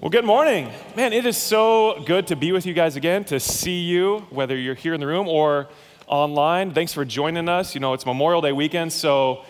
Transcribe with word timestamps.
Well, 0.00 0.08
good 0.08 0.24
morning. 0.24 0.70
Man, 0.96 1.12
it 1.12 1.26
is 1.26 1.36
so 1.36 2.02
good 2.06 2.28
to 2.28 2.36
be 2.36 2.52
with 2.52 2.64
you 2.64 2.72
guys 2.72 2.96
again, 2.96 3.22
to 3.24 3.38
see 3.38 3.80
you, 3.80 4.20
whether 4.30 4.56
you're 4.56 4.74
here 4.74 4.94
in 4.94 5.00
the 5.00 5.06
room 5.06 5.28
or 5.28 5.68
online. 6.06 6.72
Thanks 6.72 6.94
for 6.94 7.04
joining 7.04 7.50
us. 7.50 7.74
You 7.74 7.82
know, 7.82 7.92
it's 7.92 8.06
Memorial 8.06 8.40
Day 8.40 8.52
weekend, 8.52 8.94
so 8.94 9.44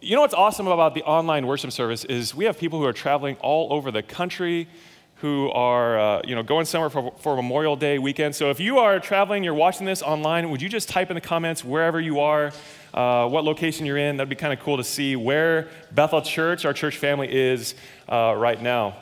you 0.00 0.14
know 0.14 0.20
what's 0.20 0.32
awesome 0.32 0.68
about 0.68 0.94
the 0.94 1.02
online 1.02 1.48
worship 1.48 1.72
service 1.72 2.04
is 2.04 2.36
we 2.36 2.44
have 2.44 2.56
people 2.56 2.78
who 2.78 2.84
are 2.84 2.92
traveling 2.92 3.34
all 3.40 3.72
over 3.72 3.90
the 3.90 4.00
country 4.00 4.68
who 5.16 5.50
are 5.50 5.98
uh, 5.98 6.22
you 6.24 6.36
know 6.36 6.44
going 6.44 6.66
somewhere 6.66 6.88
for, 6.90 7.12
for 7.18 7.34
Memorial 7.34 7.74
Day 7.74 7.98
weekend. 7.98 8.36
So 8.36 8.50
if 8.50 8.60
you 8.60 8.78
are 8.78 9.00
traveling, 9.00 9.42
you're 9.42 9.54
watching 9.54 9.86
this 9.86 10.02
online, 10.02 10.50
would 10.50 10.62
you 10.62 10.68
just 10.68 10.88
type 10.88 11.10
in 11.10 11.16
the 11.16 11.20
comments 11.20 11.64
wherever 11.64 12.00
you 12.00 12.20
are, 12.20 12.52
uh, 12.94 13.28
what 13.28 13.42
location 13.42 13.84
you're 13.84 13.98
in? 13.98 14.18
That'd 14.18 14.28
be 14.28 14.36
kind 14.36 14.52
of 14.52 14.60
cool 14.60 14.76
to 14.76 14.84
see 14.84 15.16
where 15.16 15.68
Bethel 15.90 16.22
Church, 16.22 16.64
our 16.64 16.72
church 16.72 16.96
family, 16.96 17.34
is 17.34 17.74
uh, 18.08 18.32
right 18.36 18.62
now. 18.62 18.98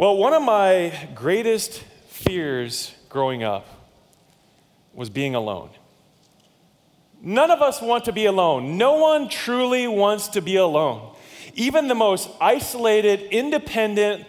Well, 0.00 0.16
one 0.16 0.32
of 0.32 0.42
my 0.42 1.10
greatest 1.14 1.84
fears 2.08 2.94
growing 3.10 3.42
up 3.42 3.66
was 4.94 5.10
being 5.10 5.34
alone. 5.34 5.68
None 7.20 7.50
of 7.50 7.60
us 7.60 7.82
want 7.82 8.06
to 8.06 8.12
be 8.12 8.24
alone. 8.24 8.78
No 8.78 8.94
one 8.94 9.28
truly 9.28 9.86
wants 9.86 10.28
to 10.28 10.40
be 10.40 10.56
alone. 10.56 11.14
Even 11.52 11.86
the 11.86 11.94
most 11.94 12.30
isolated, 12.40 13.20
independent 13.30 14.24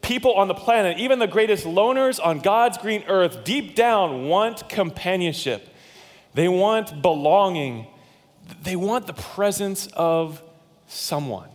people 0.00 0.32
on 0.32 0.48
the 0.48 0.54
planet, 0.54 0.96
even 0.96 1.18
the 1.18 1.26
greatest 1.26 1.66
loners 1.66 2.18
on 2.18 2.38
God's 2.40 2.78
green 2.78 3.04
earth, 3.06 3.44
deep 3.44 3.74
down 3.74 4.26
want 4.26 4.70
companionship. 4.70 5.68
They 6.32 6.48
want 6.48 7.02
belonging. 7.02 7.88
They 8.62 8.74
want 8.74 9.06
the 9.06 9.12
presence 9.12 9.86
of 9.88 10.42
someone. 10.86 11.50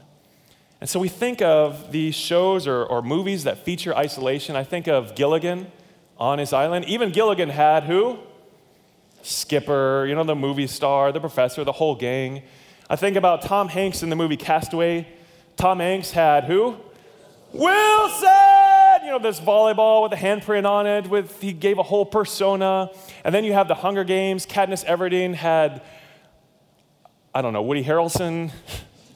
And 0.86 0.90
so 0.92 1.00
we 1.00 1.10
think 1.10 1.42
of 1.42 1.92
these 1.92 2.14
shows 2.14 2.68
or, 2.68 2.86
or 2.86 3.02
movies 3.02 3.46
that 3.46 3.66
feature 3.66 3.98
isolation. 3.98 4.56
I 4.56 4.64
think 4.64 4.88
of 4.88 5.16
Gilligan 5.16 5.72
on 6.20 6.38
his 6.38 6.54
island. 6.54 6.86
Even 6.86 7.10
Gilligan 7.10 7.50
had 7.50 7.86
who? 7.86 8.20
Skipper, 9.24 10.06
you 10.08 10.14
know, 10.14 10.24
the 10.24 10.36
movie 10.36 10.68
star, 10.68 11.12
the 11.12 11.20
professor, 11.20 11.64
the 11.64 11.72
whole 11.72 11.96
gang. 11.96 12.44
I 12.88 12.98
think 12.98 13.18
about 13.18 13.42
Tom 13.42 13.68
Hanks 13.68 14.04
in 14.04 14.12
the 14.12 14.16
movie 14.16 14.38
Castaway. 14.38 15.08
Tom 15.58 15.80
Hanks 15.80 16.12
had 16.12 16.44
who? 16.44 16.78
Wilson! 17.52 18.30
You 19.06 19.10
know, 19.10 19.20
this 19.20 19.40
volleyball 19.40 20.04
with 20.04 20.14
a 20.14 20.22
handprint 20.24 20.70
on 20.70 20.86
it, 20.86 21.10
with 21.10 21.42
he 21.42 21.52
gave 21.52 21.80
a 21.80 21.84
whole 21.84 22.06
persona. 22.06 22.92
And 23.24 23.34
then 23.34 23.44
you 23.44 23.54
have 23.54 23.68
the 23.68 23.74
Hunger 23.74 24.04
Games. 24.04 24.46
Katniss 24.46 24.86
Everdeen 24.86 25.34
had, 25.34 25.82
I 27.34 27.42
don't 27.42 27.54
know, 27.54 27.64
Woody 27.64 27.84
Harrelson. 27.84 28.52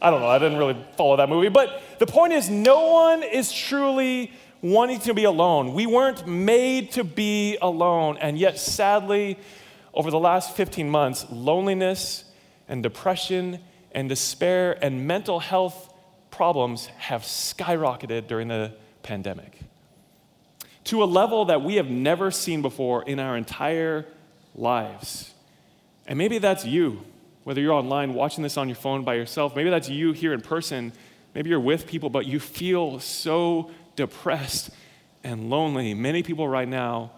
I 0.02 0.10
don't 0.12 0.22
know, 0.22 0.28
I 0.28 0.40
didn't 0.40 0.58
really 0.58 0.78
follow 0.98 1.18
that 1.18 1.30
movie. 1.30 1.50
But 1.50 1.82
the 2.00 2.06
point 2.06 2.34
is, 2.34 2.50
no 2.50 2.92
one 2.92 3.24
is 3.24 3.52
truly 3.52 4.32
wanting 4.62 5.00
to 5.02 5.14
be 5.14 5.26
alone. 5.26 5.74
We 5.74 5.86
weren't 5.86 6.28
made 6.28 6.92
to 6.94 7.04
be 7.04 7.58
alone. 7.62 8.18
And 8.20 8.38
yet, 8.38 8.60
sadly, 8.60 9.38
over 9.94 10.12
the 10.12 10.20
last 10.20 10.56
15 10.56 10.90
months, 10.90 11.26
loneliness 11.30 12.26
and 12.68 12.84
depression 12.84 13.60
and 13.92 14.08
despair 14.08 14.78
and 14.84 15.08
mental 15.08 15.40
health 15.40 15.94
problems 16.32 16.88
have 16.98 17.24
skyrocketed 17.24 18.28
during 18.28 18.48
the 18.48 18.74
pandemic 19.04 19.60
to 20.86 21.04
a 21.04 21.06
level 21.06 21.46
that 21.46 21.62
we 21.62 21.76
have 21.76 21.90
never 21.90 22.32
seen 22.32 22.62
before 22.62 23.04
in 23.04 23.20
our 23.20 23.38
entire 23.38 24.06
lives. 24.56 25.34
And 26.08 26.18
maybe 26.18 26.40
that's 26.40 26.66
you, 26.66 27.04
whether 27.50 27.62
you're 27.62 27.74
online 27.74 28.14
watching 28.14 28.44
this 28.44 28.58
on 28.58 28.70
your 28.70 28.76
phone 28.76 29.04
by 29.04 29.16
yourself, 29.16 29.56
maybe 29.56 29.72
that's 29.72 29.90
you 29.90 30.12
here 30.12 30.34
in 30.34 30.40
person, 30.40 30.94
maybe 31.34 31.50
you're 31.50 31.60
with 31.60 31.88
people, 31.88 32.08
but 32.08 32.28
you 32.28 32.40
feel 32.40 33.00
so 33.00 33.72
depressed 33.96 34.70
and 35.24 35.50
lonely. 35.50 35.96
Many 35.96 36.22
people 36.22 36.48
right 36.48 36.68
now 36.68 37.12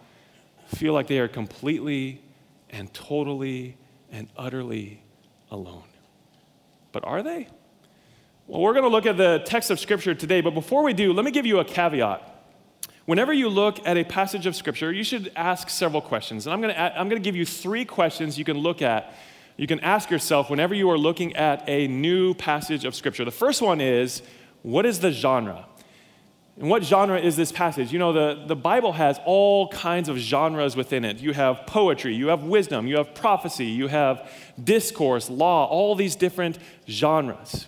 feel 0.68 0.94
like 0.94 1.08
they 1.08 1.20
are 1.20 1.28
completely 1.28 2.22
and 2.70 2.94
totally 2.94 3.76
and 4.10 4.30
utterly 4.38 5.04
alone. 5.52 5.84
But 6.94 7.04
are 7.04 7.22
they? 7.22 7.50
Well, 8.48 8.62
we're 8.62 8.72
going 8.72 8.86
to 8.86 8.90
look 8.90 9.06
at 9.06 9.18
the 9.18 9.42
text 9.46 9.70
of 9.70 9.82
Scripture 9.82 10.16
today, 10.16 10.40
but 10.40 10.54
before 10.54 10.82
we 10.82 10.94
do, 10.94 11.12
let 11.12 11.26
me 11.26 11.32
give 11.32 11.46
you 11.46 11.60
a 11.60 11.66
caveat. 11.66 12.26
Whenever 13.04 13.34
you 13.34 13.50
look 13.50 13.86
at 13.86 13.98
a 13.98 14.06
passage 14.06 14.46
of 14.46 14.56
Scripture, 14.56 14.94
you 14.94 15.04
should 15.04 15.30
ask 15.36 15.70
several 15.70 16.02
questions. 16.02 16.48
And 16.48 16.54
I'm 16.54 16.62
going, 16.62 16.74
to, 16.74 16.82
I'm 16.98 17.10
going 17.10 17.22
to 17.22 17.26
give 17.26 17.36
you 17.36 17.46
three 17.46 17.84
questions 17.84 18.40
you 18.40 18.46
can 18.46 18.58
look 18.58 18.82
at. 18.82 19.14
You 19.58 19.68
can 19.68 19.80
ask 19.82 20.10
yourself 20.10 20.50
whenever 20.50 20.74
you 20.74 20.90
are 20.90 20.98
looking 20.98 21.36
at 21.36 21.64
a 21.68 21.88
new 21.88 22.34
passage 22.34 22.86
of 22.86 22.96
Scripture. 22.96 23.26
The 23.26 23.32
first 23.32 23.62
one 23.62 23.82
is 23.82 24.22
what 24.62 24.86
is 24.86 25.00
the 25.00 25.12
genre? 25.12 25.66
And 26.60 26.70
what 26.70 26.84
genre 26.84 27.20
is 27.20 27.38
this 27.38 27.52
passage? 27.52 27.92
You 27.92 28.00
know, 28.00 28.14
the, 28.14 28.44
the 28.46 28.56
Bible 28.56 28.92
has 28.94 29.20
all 29.26 29.68
kinds 29.70 30.10
of 30.10 30.18
genres 30.18 30.76
within 30.76 31.06
it. 31.06 31.18
You 31.18 31.34
have 31.34 31.66
poetry, 31.66 32.14
you 32.14 32.28
have 32.28 32.44
wisdom, 32.44 32.88
you 32.88 32.98
have 32.98 33.16
prophecy, 33.16 33.66
you 33.66 33.88
have 33.88 34.30
discourse, 34.62 35.30
law, 35.30 35.66
all 35.66 35.96
these 35.96 36.16
different 36.16 36.60
genres. 36.88 37.68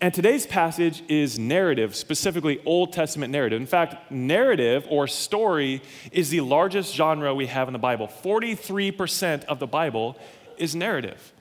And 0.00 0.14
today's 0.14 0.46
passage 0.46 1.02
is 1.08 1.40
narrative, 1.40 1.96
specifically 1.96 2.60
Old 2.64 2.92
Testament 2.92 3.32
narrative. 3.32 3.60
In 3.60 3.66
fact, 3.66 4.12
narrative 4.12 4.86
or 4.88 5.08
story 5.08 5.82
is 6.12 6.30
the 6.30 6.40
largest 6.40 6.94
genre 6.94 7.34
we 7.34 7.46
have 7.46 7.68
in 7.68 7.72
the 7.72 7.80
Bible. 7.80 8.06
43% 8.06 9.44
of 9.44 9.58
the 9.58 9.66
Bible 9.66 10.16
is 10.58 10.74
narrative. 10.74 11.32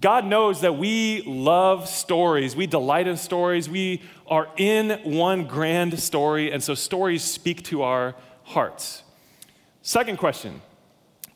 God 0.00 0.24
knows 0.24 0.62
that 0.62 0.78
we 0.78 1.22
love 1.22 1.88
stories. 1.88 2.56
We 2.56 2.66
delight 2.66 3.06
in 3.06 3.16
stories. 3.16 3.68
We 3.68 4.02
are 4.26 4.48
in 4.56 4.98
one 5.04 5.46
grand 5.46 5.98
story, 6.00 6.50
and 6.50 6.62
so 6.62 6.74
stories 6.74 7.22
speak 7.22 7.62
to 7.64 7.82
our 7.82 8.14
hearts. 8.44 9.02
Second 9.82 10.18
question 10.18 10.62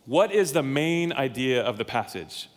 What 0.07 0.33
is 0.33 0.53
the 0.53 0.63
main 0.63 1.13
idea 1.13 1.63
of 1.63 1.77
the 1.77 1.85
passage? 1.85 2.49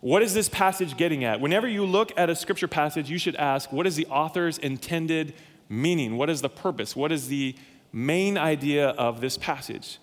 What 0.00 0.20
is 0.22 0.34
this 0.34 0.48
passage 0.48 0.96
getting 0.96 1.22
at? 1.22 1.40
Whenever 1.40 1.68
you 1.68 1.86
look 1.86 2.12
at 2.16 2.28
a 2.28 2.34
scripture 2.34 2.66
passage, 2.66 3.08
you 3.08 3.18
should 3.18 3.36
ask 3.36 3.72
what 3.72 3.86
is 3.86 3.94
the 3.94 4.06
author's 4.06 4.58
intended 4.58 5.32
meaning? 5.68 6.16
What 6.16 6.28
is 6.28 6.42
the 6.42 6.48
purpose? 6.48 6.96
What 6.96 7.12
is 7.12 7.28
the 7.28 7.54
main 7.92 8.36
idea 8.36 8.88
of 8.88 9.20
this 9.20 9.38
passage? 9.38 9.98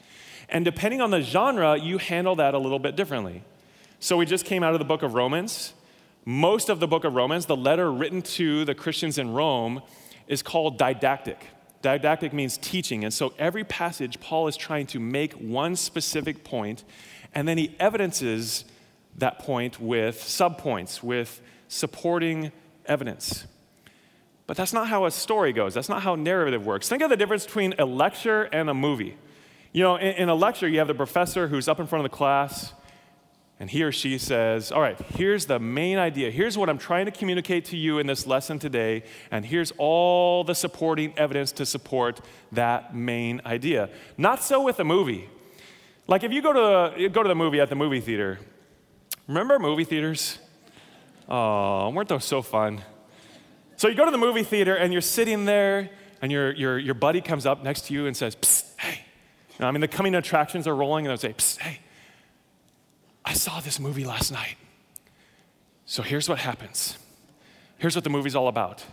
And 0.47 0.63
depending 0.63 1.01
on 1.01 1.11
the 1.11 1.21
genre, 1.21 1.77
you 1.77 1.97
handle 1.97 2.37
that 2.37 2.53
a 2.53 2.57
little 2.57 2.79
bit 2.79 2.95
differently. 2.95 3.43
So 4.01 4.15
we 4.15 4.25
just 4.25 4.45
came 4.45 4.63
out 4.63 4.71
of 4.71 4.79
the 4.79 4.85
book 4.85 5.03
of 5.03 5.13
Romans. 5.13 5.73
Most 6.23 6.69
of 6.69 6.79
the 6.79 6.87
book 6.87 7.03
of 7.03 7.15
Romans, 7.15 7.47
the 7.47 7.57
letter 7.57 7.91
written 7.91 8.21
to 8.21 8.63
the 8.63 8.73
Christians 8.73 9.17
in 9.17 9.33
Rome, 9.33 9.81
is 10.25 10.41
called 10.41 10.77
didactic. 10.77 11.47
Didactic 11.81 12.31
means 12.31 12.57
teaching. 12.57 13.03
And 13.03 13.13
so 13.13 13.33
every 13.37 13.65
passage, 13.65 14.21
Paul 14.21 14.47
is 14.47 14.55
trying 14.55 14.87
to 14.87 15.01
make 15.01 15.33
one 15.33 15.75
specific 15.75 16.45
point, 16.45 16.85
and 17.35 17.45
then 17.45 17.57
he 17.57 17.75
evidences 17.77 18.63
that 19.17 19.39
point 19.39 19.81
with 19.81 20.15
subpoints, 20.15 21.03
with 21.03 21.41
supporting 21.67 22.53
evidence. 22.85 23.47
But 24.47 24.55
that's 24.55 24.71
not 24.71 24.87
how 24.87 25.07
a 25.07 25.11
story 25.11 25.51
goes. 25.51 25.73
That's 25.73 25.89
not 25.89 26.03
how 26.03 26.15
narrative 26.15 26.65
works. 26.65 26.87
Think 26.87 27.03
of 27.03 27.09
the 27.09 27.17
difference 27.17 27.45
between 27.45 27.75
a 27.77 27.85
lecture 27.85 28.43
and 28.43 28.69
a 28.69 28.73
movie. 28.73 29.17
You 29.73 29.83
know, 29.83 29.97
in, 29.97 30.15
in 30.15 30.29
a 30.29 30.35
lecture, 30.35 30.69
you 30.69 30.79
have 30.79 30.87
the 30.87 30.95
professor 30.95 31.49
who's 31.49 31.67
up 31.67 31.81
in 31.81 31.85
front 31.85 32.05
of 32.05 32.09
the 32.09 32.15
class 32.15 32.73
and 33.59 33.69
he 33.69 33.83
or 33.83 33.91
she 33.91 34.17
says, 34.17 34.71
All 34.71 34.81
right, 34.81 34.97
here's 35.15 35.45
the 35.45 35.59
main 35.59 35.97
idea. 35.97 36.31
Here's 36.31 36.57
what 36.57 36.69
I'm 36.69 36.77
trying 36.77 37.05
to 37.05 37.11
communicate 37.11 37.65
to 37.65 37.77
you 37.77 37.99
in 37.99 38.07
this 38.07 38.25
lesson 38.25 38.57
today, 38.57 39.03
and 39.31 39.45
here's 39.45 39.73
all 39.77 40.45
the 40.45 40.55
supporting 40.55 41.13
evidence 41.17 41.51
to 41.53 41.65
support 41.65 42.21
that 42.53 42.95
main 42.95 43.41
idea. 43.45 43.89
Not 44.17 44.41
so 44.41 44.63
with 44.63 44.79
a 44.79 44.85
movie. 44.85 45.29
Like 46.07 46.23
if 46.23 46.31
you 46.31 46.41
go 46.41 46.53
to, 46.53 46.99
you 46.99 47.09
go 47.09 47.21
to 47.21 47.29
the 47.29 47.35
movie 47.35 47.59
at 47.59 47.69
the 47.69 47.75
movie 47.75 47.99
theater, 47.99 48.39
remember 49.27 49.59
movie 49.59 49.83
theaters? 49.83 50.39
Oh, 51.27 51.89
weren't 51.89 52.09
those 52.09 52.25
so 52.25 52.41
fun? 52.41 52.81
So 53.75 53.87
you 53.89 53.95
go 53.95 54.05
to 54.05 54.11
the 54.11 54.17
movie 54.17 54.43
theater 54.43 54.75
and 54.75 54.93
you're 54.93 55.01
sitting 55.01 55.45
there, 55.45 55.89
and 56.21 56.31
your, 56.31 56.53
your, 56.53 56.79
your 56.79 56.95
buddy 56.95 57.21
comes 57.21 57.45
up 57.45 57.63
next 57.63 57.87
to 57.87 57.93
you 57.93 58.07
and 58.07 58.15
says, 58.15 58.35
Psst, 58.35 58.77
hey. 58.77 59.05
I 59.59 59.71
mean, 59.71 59.81
the 59.81 59.87
coming 59.87 60.15
attractions 60.15 60.67
are 60.67 60.75
rolling, 60.75 61.05
and 61.05 61.11
they'll 61.11 61.17
say, 61.17 61.33
Psst, 61.33 61.59
hey 61.59 61.79
I 63.29 63.33
saw 63.33 63.59
this 63.59 63.79
movie 63.79 64.05
last 64.05 64.31
night. 64.31 64.55
So 65.85 66.01
here's 66.01 66.27
what 66.27 66.39
happens. 66.39 66.97
Here's 67.77 67.93
what 67.93 68.03
the 68.03 68.09
movie's 68.09 68.35
all 68.35 68.47
about. 68.47 68.83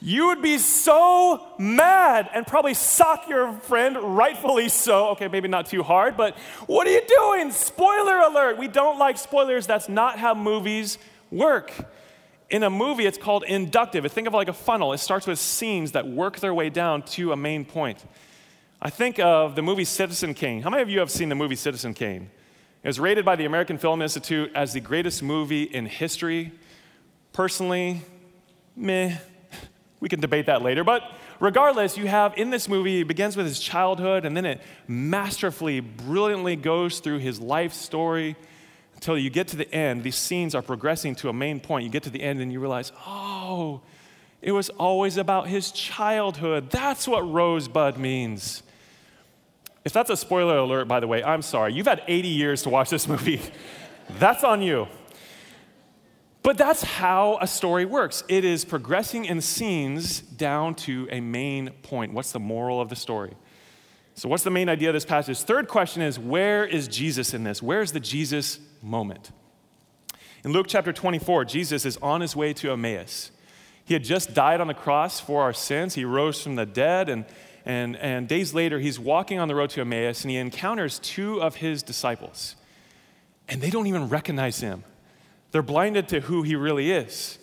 You 0.00 0.28
would 0.28 0.40
be 0.40 0.58
so 0.58 1.44
mad 1.58 2.30
and 2.32 2.46
probably 2.46 2.74
sock 2.74 3.28
your 3.28 3.52
friend, 3.54 3.96
rightfully 4.16 4.68
so. 4.68 5.08
Okay, 5.10 5.26
maybe 5.26 5.48
not 5.48 5.66
too 5.66 5.82
hard, 5.82 6.16
but 6.16 6.38
what 6.66 6.86
are 6.86 6.92
you 6.92 7.02
doing? 7.08 7.50
Spoiler 7.50 8.20
alert. 8.20 8.56
We 8.56 8.68
don't 8.68 9.00
like 9.00 9.18
spoilers. 9.18 9.66
That's 9.66 9.88
not 9.88 10.16
how 10.16 10.32
movies 10.32 10.96
work. 11.32 11.72
In 12.50 12.62
a 12.62 12.70
movie, 12.70 13.04
it's 13.04 13.18
called 13.18 13.42
inductive. 13.42 14.06
Think 14.12 14.28
of 14.28 14.34
it 14.34 14.36
like 14.36 14.48
a 14.48 14.52
funnel. 14.52 14.92
It 14.92 14.98
starts 14.98 15.26
with 15.26 15.40
scenes 15.40 15.90
that 15.92 16.06
work 16.06 16.38
their 16.38 16.54
way 16.54 16.70
down 16.70 17.02
to 17.16 17.32
a 17.32 17.36
main 17.36 17.64
point. 17.64 18.04
I 18.80 18.90
think 18.90 19.18
of 19.18 19.56
the 19.56 19.62
movie 19.62 19.84
Citizen 19.84 20.34
Kane. 20.34 20.62
How 20.62 20.70
many 20.70 20.82
of 20.82 20.88
you 20.88 21.00
have 21.00 21.10
seen 21.10 21.28
the 21.28 21.34
movie 21.34 21.56
Citizen 21.56 21.94
Kane? 21.94 22.30
It 22.82 22.88
was 22.88 22.98
rated 22.98 23.24
by 23.24 23.36
the 23.36 23.44
American 23.44 23.78
Film 23.78 24.02
Institute 24.02 24.50
as 24.56 24.72
the 24.72 24.80
greatest 24.80 25.22
movie 25.22 25.62
in 25.62 25.86
history. 25.86 26.50
Personally, 27.32 28.02
meh. 28.74 29.18
We 30.00 30.08
can 30.08 30.18
debate 30.18 30.46
that 30.46 30.62
later. 30.62 30.82
But 30.82 31.04
regardless, 31.38 31.96
you 31.96 32.08
have 32.08 32.36
in 32.36 32.50
this 32.50 32.68
movie, 32.68 33.02
it 33.02 33.06
begins 33.06 33.36
with 33.36 33.46
his 33.46 33.60
childhood 33.60 34.24
and 34.24 34.36
then 34.36 34.44
it 34.44 34.60
masterfully, 34.88 35.78
brilliantly 35.78 36.56
goes 36.56 36.98
through 36.98 37.18
his 37.18 37.40
life 37.40 37.72
story 37.72 38.34
until 38.96 39.16
you 39.16 39.30
get 39.30 39.46
to 39.48 39.56
the 39.56 39.72
end. 39.72 40.02
These 40.02 40.16
scenes 40.16 40.52
are 40.56 40.62
progressing 40.62 41.14
to 41.16 41.28
a 41.28 41.32
main 41.32 41.60
point. 41.60 41.84
You 41.84 41.90
get 41.90 42.02
to 42.02 42.10
the 42.10 42.20
end 42.20 42.40
and 42.40 42.52
you 42.52 42.58
realize, 42.58 42.90
oh, 43.06 43.80
it 44.40 44.50
was 44.50 44.70
always 44.70 45.18
about 45.18 45.46
his 45.46 45.70
childhood. 45.70 46.70
That's 46.70 47.06
what 47.06 47.20
Rosebud 47.30 47.96
means. 47.96 48.64
If 49.84 49.92
that's 49.92 50.10
a 50.10 50.16
spoiler 50.16 50.58
alert, 50.58 50.86
by 50.86 51.00
the 51.00 51.06
way, 51.06 51.24
I'm 51.24 51.42
sorry. 51.42 51.72
You've 51.72 51.86
had 51.86 52.02
80 52.06 52.28
years 52.28 52.62
to 52.62 52.70
watch 52.70 52.90
this 52.90 53.08
movie. 53.08 53.40
that's 54.18 54.44
on 54.44 54.62
you. 54.62 54.86
But 56.42 56.58
that's 56.58 56.82
how 56.82 57.38
a 57.40 57.46
story 57.46 57.84
works 57.84 58.24
it 58.28 58.44
is 58.44 58.64
progressing 58.64 59.24
in 59.24 59.40
scenes 59.40 60.20
down 60.20 60.74
to 60.74 61.08
a 61.10 61.20
main 61.20 61.70
point. 61.82 62.12
What's 62.12 62.32
the 62.32 62.40
moral 62.40 62.80
of 62.80 62.88
the 62.88 62.96
story? 62.96 63.34
So, 64.14 64.28
what's 64.28 64.42
the 64.42 64.50
main 64.50 64.68
idea 64.68 64.90
of 64.90 64.94
this 64.94 65.04
passage? 65.04 65.40
Third 65.40 65.68
question 65.68 66.02
is 66.02 66.18
where 66.18 66.64
is 66.64 66.88
Jesus 66.88 67.32
in 67.32 67.44
this? 67.44 67.62
Where's 67.62 67.92
the 67.92 68.00
Jesus 68.00 68.58
moment? 68.82 69.30
In 70.44 70.52
Luke 70.52 70.66
chapter 70.68 70.92
24, 70.92 71.44
Jesus 71.44 71.84
is 71.86 71.96
on 71.98 72.20
his 72.20 72.34
way 72.34 72.52
to 72.54 72.72
Emmaus. 72.72 73.30
He 73.84 73.94
had 73.94 74.02
just 74.02 74.34
died 74.34 74.60
on 74.60 74.66
the 74.66 74.74
cross 74.74 75.20
for 75.20 75.42
our 75.42 75.52
sins. 75.52 75.94
He 75.94 76.04
rose 76.04 76.42
from 76.42 76.56
the 76.56 76.66
dead, 76.66 77.08
and, 77.08 77.24
and, 77.64 77.96
and 77.96 78.28
days 78.28 78.54
later, 78.54 78.78
he's 78.78 78.98
walking 78.98 79.38
on 79.38 79.48
the 79.48 79.54
road 79.54 79.70
to 79.70 79.80
Emmaus 79.80 80.22
and 80.22 80.30
he 80.30 80.36
encounters 80.36 80.98
two 80.98 81.40
of 81.40 81.56
his 81.56 81.82
disciples. 81.82 82.56
And 83.48 83.60
they 83.60 83.70
don't 83.70 83.86
even 83.86 84.08
recognize 84.08 84.60
him. 84.60 84.84
They're 85.50 85.62
blinded 85.62 86.08
to 86.08 86.20
who 86.20 86.42
he 86.42 86.56
really 86.56 86.90
is. 86.90 87.38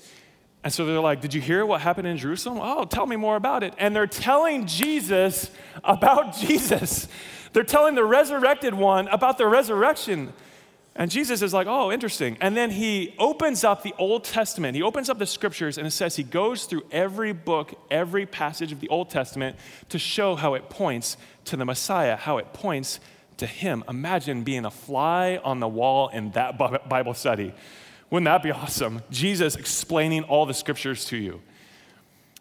And 0.64 0.74
so 0.74 0.86
they're 0.86 1.00
like, 1.00 1.22
Did 1.22 1.34
you 1.34 1.42
hear 1.42 1.66
what 1.66 1.82
happened 1.82 2.08
in 2.08 2.18
Jerusalem? 2.18 2.60
Oh, 2.62 2.86
tell 2.86 3.06
me 3.06 3.16
more 3.16 3.36
about 3.36 3.64
it. 3.64 3.74
And 3.78 3.96
they're 3.96 4.08
telling 4.08 4.66
Jesus 4.66 5.52
about 5.84 6.36
Jesus. 6.38 7.08
They're 7.54 7.64
telling 7.64 7.96
the 7.96 8.04
resurrected 8.04 8.74
one 8.74 9.08
about 9.08 9.38
the 9.38 9.48
resurrection. 9.48 10.34
And 11.00 11.10
Jesus 11.10 11.42
is 11.42 11.54
like, 11.54 11.66
Oh, 11.66 11.94
interesting. 11.94 12.38
And 12.42 12.58
then 12.58 12.72
he 12.72 13.16
opens 13.18 13.64
up 13.64 13.84
the 13.84 13.96
Old 13.98 14.26
Testament. 14.26 14.76
He 14.76 14.84
opens 14.84 15.10
up 15.10 15.18
the 15.18 15.26
scriptures 15.26 15.78
and 15.78 15.88
it 15.88 15.92
says 15.92 16.18
he 16.18 16.24
goes 16.24 16.66
through 16.66 16.84
every 16.92 17.32
book, 17.32 17.74
every 17.90 18.26
passage 18.26 18.74
of 18.74 18.82
the 18.82 18.90
Old 18.90 19.10
Testament 19.10 19.56
to 19.88 19.98
show 19.98 20.36
how 20.36 20.56
it 20.56 20.70
points 20.70 21.16
to 21.46 21.56
the 21.56 21.64
Messiah, 21.64 22.18
how 22.18 22.38
it 22.38 22.52
points 22.52 23.00
to 23.38 23.48
him. 23.48 23.82
Imagine 23.88 24.44
being 24.44 24.66
a 24.66 24.72
fly 24.72 25.40
on 25.42 25.62
the 25.62 25.70
wall 25.70 26.10
in 26.10 26.32
that 26.32 26.58
Bible 26.58 27.14
study. 27.14 27.54
Wouldn't 28.10 28.26
that 28.26 28.44
be 28.44 28.52
awesome? 28.52 29.02
Jesus 29.10 29.56
explaining 29.56 30.24
all 30.24 30.46
the 30.46 30.54
scriptures 30.54 31.06
to 31.06 31.18
you. 31.18 31.42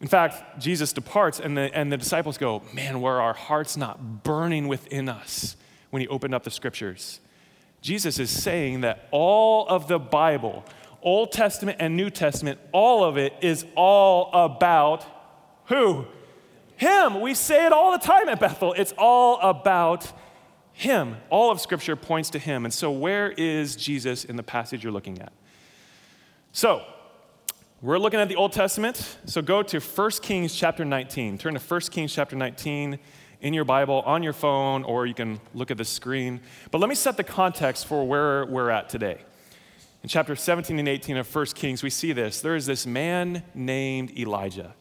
In 0.00 0.08
fact, 0.08 0.60
Jesus 0.60 0.92
departs, 0.92 1.38
and 1.38 1.56
the, 1.56 1.72
and 1.76 1.92
the 1.92 1.96
disciples 1.96 2.38
go, 2.38 2.62
Man, 2.72 3.00
were 3.00 3.20
our 3.20 3.34
hearts 3.34 3.76
not 3.76 4.24
burning 4.24 4.66
within 4.66 5.08
us 5.08 5.56
when 5.90 6.00
he 6.00 6.08
opened 6.08 6.34
up 6.34 6.42
the 6.42 6.50
scriptures? 6.50 7.20
Jesus 7.80 8.18
is 8.18 8.30
saying 8.30 8.80
that 8.82 9.08
all 9.10 9.66
of 9.68 9.88
the 9.88 9.98
Bible, 9.98 10.64
Old 11.02 11.32
Testament 11.32 11.78
and 11.80 11.96
New 11.96 12.10
Testament, 12.10 12.58
all 12.72 13.04
of 13.04 13.16
it 13.16 13.32
is 13.40 13.64
all 13.76 14.30
about 14.32 15.06
who? 15.66 16.06
Him. 16.76 17.20
We 17.20 17.34
say 17.34 17.66
it 17.66 17.72
all 17.72 17.92
the 17.92 17.98
time 17.98 18.28
at 18.28 18.40
Bethel. 18.40 18.72
It's 18.72 18.94
all 18.96 19.40
about 19.40 20.12
Him. 20.72 21.16
All 21.28 21.50
of 21.50 21.60
Scripture 21.60 21.96
points 21.96 22.30
to 22.30 22.38
Him. 22.38 22.64
And 22.64 22.72
so, 22.72 22.90
where 22.90 23.30
is 23.32 23.76
Jesus 23.76 24.24
in 24.24 24.36
the 24.36 24.42
passage 24.42 24.82
you're 24.82 24.92
looking 24.92 25.20
at? 25.20 25.32
So, 26.52 26.82
we're 27.80 27.98
looking 27.98 28.18
at 28.18 28.28
the 28.28 28.34
Old 28.34 28.52
Testament. 28.52 29.18
So 29.26 29.40
go 29.40 29.62
to 29.62 29.78
1 29.78 30.10
Kings 30.20 30.52
chapter 30.52 30.84
19. 30.84 31.38
Turn 31.38 31.54
to 31.54 31.60
1 31.60 31.80
Kings 31.92 32.12
chapter 32.12 32.34
19 32.34 32.98
in 33.40 33.54
your 33.54 33.64
Bible, 33.64 34.02
on 34.04 34.22
your 34.22 34.32
phone, 34.32 34.84
or 34.84 35.06
you 35.06 35.14
can 35.14 35.40
look 35.54 35.70
at 35.70 35.76
the 35.76 35.84
screen. 35.84 36.40
But 36.70 36.80
let 36.80 36.88
me 36.88 36.94
set 36.94 37.16
the 37.16 37.24
context 37.24 37.86
for 37.86 38.06
where 38.06 38.46
we're 38.46 38.70
at 38.70 38.88
today. 38.88 39.18
In 40.02 40.08
chapter 40.08 40.36
17 40.36 40.78
and 40.78 40.88
18 40.88 41.16
of 41.16 41.34
1 41.34 41.46
Kings, 41.46 41.82
we 41.82 41.90
see 41.90 42.12
this. 42.12 42.40
There 42.40 42.56
is 42.56 42.66
this 42.66 42.86
man 42.86 43.42
named 43.54 44.16
Elijah. 44.18 44.74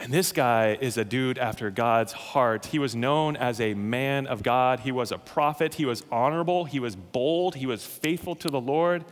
And 0.00 0.12
this 0.12 0.30
guy 0.30 0.78
is 0.80 0.96
a 0.96 1.04
dude 1.04 1.38
after 1.38 1.70
God's 1.70 2.12
heart. 2.12 2.66
He 2.66 2.78
was 2.78 2.94
known 2.94 3.36
as 3.36 3.60
a 3.60 3.74
man 3.74 4.28
of 4.28 4.44
God. 4.44 4.80
He 4.80 4.92
was 4.92 5.10
a 5.10 5.18
prophet. 5.18 5.74
He 5.74 5.84
was 5.84 6.04
honorable. 6.12 6.66
He 6.66 6.78
was 6.78 6.94
bold. 6.94 7.56
He 7.56 7.66
was 7.66 7.84
faithful 7.84 8.36
to 8.36 8.48
the 8.48 8.60
Lord. 8.60 9.04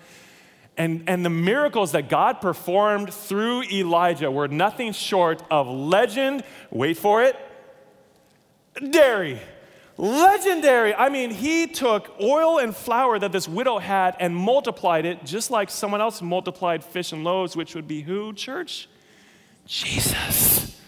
And, 0.76 1.04
and 1.08 1.24
the 1.24 1.30
miracles 1.30 1.92
that 1.92 2.08
God 2.08 2.40
performed 2.40 3.12
through 3.12 3.62
Elijah 3.64 4.30
were 4.30 4.46
nothing 4.46 4.92
short 4.92 5.42
of 5.50 5.66
legend. 5.66 6.44
Wait 6.70 6.98
for 6.98 7.22
it. 7.22 7.36
Dairy. 8.90 9.40
Legendary. 9.98 10.94
I 10.94 11.08
mean, 11.08 11.30
he 11.30 11.66
took 11.66 12.14
oil 12.20 12.58
and 12.58 12.76
flour 12.76 13.18
that 13.18 13.32
this 13.32 13.48
widow 13.48 13.78
had 13.78 14.14
and 14.20 14.36
multiplied 14.36 15.06
it 15.06 15.24
just 15.24 15.50
like 15.50 15.70
someone 15.70 16.02
else 16.02 16.20
multiplied 16.20 16.84
fish 16.84 17.12
and 17.12 17.24
loaves, 17.24 17.56
which 17.56 17.74
would 17.74 17.88
be 17.88 18.02
who, 18.02 18.34
church? 18.34 18.88
Jesus. 19.66 20.78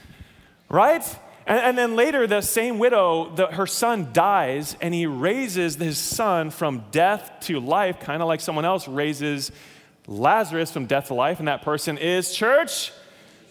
Right? 0.69 1.03
And, 1.47 1.59
and 1.59 1.79
then 1.79 1.97
later, 1.97 2.27
the 2.27 2.43
same 2.43 2.79
widow, 2.79 3.35
the, 3.35 3.47
her 3.47 3.67
son 3.67 4.11
dies, 4.13 4.77
and 4.83 4.93
he 4.93 5.07
raises 5.07 5.77
his 5.77 5.97
son 5.97 6.51
from 6.51 6.85
death 6.91 7.33
to 7.43 7.61
life, 7.61 8.01
kind 8.01 8.21
of 8.21 8.29
like 8.29 8.43
someone 8.43 8.67
else 8.67 8.87
raises 8.87 9.51
Lazarus 10.07 10.71
from 10.71 10.85
death 10.85 11.09
to 11.09 11.15
life, 11.15 11.39
and 11.39 11.49
that 11.49 11.63
person 11.63 11.97
is 11.97 12.35
church? 12.35 12.93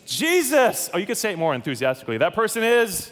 Jesus. 0.06 0.92
Oh, 0.94 1.00
you 1.00 1.08
could 1.08 1.18
say 1.18 1.32
it 1.32 1.40
more 1.40 1.56
enthusiastically. 1.56 2.20
That 2.20 2.36
person 2.36 2.64
is? 2.64 3.12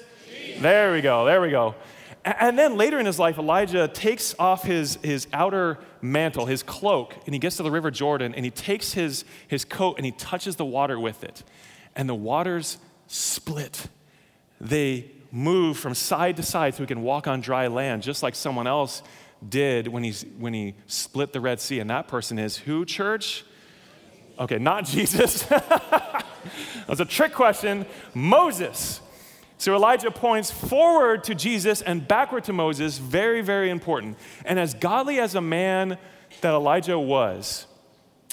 There 0.60 0.94
we 0.94 1.02
go, 1.02 1.26
there 1.26 1.42
we 1.42 1.50
go. 1.50 1.76
And 2.24 2.58
then 2.58 2.76
later 2.76 3.00
in 3.00 3.06
his 3.06 3.20
life, 3.20 3.38
Elijah 3.38 3.88
takes 3.88 4.34
off 4.40 4.64
his, 4.64 4.96
his 5.04 5.28
outer 5.32 5.78
mantle, 6.02 6.48
his 6.48 6.64
cloak, 6.64 7.14
and 7.26 7.36
he 7.36 7.40
gets 7.40 7.58
to 7.58 7.64
the 7.64 7.70
River 7.70 7.92
Jordan 7.92 8.34
and 8.34 8.44
he 8.44 8.50
takes 8.50 8.94
his, 8.94 9.26
his 9.48 9.64
coat 9.64 9.98
and 9.98 10.06
he 10.06 10.12
touches 10.12 10.56
the 10.56 10.66
water 10.66 11.00
with 11.00 11.24
it. 11.24 11.44
And 11.96 12.10
the 12.10 12.16
waters 12.16 12.80
split. 13.06 13.88
They 14.60 15.12
move 15.32 15.78
from 15.78 15.94
side 15.94 16.38
to 16.38 16.44
side 16.44 16.74
so 16.74 16.82
he 16.82 16.88
can 16.88 17.04
walk 17.04 17.28
on 17.28 17.42
dry 17.42 17.68
land, 17.68 18.02
just 18.02 18.24
like 18.24 18.34
someone 18.34 18.66
else 18.66 19.04
did 19.48 19.88
when, 19.88 20.04
he's, 20.04 20.26
when 20.40 20.54
he 20.54 20.74
split 20.88 21.32
the 21.32 21.42
Red 21.42 21.60
Sea. 21.60 21.80
And 21.80 21.90
that 21.92 22.08
person 22.08 22.40
is 22.40 22.58
who, 22.58 22.86
church? 22.86 23.44
Okay, 24.40 24.58
not 24.58 24.86
Jesus. 24.86 25.44
that 25.44 26.26
was 26.88 27.00
a 27.02 27.06
trick 27.06 27.34
question. 27.34 27.86
Moses. 28.16 29.02
So 29.58 29.74
Elijah 29.74 30.12
points 30.12 30.52
forward 30.52 31.24
to 31.26 31.36
Jesus 31.36 31.82
and 31.82 32.08
backward 32.08 32.44
to 32.46 32.54
Moses, 32.54 32.98
very, 32.98 33.42
very 33.42 33.70
important. 33.70 34.18
And 34.44 34.60
as 34.60 34.74
godly 34.74 35.20
as 35.20 35.36
a 35.36 35.42
man 35.42 35.98
that 36.42 36.54
Elijah 36.54 37.00
was, 37.00 37.66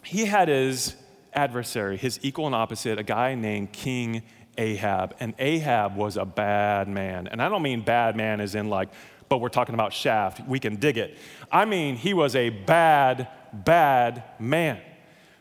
he 0.03 0.25
had 0.25 0.49
his 0.49 0.97
adversary, 1.33 1.97
his 1.97 2.19
equal 2.23 2.47
and 2.47 2.55
opposite, 2.55 2.99
a 2.99 3.05
guy 3.05 3.35
named 3.35 3.73
King 3.73 4.23
Ahab. 4.59 5.15
And 5.21 5.35
Ahab 5.39 5.97
was 5.97 6.17
a 6.17 6.25
bad 6.25 6.89
man. 6.89 7.29
And 7.29 7.41
I 7.41 7.49
don't 7.49 7.63
mean 7.63 7.83
bad 7.83 8.17
man 8.17 8.41
as 8.41 8.55
in 8.55 8.69
like 8.69 8.89
but 9.33 9.39
we're 9.39 9.49
talking 9.49 9.75
about 9.75 9.95
Shaft. 9.95 10.47
We 10.47 10.59
can 10.59 10.77
dig 10.77 10.99
it. 10.99 11.17
I 11.51 11.65
mean, 11.65 11.97
he 11.97 12.13
was 12.13 12.37
a 12.37 12.51
bad, 12.51 13.29
bad 13.51 14.25
man. 14.39 14.79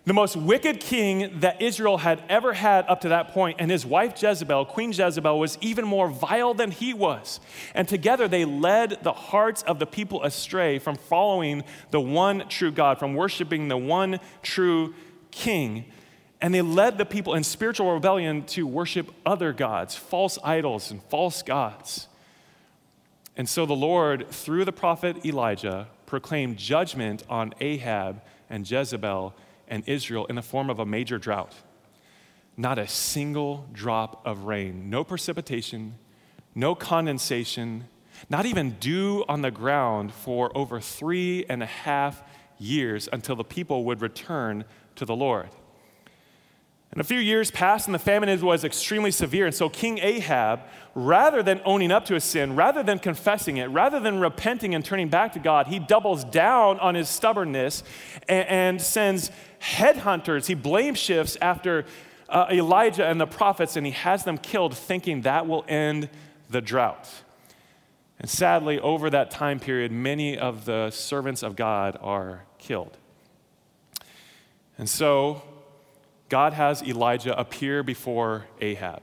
The 0.03 0.13
most 0.13 0.35
wicked 0.35 0.79
king 0.79 1.41
that 1.41 1.61
Israel 1.61 1.97
had 1.97 2.23
ever 2.27 2.53
had 2.53 2.85
up 2.87 3.01
to 3.01 3.09
that 3.09 3.29
point, 3.29 3.57
and 3.59 3.69
his 3.69 3.85
wife 3.85 4.19
Jezebel, 4.21 4.65
Queen 4.65 4.91
Jezebel, 4.91 5.37
was 5.37 5.59
even 5.61 5.85
more 5.85 6.07
vile 6.09 6.55
than 6.55 6.71
he 6.71 6.91
was. 6.91 7.39
And 7.75 7.87
together 7.87 8.27
they 8.27 8.43
led 8.43 9.03
the 9.03 9.13
hearts 9.13 9.61
of 9.61 9.77
the 9.77 9.85
people 9.85 10.23
astray 10.23 10.79
from 10.79 10.95
following 10.95 11.63
the 11.91 12.01
one 12.01 12.47
true 12.47 12.71
God, 12.71 12.97
from 12.97 13.13
worshiping 13.13 13.67
the 13.67 13.77
one 13.77 14.19
true 14.41 14.95
king. 15.29 15.85
And 16.41 16.51
they 16.51 16.63
led 16.63 16.97
the 16.97 17.05
people 17.05 17.35
in 17.35 17.43
spiritual 17.43 17.93
rebellion 17.93 18.43
to 18.47 18.65
worship 18.65 19.11
other 19.23 19.53
gods, 19.53 19.95
false 19.95 20.39
idols, 20.43 20.89
and 20.89 21.03
false 21.03 21.43
gods. 21.43 22.07
And 23.37 23.47
so 23.47 23.67
the 23.67 23.75
Lord, 23.75 24.27
through 24.31 24.65
the 24.65 24.71
prophet 24.71 25.23
Elijah, 25.23 25.87
proclaimed 26.07 26.57
judgment 26.57 27.23
on 27.29 27.53
Ahab 27.61 28.23
and 28.49 28.69
Jezebel 28.69 29.35
and 29.67 29.87
Israel 29.87 30.25
in 30.25 30.35
the 30.35 30.41
form 30.41 30.69
of 30.69 30.79
a 30.79 30.85
major 30.85 31.17
drought. 31.17 31.53
Not 32.57 32.77
a 32.77 32.87
single 32.87 33.67
drop 33.71 34.25
of 34.25 34.43
rain, 34.43 34.89
no 34.89 35.03
precipitation, 35.03 35.95
no 36.53 36.75
condensation, 36.75 37.85
not 38.29 38.45
even 38.45 38.71
dew 38.79 39.23
on 39.27 39.41
the 39.41 39.51
ground 39.51 40.13
for 40.13 40.55
over 40.55 40.79
three 40.79 41.45
and 41.49 41.63
a 41.63 41.67
half 41.67 42.21
years 42.57 43.09
until 43.11 43.35
the 43.35 43.43
people 43.43 43.85
would 43.85 44.01
return 44.01 44.65
to 44.95 45.05
the 45.05 45.15
Lord. 45.15 45.49
And 46.91 46.99
a 46.99 47.05
few 47.05 47.19
years 47.19 47.49
passed, 47.51 47.87
and 47.87 47.95
the 47.95 47.99
famine 47.99 48.41
was 48.41 48.65
extremely 48.65 49.11
severe. 49.11 49.45
And 49.45 49.55
so 49.55 49.69
King 49.69 49.97
Ahab, 49.99 50.59
rather 50.93 51.41
than 51.41 51.61
owning 51.63 51.89
up 51.89 52.03
to 52.05 52.15
his 52.15 52.25
sin, 52.25 52.57
rather 52.57 52.83
than 52.83 52.99
confessing 52.99 53.57
it, 53.57 53.67
rather 53.67 54.01
than 54.01 54.19
repenting 54.19 54.75
and 54.75 54.83
turning 54.83 55.07
back 55.07 55.31
to 55.33 55.39
God, 55.39 55.67
he 55.67 55.79
doubles 55.79 56.25
down 56.25 56.79
on 56.81 56.95
his 56.95 57.07
stubbornness 57.07 57.83
and, 58.27 58.47
and 58.47 58.81
sends 58.81 59.31
headhunters. 59.61 60.47
He 60.47 60.53
blame 60.53 60.95
shifts 60.95 61.37
after 61.41 61.85
uh, 62.27 62.47
Elijah 62.49 63.05
and 63.05 63.19
the 63.19 63.27
prophets 63.27 63.75
and 63.75 63.85
he 63.85 63.91
has 63.91 64.23
them 64.23 64.37
killed, 64.37 64.75
thinking 64.75 65.21
that 65.21 65.47
will 65.47 65.65
end 65.67 66.09
the 66.49 66.61
drought. 66.61 67.09
And 68.19 68.29
sadly, 68.29 68.79
over 68.79 69.09
that 69.09 69.31
time 69.31 69.59
period, 69.59 69.91
many 69.91 70.37
of 70.37 70.65
the 70.65 70.91
servants 70.91 71.43
of 71.43 71.55
God 71.55 71.97
are 72.01 72.43
killed. 72.59 72.97
And 74.77 74.87
so, 74.87 75.41
God 76.29 76.53
has 76.53 76.81
Elijah 76.83 77.37
appear 77.37 77.83
before 77.83 78.45
Ahab. 78.61 79.01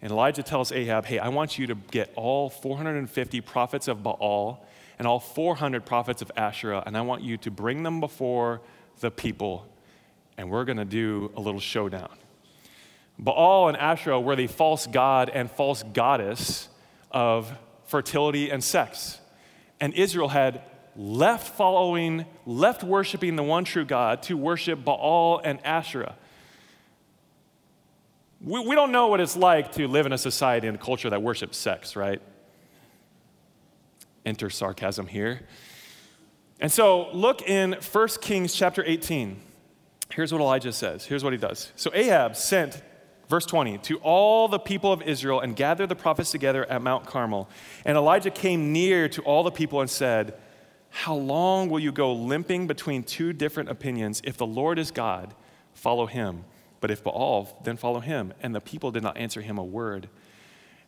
And 0.00 0.12
Elijah 0.12 0.42
tells 0.42 0.70
Ahab, 0.72 1.04
Hey, 1.04 1.18
I 1.18 1.28
want 1.28 1.58
you 1.58 1.66
to 1.66 1.74
get 1.74 2.12
all 2.14 2.48
450 2.48 3.40
prophets 3.40 3.88
of 3.88 4.02
Baal 4.02 4.64
and 4.98 5.06
all 5.06 5.20
400 5.20 5.84
prophets 5.84 6.22
of 6.22 6.30
Asherah, 6.36 6.82
and 6.86 6.96
I 6.96 7.02
want 7.02 7.22
you 7.22 7.36
to 7.38 7.50
bring 7.50 7.82
them 7.82 8.00
before 8.00 8.60
the 9.00 9.10
people, 9.10 9.66
and 10.36 10.50
we're 10.50 10.64
going 10.64 10.78
to 10.78 10.84
do 10.84 11.32
a 11.36 11.40
little 11.40 11.60
showdown. 11.60 12.10
Baal 13.18 13.68
and 13.68 13.76
Asherah 13.76 14.20
were 14.20 14.36
the 14.36 14.46
false 14.46 14.86
god 14.86 15.30
and 15.32 15.50
false 15.50 15.82
goddess 15.82 16.68
of 17.10 17.52
fertility 17.86 18.50
and 18.50 18.62
sex. 18.62 19.18
And 19.80 19.94
Israel 19.94 20.28
had 20.28 20.62
left 20.94 21.56
following, 21.56 22.26
left 22.44 22.82
worshiping 22.82 23.36
the 23.36 23.42
one 23.42 23.64
true 23.64 23.84
God 23.84 24.22
to 24.24 24.36
worship 24.36 24.84
Baal 24.84 25.40
and 25.42 25.64
Asherah. 25.64 26.16
We, 28.40 28.60
we 28.60 28.74
don't 28.74 28.92
know 28.92 29.08
what 29.08 29.20
it's 29.20 29.36
like 29.36 29.72
to 29.72 29.88
live 29.88 30.06
in 30.06 30.12
a 30.12 30.18
society 30.18 30.68
and 30.68 30.80
culture 30.80 31.10
that 31.10 31.22
worships 31.22 31.56
sex, 31.56 31.96
right? 31.96 32.20
Enter 34.24 34.50
sarcasm 34.50 35.06
here. 35.06 35.40
And 36.60 36.72
so 36.72 37.10
look 37.12 37.42
in 37.42 37.76
1 37.92 38.08
Kings 38.20 38.52
chapter 38.52 38.82
18. 38.84 39.40
Here's 40.12 40.32
what 40.32 40.40
Elijah 40.40 40.72
says. 40.72 41.04
Here's 41.04 41.22
what 41.22 41.32
he 41.32 41.38
does. 41.38 41.70
So 41.76 41.90
Ahab 41.94 42.34
sent, 42.34 42.82
verse 43.28 43.46
20, 43.46 43.78
to 43.78 43.98
all 43.98 44.48
the 44.48 44.58
people 44.58 44.92
of 44.92 45.02
Israel 45.02 45.40
and 45.40 45.54
gathered 45.54 45.88
the 45.88 45.94
prophets 45.94 46.30
together 46.30 46.64
at 46.64 46.82
Mount 46.82 47.06
Carmel. 47.06 47.48
And 47.84 47.96
Elijah 47.96 48.30
came 48.30 48.72
near 48.72 49.08
to 49.10 49.22
all 49.22 49.44
the 49.44 49.50
people 49.50 49.80
and 49.80 49.88
said, 49.88 50.34
How 50.90 51.14
long 51.14 51.68
will 51.68 51.80
you 51.80 51.92
go 51.92 52.12
limping 52.12 52.66
between 52.66 53.04
two 53.04 53.32
different 53.32 53.68
opinions? 53.68 54.20
If 54.24 54.36
the 54.36 54.46
Lord 54.46 54.78
is 54.78 54.90
God, 54.90 55.34
follow 55.74 56.06
him. 56.06 56.44
But 56.80 56.90
if 56.90 57.04
Baal, 57.04 57.60
then 57.64 57.76
follow 57.76 58.00
him. 58.00 58.32
And 58.42 58.54
the 58.54 58.60
people 58.60 58.90
did 58.90 59.02
not 59.02 59.16
answer 59.16 59.40
him 59.40 59.58
a 59.58 59.64
word. 59.64 60.08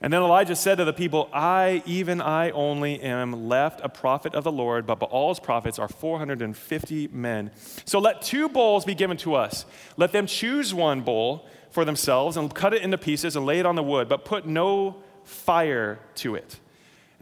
And 0.03 0.11
then 0.13 0.23
Elijah 0.23 0.57
said 0.57 0.77
to 0.77 0.87
the 0.87 0.95
people, 0.95 1.29
I, 1.31 1.83
even 1.85 2.23
I 2.23 2.51
only, 2.51 3.03
am 3.03 3.49
left 3.49 3.81
a 3.83 3.89
prophet 3.91 4.35
of 4.35 4.45
the 4.45 4.53
Lord, 4.53 4.87
but 4.87 4.99
Baal's 4.99 5.39
prophets 5.39 5.79
are 5.79 5.89
450 5.89 7.09
men. 7.09 7.51
So 7.85 7.99
let 7.99 8.23
two 8.23 8.49
bowls 8.49 8.87
be 8.87 8.95
given 8.95 9.19
to 9.19 9.35
us. 9.35 9.67
Let 9.99 10.13
them 10.13 10.27
choose 10.27 10.73
one 10.73 11.03
bowl 11.03 11.47
for 11.71 11.85
themselves 11.85 12.39
and 12.39 12.53
cut 12.55 12.73
it 12.73 12.81
into 12.81 12.97
pieces 12.97 13.37
and 13.37 13.45
lay 13.45 13.59
it 13.59 13.67
on 13.67 13.75
the 13.75 13.83
wood, 13.83 14.09
but 14.09 14.25
put 14.25 14.47
no 14.47 14.97
fire 15.25 15.99
to 16.17 16.35
it. 16.35 16.59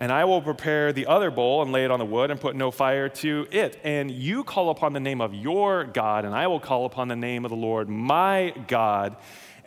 And 0.00 0.12
I 0.12 0.24
will 0.24 0.40
prepare 0.40 0.92
the 0.92 1.06
other 1.06 1.32
bowl 1.32 1.60
and 1.60 1.72
lay 1.72 1.84
it 1.84 1.90
on 1.90 1.98
the 1.98 2.04
wood 2.04 2.30
and 2.30 2.40
put 2.40 2.54
no 2.54 2.70
fire 2.70 3.08
to 3.08 3.48
it. 3.50 3.80
And 3.82 4.08
you 4.08 4.44
call 4.44 4.70
upon 4.70 4.92
the 4.92 5.00
name 5.00 5.20
of 5.20 5.34
your 5.34 5.82
God, 5.82 6.24
and 6.24 6.32
I 6.32 6.46
will 6.46 6.60
call 6.60 6.86
upon 6.86 7.08
the 7.08 7.16
name 7.16 7.44
of 7.44 7.50
the 7.50 7.56
Lord, 7.56 7.88
my 7.88 8.54
God 8.68 9.16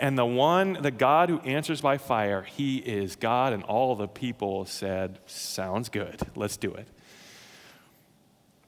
and 0.02 0.18
the 0.18 0.26
one, 0.26 0.74
the 0.82 0.90
God 0.90 1.30
who 1.30 1.40
answers 1.42 1.80
by 1.80 2.00
fire, 2.00 2.42
he 2.42 2.78
is 2.78 3.16
God. 3.16 3.54
And 3.54 3.64
all 3.64 3.96
the 3.96 4.08
people 4.08 4.66
said, 4.66 5.20
Sounds 5.28 5.90
good. 5.90 6.20
Let's 6.36 6.58
do 6.58 6.74
it. 6.74 6.88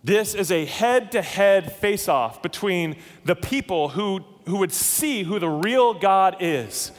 This 0.04 0.36
is 0.36 0.52
a 0.52 0.66
head 0.66 1.12
to 1.14 1.24
head 1.24 1.72
face 1.72 2.08
off 2.08 2.44
between 2.44 2.98
the 3.26 3.36
people 3.36 3.90
who, 3.90 4.20
who 4.46 4.58
would 4.58 4.72
see 4.72 5.24
who 5.24 5.40
the 5.40 5.50
real 5.50 5.96
God 5.96 6.38
is 6.40 6.92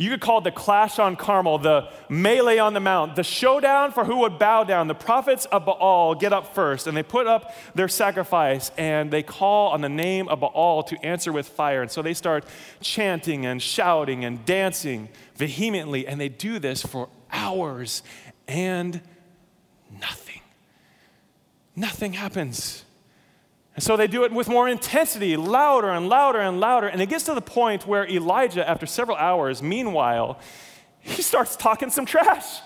you 0.00 0.08
could 0.08 0.22
call 0.22 0.38
it 0.38 0.44
the 0.44 0.50
clash 0.50 0.98
on 0.98 1.14
Carmel, 1.14 1.58
the 1.58 1.90
melee 2.08 2.56
on 2.56 2.72
the 2.72 2.80
mount, 2.80 3.16
the 3.16 3.22
showdown 3.22 3.92
for 3.92 4.06
who 4.06 4.16
would 4.20 4.38
bow 4.38 4.64
down. 4.64 4.88
The 4.88 4.94
prophets 4.94 5.44
of 5.44 5.66
Baal 5.66 6.14
get 6.14 6.32
up 6.32 6.54
first 6.54 6.86
and 6.86 6.96
they 6.96 7.02
put 7.02 7.26
up 7.26 7.54
their 7.74 7.86
sacrifice 7.86 8.70
and 8.78 9.10
they 9.10 9.22
call 9.22 9.72
on 9.72 9.82
the 9.82 9.90
name 9.90 10.26
of 10.28 10.40
Baal 10.40 10.84
to 10.84 10.96
answer 11.04 11.32
with 11.32 11.46
fire. 11.46 11.82
And 11.82 11.90
so 11.90 12.00
they 12.00 12.14
start 12.14 12.46
chanting 12.80 13.44
and 13.44 13.60
shouting 13.60 14.24
and 14.24 14.42
dancing 14.46 15.10
vehemently, 15.36 16.06
and 16.06 16.18
they 16.18 16.30
do 16.30 16.58
this 16.58 16.80
for 16.80 17.10
hours 17.30 18.02
and 18.48 19.02
nothing. 20.00 20.40
Nothing 21.76 22.14
happens. 22.14 22.86
And 23.80 23.84
so 23.86 23.96
they 23.96 24.08
do 24.08 24.24
it 24.24 24.32
with 24.32 24.46
more 24.46 24.68
intensity, 24.68 25.38
louder 25.38 25.88
and 25.88 26.06
louder 26.06 26.38
and 26.38 26.60
louder. 26.60 26.86
And 26.86 27.00
it 27.00 27.06
gets 27.06 27.24
to 27.24 27.32
the 27.32 27.40
point 27.40 27.86
where 27.86 28.06
Elijah, 28.06 28.68
after 28.68 28.84
several 28.84 29.16
hours, 29.16 29.62
meanwhile, 29.62 30.38
he 30.98 31.22
starts 31.22 31.56
talking 31.56 31.88
some 31.88 32.04
trash. 32.04 32.60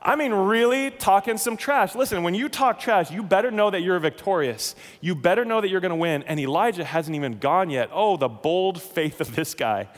I 0.00 0.16
mean, 0.16 0.32
really 0.32 0.90
talking 0.90 1.36
some 1.36 1.58
trash. 1.58 1.94
Listen, 1.94 2.22
when 2.22 2.34
you 2.34 2.48
talk 2.48 2.80
trash, 2.80 3.10
you 3.10 3.22
better 3.22 3.50
know 3.50 3.68
that 3.68 3.82
you're 3.82 3.98
victorious. 3.98 4.74
You 5.02 5.14
better 5.14 5.44
know 5.44 5.60
that 5.60 5.68
you're 5.68 5.82
going 5.82 5.90
to 5.90 5.96
win. 5.96 6.22
And 6.22 6.40
Elijah 6.40 6.82
hasn't 6.82 7.14
even 7.14 7.40
gone 7.40 7.68
yet. 7.68 7.90
Oh, 7.92 8.16
the 8.16 8.30
bold 8.30 8.80
faith 8.80 9.20
of 9.20 9.36
this 9.36 9.52
guy. 9.52 9.90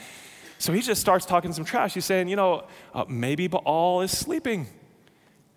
So 0.58 0.72
he 0.72 0.80
just 0.80 1.00
starts 1.00 1.26
talking 1.26 1.52
some 1.52 1.64
trash. 1.64 1.94
He's 1.94 2.06
saying, 2.06 2.26
you 2.26 2.34
know, 2.34 2.66
uh, 2.92 3.04
maybe 3.06 3.46
Baal 3.46 4.00
is 4.00 4.10
sleeping. 4.10 4.66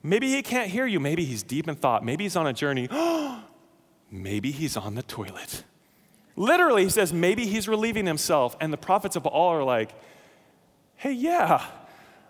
Maybe 0.04 0.30
he 0.30 0.44
can't 0.44 0.70
hear 0.70 0.86
you. 0.86 1.00
Maybe 1.00 1.26
he's 1.26 1.42
deep 1.42 1.68
in 1.68 1.74
thought. 1.74 2.06
Maybe 2.06 2.26
he's 2.26 2.36
on 2.36 2.46
a 2.46 2.54
journey. 2.54 2.88
maybe 4.12 4.52
he's 4.52 4.78
on 4.78 4.96
the 4.96 5.04
toilet. 5.04 5.64
Literally, 6.36 6.84
he 6.84 6.90
says, 6.90 7.12
maybe 7.12 7.46
he's 7.46 7.68
relieving 7.68 8.06
himself. 8.06 8.56
And 8.62 8.72
the 8.72 8.78
prophets 8.78 9.16
of 9.16 9.24
Baal 9.24 9.50
are 9.50 9.64
like, 9.64 9.92
hey, 10.96 11.12
yeah, 11.12 11.66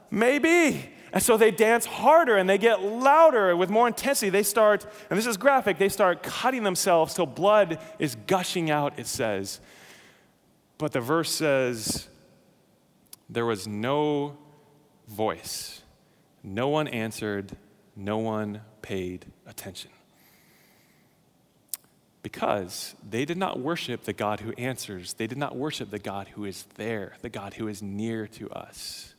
maybe. 0.10 0.90
And 1.14 1.22
so 1.22 1.38
they 1.38 1.52
dance 1.52 1.86
harder 1.86 2.38
and 2.38 2.50
they 2.50 2.58
get 2.58 2.82
louder 2.82 3.56
with 3.56 3.70
more 3.70 3.88
intensity. 3.88 4.30
They 4.30 4.44
start, 4.44 4.86
and 5.10 5.18
this 5.18 5.26
is 5.26 5.38
graphic, 5.38 5.78
they 5.78 5.90
start 5.90 6.24
cutting 6.24 6.64
themselves 6.64 7.14
till 7.14 7.26
blood 7.26 7.80
is 8.00 8.16
gushing 8.28 8.70
out, 8.70 8.98
it 8.98 9.08
says. 9.08 9.60
But 10.78 10.92
the 10.92 11.02
verse 11.02 11.32
says, 11.32 12.08
there 13.30 13.46
was 13.46 13.68
no 13.68 14.38
voice. 15.08 15.82
No 16.44 16.70
one 16.70 16.88
answered. 16.88 17.58
No 17.96 18.18
one 18.18 18.62
paid 18.82 19.26
attention 19.46 19.92
because 22.22 22.96
they 23.08 23.26
did 23.26 23.38
not 23.38 23.60
worship 23.60 24.04
the 24.04 24.14
God 24.14 24.42
who 24.42 24.52
answers. 24.58 25.14
They 25.14 25.28
did 25.28 25.38
not 25.38 25.56
worship 25.56 25.90
the 25.90 26.00
God 26.00 26.28
who 26.30 26.46
is 26.46 26.66
there, 26.76 27.16
the 27.22 27.30
God 27.30 27.54
who 27.54 27.68
is 27.68 27.82
near 27.82 28.28
to 28.28 28.50
us. 28.50 29.14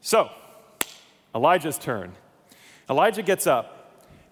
So, 0.00 0.30
Elijah's 1.34 1.78
turn. 1.78 2.12
Elijah 2.88 3.22
gets 3.22 3.46
up 3.46 3.83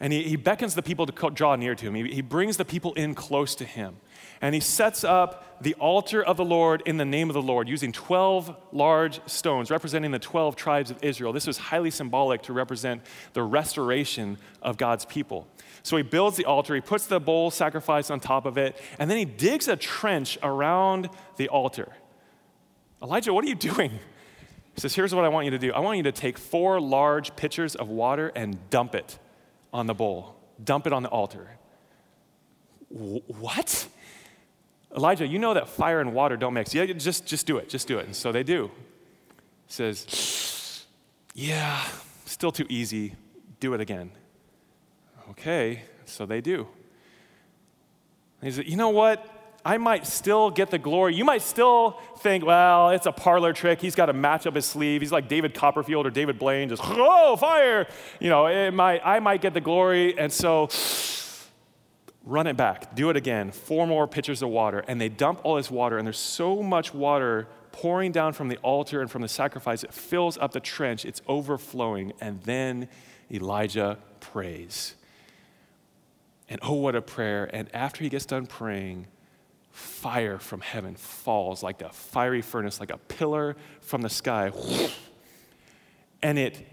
and 0.02 0.12
he, 0.12 0.24
he 0.24 0.36
beckons 0.36 0.74
the 0.74 0.82
people 0.82 1.06
to 1.06 1.30
draw 1.30 1.54
near 1.54 1.76
to 1.76 1.86
him. 1.86 1.94
He, 1.94 2.14
he 2.14 2.22
brings 2.22 2.56
the 2.56 2.64
people 2.64 2.92
in 2.94 3.14
close 3.14 3.54
to 3.54 3.64
him. 3.64 3.98
And 4.40 4.52
he 4.52 4.60
sets 4.60 5.04
up 5.04 5.62
the 5.62 5.74
altar 5.74 6.20
of 6.20 6.36
the 6.36 6.44
Lord 6.44 6.82
in 6.84 6.96
the 6.96 7.04
name 7.04 7.30
of 7.30 7.34
the 7.34 7.42
Lord 7.42 7.68
using 7.68 7.92
12 7.92 8.56
large 8.72 9.20
stones 9.30 9.70
representing 9.70 10.10
the 10.10 10.18
12 10.18 10.56
tribes 10.56 10.90
of 10.90 10.98
Israel. 11.02 11.32
This 11.32 11.46
was 11.46 11.56
highly 11.56 11.92
symbolic 11.92 12.42
to 12.42 12.52
represent 12.52 13.02
the 13.32 13.44
restoration 13.44 14.38
of 14.60 14.76
God's 14.76 15.04
people. 15.04 15.46
So 15.84 15.96
he 15.96 16.02
builds 16.02 16.36
the 16.36 16.46
altar, 16.46 16.74
he 16.74 16.80
puts 16.80 17.06
the 17.06 17.20
bull 17.20 17.52
sacrifice 17.52 18.10
on 18.10 18.18
top 18.18 18.44
of 18.44 18.58
it, 18.58 18.76
and 18.98 19.08
then 19.08 19.18
he 19.18 19.24
digs 19.24 19.68
a 19.68 19.76
trench 19.76 20.36
around 20.42 21.10
the 21.36 21.48
altar. 21.48 21.92
Elijah, 23.00 23.32
what 23.32 23.44
are 23.44 23.48
you 23.48 23.54
doing? 23.54 23.92
He 24.74 24.80
says, 24.80 24.96
Here's 24.96 25.14
what 25.14 25.24
I 25.24 25.28
want 25.28 25.44
you 25.44 25.52
to 25.52 25.58
do 25.60 25.72
I 25.72 25.78
want 25.78 25.98
you 25.98 26.02
to 26.04 26.12
take 26.12 26.38
four 26.38 26.80
large 26.80 27.36
pitchers 27.36 27.76
of 27.76 27.88
water 27.88 28.32
and 28.34 28.68
dump 28.68 28.96
it 28.96 29.18
on 29.72 29.86
the 29.86 29.94
bowl, 29.94 30.36
dump 30.62 30.86
it 30.86 30.92
on 30.92 31.02
the 31.02 31.08
altar. 31.08 31.48
what? 32.88 33.88
Elijah, 34.94 35.26
you 35.26 35.38
know 35.38 35.54
that 35.54 35.68
fire 35.68 36.00
and 36.00 36.12
water 36.12 36.36
don't 36.36 36.52
mix. 36.52 36.74
Yeah, 36.74 36.84
just, 36.84 37.26
just 37.26 37.46
do 37.46 37.56
it, 37.56 37.68
just 37.68 37.88
do 37.88 37.98
it. 37.98 38.06
And 38.06 38.14
so 38.14 38.30
they 38.30 38.42
do. 38.42 38.70
He 39.66 39.72
says, 39.72 40.84
Yeah, 41.34 41.82
still 42.26 42.52
too 42.52 42.66
easy. 42.68 43.14
Do 43.60 43.74
it 43.74 43.80
again. 43.80 44.10
Okay, 45.30 45.84
so 46.04 46.26
they 46.26 46.40
do. 46.40 46.68
He 48.42 48.50
said, 48.50 48.68
You 48.68 48.76
know 48.76 48.90
what? 48.90 49.41
I 49.64 49.78
might 49.78 50.06
still 50.06 50.50
get 50.50 50.70
the 50.70 50.78
glory. 50.78 51.14
You 51.14 51.24
might 51.24 51.42
still 51.42 52.00
think, 52.18 52.44
well, 52.44 52.90
it's 52.90 53.06
a 53.06 53.12
parlor 53.12 53.52
trick. 53.52 53.80
He's 53.80 53.94
got 53.94 54.10
a 54.10 54.12
match 54.12 54.46
up 54.46 54.54
his 54.54 54.66
sleeve. 54.66 55.00
He's 55.00 55.12
like 55.12 55.28
David 55.28 55.54
Copperfield 55.54 56.06
or 56.06 56.10
David 56.10 56.38
Blaine, 56.38 56.68
just, 56.68 56.82
oh, 56.84 57.36
fire. 57.36 57.86
You 58.20 58.28
know, 58.28 58.70
might, 58.72 59.00
I 59.04 59.20
might 59.20 59.40
get 59.40 59.54
the 59.54 59.60
glory. 59.60 60.18
And 60.18 60.32
so 60.32 60.68
run 62.24 62.46
it 62.46 62.56
back. 62.56 62.94
Do 62.94 63.10
it 63.10 63.16
again. 63.16 63.52
Four 63.52 63.86
more 63.86 64.08
pitchers 64.08 64.42
of 64.42 64.48
water. 64.48 64.84
And 64.88 65.00
they 65.00 65.08
dump 65.08 65.40
all 65.44 65.56
this 65.56 65.70
water, 65.70 65.96
and 65.96 66.06
there's 66.06 66.18
so 66.18 66.62
much 66.62 66.92
water 66.92 67.46
pouring 67.70 68.12
down 68.12 68.32
from 68.32 68.48
the 68.48 68.58
altar 68.58 69.00
and 69.00 69.10
from 69.10 69.22
the 69.22 69.28
sacrifice, 69.28 69.82
it 69.82 69.94
fills 69.94 70.36
up 70.38 70.52
the 70.52 70.60
trench. 70.60 71.04
It's 71.04 71.22
overflowing. 71.26 72.12
And 72.20 72.42
then 72.42 72.88
Elijah 73.30 73.98
prays. 74.20 74.94
And 76.48 76.60
oh, 76.62 76.74
what 76.74 76.94
a 76.94 77.00
prayer. 77.00 77.48
And 77.52 77.74
after 77.74 78.04
he 78.04 78.10
gets 78.10 78.26
done 78.26 78.46
praying, 78.46 79.06
fire 79.72 80.38
from 80.38 80.60
heaven 80.60 80.94
falls 80.94 81.62
like 81.62 81.82
a 81.82 81.88
fiery 81.90 82.42
furnace, 82.42 82.78
like 82.78 82.90
a 82.90 82.98
pillar 82.98 83.56
from 83.80 84.02
the 84.02 84.10
sky. 84.10 84.52
And 86.22 86.38
it, 86.38 86.64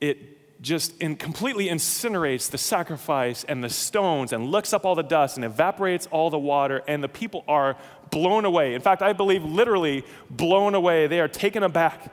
it 0.00 0.62
just 0.62 0.98
in, 0.98 1.16
completely 1.16 1.68
incinerates 1.68 2.50
the 2.50 2.58
sacrifice 2.58 3.44
and 3.44 3.62
the 3.62 3.70
stones 3.70 4.32
and 4.32 4.50
licks 4.50 4.72
up 4.72 4.84
all 4.84 4.94
the 4.94 5.02
dust 5.02 5.36
and 5.36 5.44
evaporates 5.44 6.06
all 6.06 6.30
the 6.30 6.38
water, 6.38 6.82
and 6.88 7.04
the 7.04 7.08
people 7.08 7.44
are 7.46 7.76
blown 8.10 8.44
away. 8.44 8.74
In 8.74 8.80
fact, 8.80 9.02
I 9.02 9.12
believe 9.12 9.44
literally 9.44 10.04
blown 10.30 10.74
away. 10.74 11.06
They 11.06 11.20
are 11.20 11.28
taken 11.28 11.62
aback 11.62 12.12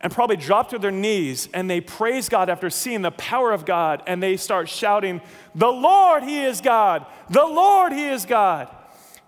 and 0.00 0.12
probably 0.12 0.36
drop 0.36 0.70
to 0.70 0.78
their 0.78 0.90
knees 0.90 1.48
and 1.54 1.70
they 1.70 1.80
praise 1.80 2.28
God 2.28 2.50
after 2.50 2.68
seeing 2.68 3.02
the 3.02 3.12
power 3.12 3.52
of 3.52 3.64
God 3.64 4.02
and 4.06 4.20
they 4.20 4.36
start 4.36 4.68
shouting, 4.68 5.20
The 5.54 5.70
Lord, 5.70 6.24
He 6.24 6.42
is 6.42 6.60
God! 6.60 7.06
The 7.30 7.46
Lord, 7.46 7.92
He 7.92 8.08
is 8.08 8.26
God! 8.26 8.68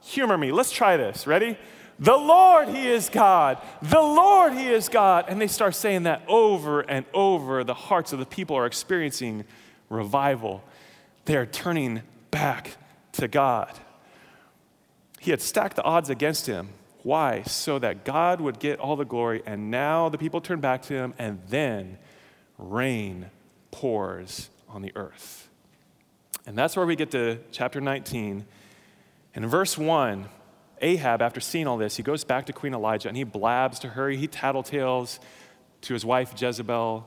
Humor 0.05 0.39
me. 0.39 0.53
Let's 0.53 0.71
try 0.71 0.97
this. 0.97 1.27
Ready? 1.27 1.57
The 1.99 2.17
Lord, 2.17 2.69
He 2.69 2.89
is 2.89 3.09
God. 3.09 3.59
The 3.83 4.01
Lord, 4.01 4.53
He 4.53 4.69
is 4.69 4.89
God. 4.89 5.27
And 5.29 5.41
they 5.41 5.47
start 5.47 5.75
saying 5.75 6.03
that 6.05 6.23
over 6.29 6.81
and 6.81 7.07
over. 7.15 7.65
The 7.65 7.75
hearts 7.75 8.13
of 8.13 8.19
the 8.19 8.27
people 8.27 8.57
are 8.57 8.67
experiencing 8.67 9.45
revival. 9.89 10.63
They 11.25 11.37
are 11.37 11.47
turning 11.47 12.03
back 12.31 12.77
to 13.13 13.29
God. 13.29 13.73
He 15.21 15.31
had 15.31 15.41
stacked 15.41 15.77
the 15.77 15.85
odds 15.85 16.11
against 16.11 16.47
him. 16.47 16.69
Why? 17.03 17.43
So 17.43 17.79
that 17.79 18.05
God 18.05 18.41
would 18.41 18.59
get 18.59 18.79
all 18.79 18.97
the 18.97 19.05
glory. 19.05 19.43
And 19.47 19.71
now 19.71 20.09
the 20.09 20.19
people 20.19 20.41
turn 20.41 20.61
back 20.61 20.83
to 20.83 20.95
him, 20.95 21.15
and 21.19 21.41
then 21.49 21.99
rain 22.59 23.31
pours 23.71 24.51
on 24.69 24.83
the 24.83 24.93
earth. 24.97 25.49
And 26.47 26.59
that's 26.59 26.77
where 26.77 26.85
we 26.85 26.97
get 26.97 27.11
to 27.13 27.39
chapter 27.53 27.81
19 27.81 28.45
in 29.35 29.47
verse 29.47 29.77
1, 29.77 30.29
Ahab, 30.81 31.23
after 31.23 31.41
seeing 31.41 31.67
all 31.67 31.77
this, 31.77 31.97
he 31.97 32.03
goes 32.03 32.25
back 32.25 32.47
to 32.47 32.53
Queen 32.53 32.75
Elijah 32.75 33.09
and 33.09 33.17
he 33.17 33.25
blabs 33.25 33.79
to 33.81 33.89
her. 33.89 34.11
He 34.11 34.29
tattletales 34.29 35.19
to 35.83 35.93
his 35.93 36.05
wife 36.05 36.35
Jezebel, 36.41 37.07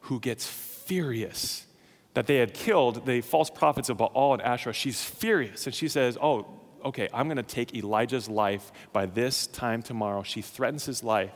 who 0.00 0.20
gets 0.20 0.46
furious 0.46 1.66
that 2.14 2.26
they 2.26 2.36
had 2.36 2.54
killed 2.54 3.04
the 3.04 3.20
false 3.20 3.50
prophets 3.50 3.88
of 3.88 3.98
Baal 3.98 4.32
and 4.32 4.42
Asherah. 4.42 4.72
She's 4.72 5.02
furious 5.02 5.66
and 5.66 5.74
she 5.74 5.88
says, 5.88 6.16
Oh, 6.20 6.46
okay, 6.84 7.08
I'm 7.12 7.26
going 7.26 7.36
to 7.36 7.42
take 7.42 7.74
Elijah's 7.74 8.28
life 8.28 8.72
by 8.92 9.06
this 9.06 9.46
time 9.46 9.82
tomorrow. 9.82 10.22
She 10.22 10.40
threatens 10.40 10.86
his 10.86 11.02
life. 11.02 11.32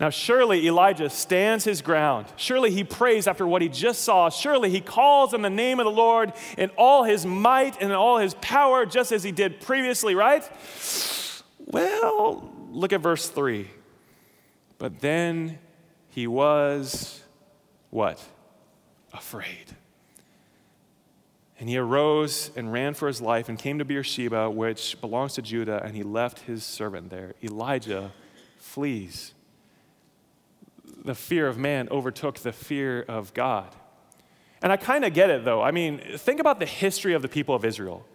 Now, 0.00 0.10
surely 0.10 0.66
Elijah 0.66 1.08
stands 1.08 1.64
his 1.64 1.80
ground. 1.80 2.26
Surely 2.36 2.70
he 2.72 2.82
prays 2.82 3.28
after 3.28 3.46
what 3.46 3.62
he 3.62 3.68
just 3.68 4.02
saw. 4.02 4.28
Surely 4.28 4.70
he 4.70 4.80
calls 4.80 5.32
on 5.32 5.42
the 5.42 5.50
name 5.50 5.78
of 5.78 5.84
the 5.84 5.92
Lord 5.92 6.32
in 6.58 6.70
all 6.70 7.04
his 7.04 7.24
might 7.24 7.74
and 7.80 7.90
in 7.90 7.96
all 7.96 8.18
his 8.18 8.34
power, 8.34 8.86
just 8.86 9.12
as 9.12 9.22
he 9.22 9.30
did 9.30 9.60
previously, 9.60 10.16
right? 10.16 10.48
Well, 11.66 12.50
look 12.70 12.92
at 12.92 13.00
verse 13.00 13.28
3. 13.28 13.70
But 14.78 15.00
then 15.00 15.58
he 16.08 16.26
was 16.26 17.22
what? 17.90 18.20
Afraid. 19.12 19.76
And 21.60 21.68
he 21.68 21.78
arose 21.78 22.50
and 22.56 22.72
ran 22.72 22.94
for 22.94 23.06
his 23.06 23.20
life 23.20 23.48
and 23.48 23.56
came 23.56 23.78
to 23.78 23.84
Beersheba, 23.84 24.50
which 24.50 25.00
belongs 25.00 25.34
to 25.34 25.42
Judah, 25.42 25.80
and 25.84 25.94
he 25.94 26.02
left 26.02 26.40
his 26.40 26.64
servant 26.64 27.10
there. 27.10 27.34
Elijah 27.44 28.10
flees 28.58 29.33
the 31.04 31.14
fear 31.14 31.46
of 31.46 31.58
man 31.58 31.88
overtook 31.90 32.38
the 32.38 32.52
fear 32.52 33.02
of 33.02 33.34
God. 33.34 33.74
And 34.62 34.72
I 34.72 34.76
kind 34.76 35.04
of 35.04 35.12
get 35.12 35.30
it 35.30 35.44
though. 35.44 35.60
I 35.60 35.70
mean, 35.70 36.00
think 36.16 36.40
about 36.40 36.58
the 36.58 36.66
history 36.66 37.12
of 37.12 37.22
the 37.22 37.28
people 37.28 37.54
of 37.54 37.64
Israel. 37.64 38.06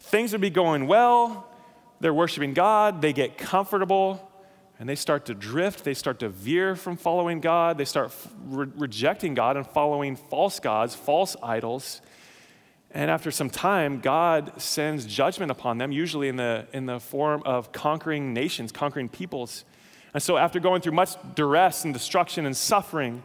Things 0.00 0.32
would 0.32 0.40
be 0.40 0.50
going 0.50 0.86
well, 0.86 1.46
they're 2.00 2.14
worshiping 2.14 2.54
God, 2.54 3.02
they 3.02 3.12
get 3.12 3.38
comfortable, 3.38 4.28
and 4.80 4.88
they 4.88 4.96
start 4.96 5.26
to 5.26 5.34
drift, 5.34 5.84
they 5.84 5.94
start 5.94 6.18
to 6.20 6.28
veer 6.28 6.74
from 6.74 6.96
following 6.96 7.40
God, 7.40 7.78
they 7.78 7.84
start 7.84 8.12
re- 8.46 8.66
rejecting 8.74 9.34
God 9.34 9.56
and 9.56 9.66
following 9.66 10.16
false 10.16 10.58
gods, 10.58 10.94
false 10.94 11.36
idols. 11.42 12.00
And 12.90 13.10
after 13.10 13.30
some 13.30 13.48
time, 13.48 14.00
God 14.00 14.60
sends 14.60 15.06
judgment 15.06 15.50
upon 15.50 15.78
them, 15.78 15.92
usually 15.92 16.28
in 16.28 16.36
the, 16.36 16.66
in 16.72 16.86
the 16.86 16.98
form 16.98 17.42
of 17.44 17.70
conquering 17.72 18.34
nations, 18.34 18.72
conquering 18.72 19.08
peoples. 19.08 19.64
And 20.14 20.22
so, 20.22 20.36
after 20.36 20.60
going 20.60 20.82
through 20.82 20.92
much 20.92 21.14
duress 21.34 21.84
and 21.84 21.94
destruction 21.94 22.44
and 22.44 22.56
suffering, 22.56 23.22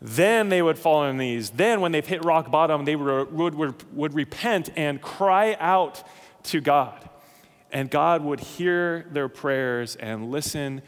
then 0.00 0.48
they 0.48 0.60
would 0.60 0.78
fall 0.78 0.98
on 0.98 1.16
knees. 1.16 1.50
Then, 1.50 1.80
when 1.80 1.92
they've 1.92 2.06
hit 2.06 2.24
rock 2.24 2.50
bottom, 2.50 2.84
they 2.84 2.96
would, 2.96 3.32
would, 3.32 3.94
would 3.96 4.14
repent 4.14 4.70
and 4.76 5.00
cry 5.00 5.56
out 5.58 6.02
to 6.44 6.60
God. 6.60 7.08
And 7.70 7.90
God 7.90 8.22
would 8.22 8.40
hear 8.40 9.06
their 9.10 9.28
prayers 9.28 9.96
and 9.96 10.30
listen 10.30 10.82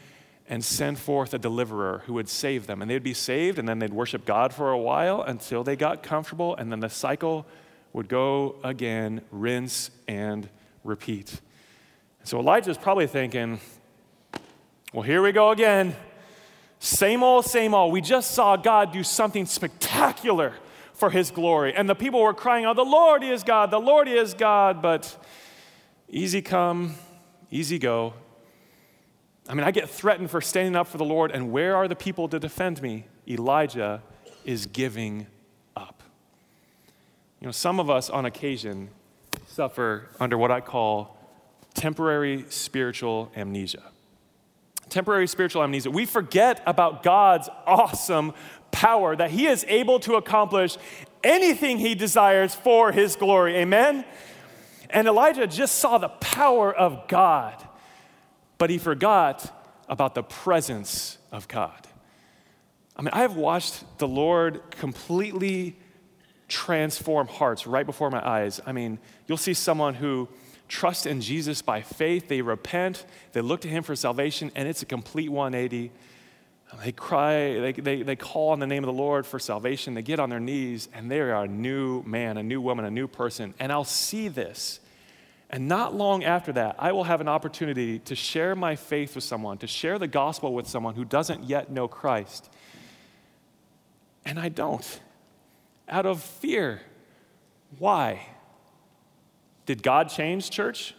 and 0.47 0.63
send 0.63 0.99
forth 0.99 1.33
a 1.33 1.39
deliverer 1.39 2.03
who 2.05 2.13
would 2.13 2.29
save 2.29 2.67
them. 2.67 2.81
And 2.81 2.91
they'd 2.91 3.01
be 3.01 3.15
saved, 3.15 3.57
and 3.57 3.67
then 3.67 3.79
they'd 3.79 3.93
worship 3.93 4.25
God 4.25 4.53
for 4.53 4.69
a 4.69 4.77
while 4.77 5.23
until 5.23 5.63
they 5.63 5.75
got 5.75 6.03
comfortable, 6.03 6.55
and 6.55 6.71
then 6.71 6.81
the 6.81 6.89
cycle 6.89 7.47
would 7.93 8.07
go 8.07 8.57
again, 8.63 9.21
rinse 9.31 9.89
and 10.07 10.49
repeat. 10.83 11.41
So 12.23 12.39
Elijah's 12.39 12.77
probably 12.77 13.07
thinking, 13.07 13.59
well, 14.95 15.01
here 15.01 15.21
we 15.21 15.33
go 15.33 15.51
again. 15.51 15.93
Same 16.79 17.21
old, 17.21 17.43
same 17.43 17.73
old. 17.73 17.91
We 17.91 17.99
just 17.99 18.31
saw 18.31 18.55
God 18.55 18.93
do 18.93 19.03
something 19.03 19.45
spectacular 19.45 20.53
for 20.93 21.09
his 21.09 21.31
glory. 21.31 21.75
And 21.75 21.89
the 21.89 21.95
people 21.95 22.21
were 22.21 22.33
crying 22.33 22.63
out, 22.63 22.77
The 22.77 22.85
Lord 22.85 23.21
is 23.21 23.43
God, 23.43 23.71
the 23.71 23.77
Lord 23.77 24.07
is 24.07 24.33
God. 24.33 24.81
But 24.81 25.21
easy 26.07 26.41
come, 26.41 26.95
easy 27.51 27.77
go. 27.77 28.13
I 29.49 29.53
mean, 29.53 29.65
I 29.65 29.71
get 29.71 29.89
threatened 29.89 30.31
for 30.31 30.39
standing 30.39 30.77
up 30.77 30.87
for 30.87 30.97
the 30.97 31.03
Lord, 31.03 31.29
and 31.31 31.51
where 31.51 31.75
are 31.75 31.89
the 31.89 31.95
people 31.97 32.29
to 32.29 32.39
defend 32.39 32.81
me? 32.81 33.07
Elijah 33.27 34.01
is 34.45 34.65
giving 34.65 35.27
up. 35.75 36.03
You 37.41 37.47
know, 37.47 37.51
some 37.51 37.81
of 37.81 37.89
us 37.89 38.09
on 38.09 38.23
occasion 38.23 38.91
suffer 39.45 40.07
under 40.21 40.37
what 40.37 40.51
I 40.51 40.61
call 40.61 41.17
temporary 41.73 42.45
spiritual 42.47 43.29
amnesia 43.35 43.83
temporary 44.89 45.27
spiritual 45.27 45.63
amnesia. 45.63 45.89
We 45.89 46.05
forget 46.05 46.61
about 46.65 47.03
God's 47.03 47.49
awesome 47.65 48.33
power 48.71 49.15
that 49.15 49.31
He 49.31 49.47
is 49.47 49.65
able 49.67 49.99
to 50.01 50.15
accomplish 50.15 50.77
anything 51.23 51.77
He 51.77 51.95
desires 51.95 52.53
for 52.53 52.91
His 52.91 53.15
glory. 53.15 53.55
Amen? 53.57 54.05
And 54.89 55.07
Elijah 55.07 55.47
just 55.47 55.75
saw 55.75 55.97
the 55.97 56.09
power 56.09 56.73
of 56.73 57.07
God, 57.07 57.61
but 58.57 58.69
he 58.69 58.77
forgot 58.77 59.51
about 59.89 60.15
the 60.15 60.23
presence 60.23 61.17
of 61.31 61.47
God. 61.47 61.87
I 62.95 63.01
mean, 63.01 63.09
I 63.11 63.21
have 63.21 63.35
watched 63.35 63.83
the 63.97 64.07
Lord 64.07 64.61
completely 64.71 65.75
transform 66.47 67.27
hearts 67.27 67.67
right 67.67 67.85
before 67.85 68.09
my 68.09 68.25
eyes. 68.25 68.61
I 68.65 68.71
mean, 68.71 68.99
you'll 69.27 69.37
see 69.37 69.53
someone 69.53 69.95
who 69.95 70.29
trust 70.67 71.05
in 71.05 71.21
Jesus 71.21 71.61
by 71.61 71.81
faith. 71.81 72.27
They 72.27 72.41
repent, 72.41 73.05
they 73.33 73.41
look 73.41 73.61
to 73.61 73.67
Him 73.67 73.83
for 73.83 73.95
salvation, 73.95 74.51
and 74.55 74.67
it's 74.67 74.81
a 74.81 74.85
complete 74.85 75.29
180. 75.29 75.91
They 76.83 76.91
cry, 76.91 77.59
they, 77.59 77.71
they, 77.71 78.01
they 78.01 78.15
call 78.15 78.49
on 78.49 78.59
the 78.59 78.67
name 78.67 78.83
of 78.83 78.87
the 78.87 78.93
Lord 78.93 79.25
for 79.25 79.39
salvation. 79.39 79.93
They 79.93 80.01
get 80.01 80.19
on 80.19 80.29
their 80.29 80.39
knees, 80.39 80.89
and 80.93 81.09
they 81.09 81.19
are 81.21 81.43
a 81.43 81.47
new 81.47 82.03
man, 82.03 82.37
a 82.37 82.43
new 82.43 82.59
woman, 82.59 82.85
a 82.85 82.91
new 82.91 83.07
person. 83.07 83.53
And 83.59 83.71
I'll 83.71 83.83
see 83.83 84.27
this. 84.27 84.79
And 85.49 85.67
not 85.67 85.93
long 85.95 86.23
after 86.23 86.51
that, 86.53 86.75
I 86.79 86.91
will 86.91 87.03
have 87.03 87.21
an 87.21 87.27
opportunity 87.27 87.99
to 87.99 88.15
share 88.15 88.55
my 88.55 88.75
faith 88.75 89.15
with 89.15 89.23
someone, 89.23 89.57
to 89.59 89.67
share 89.67 89.99
the 89.99 90.07
gospel 90.07 90.53
with 90.53 90.67
someone 90.67 90.95
who 90.95 91.05
doesn't 91.05 91.43
yet 91.43 91.71
know 91.71 91.87
Christ. 91.87 92.49
And 94.25 94.39
I 94.39 94.49
don't, 94.49 94.99
out 95.87 96.05
of 96.05 96.21
fear. 96.21 96.81
Why? 97.77 98.25
Did 99.65 99.81
God 99.81 100.09
change, 100.09 100.49
church? 100.49 100.93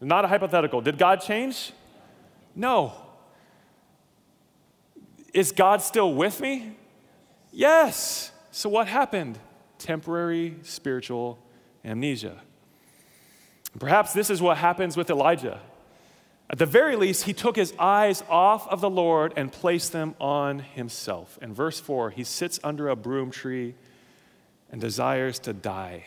Not 0.00 0.24
a 0.24 0.28
hypothetical. 0.28 0.80
Did 0.80 0.98
God 0.98 1.20
change? 1.20 1.72
No. 2.54 2.92
Is 5.32 5.50
God 5.50 5.82
still 5.82 6.14
with 6.14 6.40
me? 6.40 6.76
Yes. 7.52 8.30
So 8.50 8.68
what 8.68 8.86
happened? 8.86 9.38
Temporary 9.78 10.56
spiritual 10.62 11.38
amnesia. 11.84 12.40
Perhaps 13.78 14.12
this 14.12 14.30
is 14.30 14.40
what 14.40 14.58
happens 14.58 14.96
with 14.96 15.10
Elijah. 15.10 15.60
At 16.48 16.58
the 16.58 16.66
very 16.66 16.94
least, 16.94 17.24
he 17.24 17.32
took 17.32 17.56
his 17.56 17.72
eyes 17.78 18.22
off 18.28 18.68
of 18.68 18.80
the 18.80 18.90
Lord 18.90 19.32
and 19.36 19.50
placed 19.50 19.92
them 19.92 20.14
on 20.20 20.60
himself. 20.60 21.38
In 21.42 21.54
verse 21.54 21.80
4, 21.80 22.10
he 22.10 22.22
sits 22.22 22.60
under 22.62 22.88
a 22.88 22.94
broom 22.94 23.30
tree 23.30 23.74
and 24.70 24.80
desires 24.80 25.38
to 25.40 25.52
die. 25.52 26.04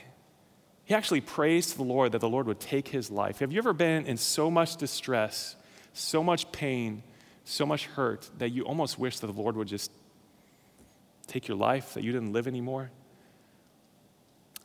He 0.87 0.95
actually 0.95 1.19
prays 1.19 1.71
to 1.71 1.77
the 1.77 1.83
Lord 1.83 2.13
that 2.13 2.21
the 2.21 2.29
Lord 2.29 2.47
would 2.47 2.61
take 2.61 2.87
his 2.87 3.11
life. 3.11 3.39
Have 3.39 3.51
you 3.51 3.57
ever 3.57 3.73
been 3.73 4.05
in 4.05 4.15
so 4.15 4.49
much 4.49 4.77
distress, 4.77 5.57
so 5.91 6.23
much 6.23 6.49
pain, 6.53 7.03
so 7.43 7.65
much 7.65 7.87
hurt 7.87 8.29
that 8.37 8.51
you 8.51 8.63
almost 8.63 8.97
wish 8.97 9.19
that 9.19 9.27
the 9.27 9.33
Lord 9.33 9.57
would 9.57 9.67
just 9.67 9.91
take 11.27 11.49
your 11.49 11.57
life, 11.57 11.93
that 11.95 12.05
you 12.05 12.13
didn't 12.13 12.31
live 12.31 12.47
anymore? 12.47 12.89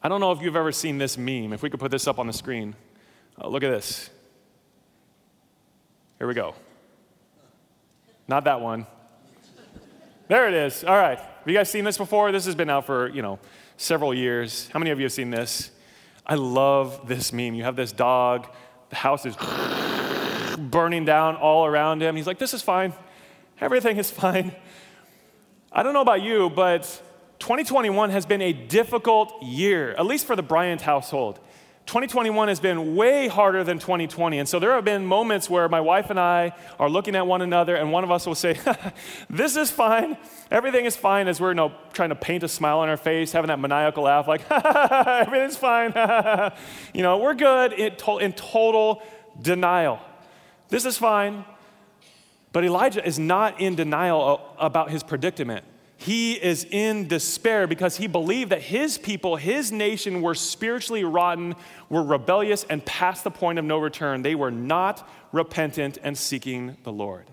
I 0.01 0.09
don't 0.09 0.21
know 0.21 0.31
if 0.31 0.41
you've 0.41 0.55
ever 0.55 0.71
seen 0.71 0.97
this 0.97 1.19
meme, 1.19 1.53
if 1.53 1.61
we 1.61 1.69
could 1.69 1.81
put 1.81 1.91
this 1.91 2.07
up 2.07 2.21
on 2.21 2.29
the 2.29 2.33
screen. 2.33 2.77
Oh, 3.37 3.51
look 3.51 3.65
at 3.65 3.71
this. 3.71 4.09
Here 6.19 6.29
we 6.29 6.35
go. 6.35 6.55
Not 8.29 8.45
that 8.45 8.61
one. 8.61 8.87
There 10.29 10.47
it 10.47 10.55
is. 10.55 10.85
All 10.85 10.97
right. 10.97 11.19
Have 11.19 11.49
you 11.49 11.55
guys 11.55 11.69
seen 11.69 11.83
this 11.83 11.99
before? 11.99 12.31
This 12.31 12.47
has 12.47 12.55
been 12.55 12.71
out 12.71 12.87
for, 12.87 13.09
you 13.09 13.23
know, 13.23 13.41
several 13.77 14.15
years. 14.15 14.69
How 14.73 14.79
many 14.79 14.93
of 14.93 15.01
you 15.01 15.07
have 15.07 15.13
seen 15.13 15.31
this? 15.31 15.73
I 16.27 16.37
love 16.37 17.09
this 17.09 17.33
meme. 17.33 17.55
You 17.55 17.65
have 17.65 17.77
this 17.77 17.93
dog, 17.93 18.49
the 18.91 18.97
house 18.97 19.27
is 19.27 19.37
burning 20.59 21.05
down 21.05 21.37
all 21.37 21.67
around 21.67 22.03
him. 22.03 22.17
He's 22.17 22.27
like, 22.27 22.39
This 22.39 22.55
is 22.55 22.63
fine. 22.63 22.93
Everything 23.61 23.97
is 23.97 24.11
fine. 24.11 24.55
I 25.71 25.83
don't 25.83 25.95
know 25.95 26.03
about 26.03 26.23
you, 26.23 26.51
but 26.51 26.83
2021 27.39 28.11
has 28.11 28.27
been 28.27 28.43
a 28.43 28.53
difficult 28.53 29.43
year, 29.43 29.93
at 29.93 30.07
least 30.07 30.27
for 30.27 30.37
the 30.37 30.43
Bryant 30.43 30.83
household. 30.83 31.41
2021 31.87 32.49
has 32.49 32.61
been 32.61 32.95
way 32.95 33.27
harder 33.29 33.65
than 33.65 33.79
2020. 33.79 34.39
And 34.39 34.49
so 34.49 34.59
there 34.59 34.73
have 34.73 34.85
been 34.85 35.05
moments 35.05 35.51
where 35.51 35.69
my 35.69 35.81
wife 35.81 36.11
and 36.11 36.19
I 36.19 36.53
are 36.79 36.89
looking 36.89 37.17
at 37.17 37.27
one 37.27 37.43
another, 37.43 37.75
and 37.75 37.91
one 37.91 38.05
of 38.05 38.11
us 38.11 38.25
will 38.25 38.37
say, 38.37 38.59
This 39.31 39.57
is 39.57 39.71
fine. 39.71 40.17
Everything 40.51 40.85
is 40.85 40.97
fine, 40.97 41.29
as 41.29 41.41
we're 41.41 41.51
you 41.51 41.55
know, 41.57 41.73
trying 41.93 42.11
to 42.11 42.15
paint 42.15 42.45
a 42.45 42.49
smile 42.49 42.79
on 42.79 42.89
our 42.89 42.97
face, 42.97 43.33
having 43.33 43.49
that 43.49 43.59
maniacal 43.59 44.05
laugh, 44.05 44.29
like, 44.29 44.43
Everything's 44.51 45.57
fine. 45.57 45.93
you 46.95 47.03
know, 47.03 47.19
we're 47.19 47.35
good 47.35 47.73
in, 47.73 47.97
to- 47.97 48.19
in 48.19 48.33
total 48.33 49.03
denial. 49.41 50.01
This 50.69 50.85
is 50.85 50.97
fine. 50.97 51.45
But 52.53 52.65
Elijah 52.65 53.05
is 53.07 53.19
not 53.19 53.61
in 53.61 53.75
denial 53.75 54.55
about 54.59 54.91
his 54.91 55.03
predicament. 55.03 55.65
He 56.05 56.33
is 56.33 56.67
in 56.69 57.07
despair 57.07 57.69
because 57.69 57.97
he 57.97 58.09
believed 58.09 58.51
that 58.51 58.61
his 58.61 58.99
people, 58.99 59.37
his 59.37 59.71
nation, 59.71 60.21
were 60.21 60.35
spiritually 60.35 61.05
rotten, 61.05 61.55
were 61.89 62.03
rebellious, 62.03 62.65
and 62.69 62.85
past 62.85 63.23
the 63.23 63.31
point 63.31 63.61
of 63.61 63.65
no 63.65 63.79
return. 63.79 64.23
They 64.23 64.35
were 64.35 64.51
not 64.51 65.09
repentant 65.31 65.99
and 66.03 66.19
seeking 66.19 66.77
the 66.83 66.91
Lord. 66.91 67.27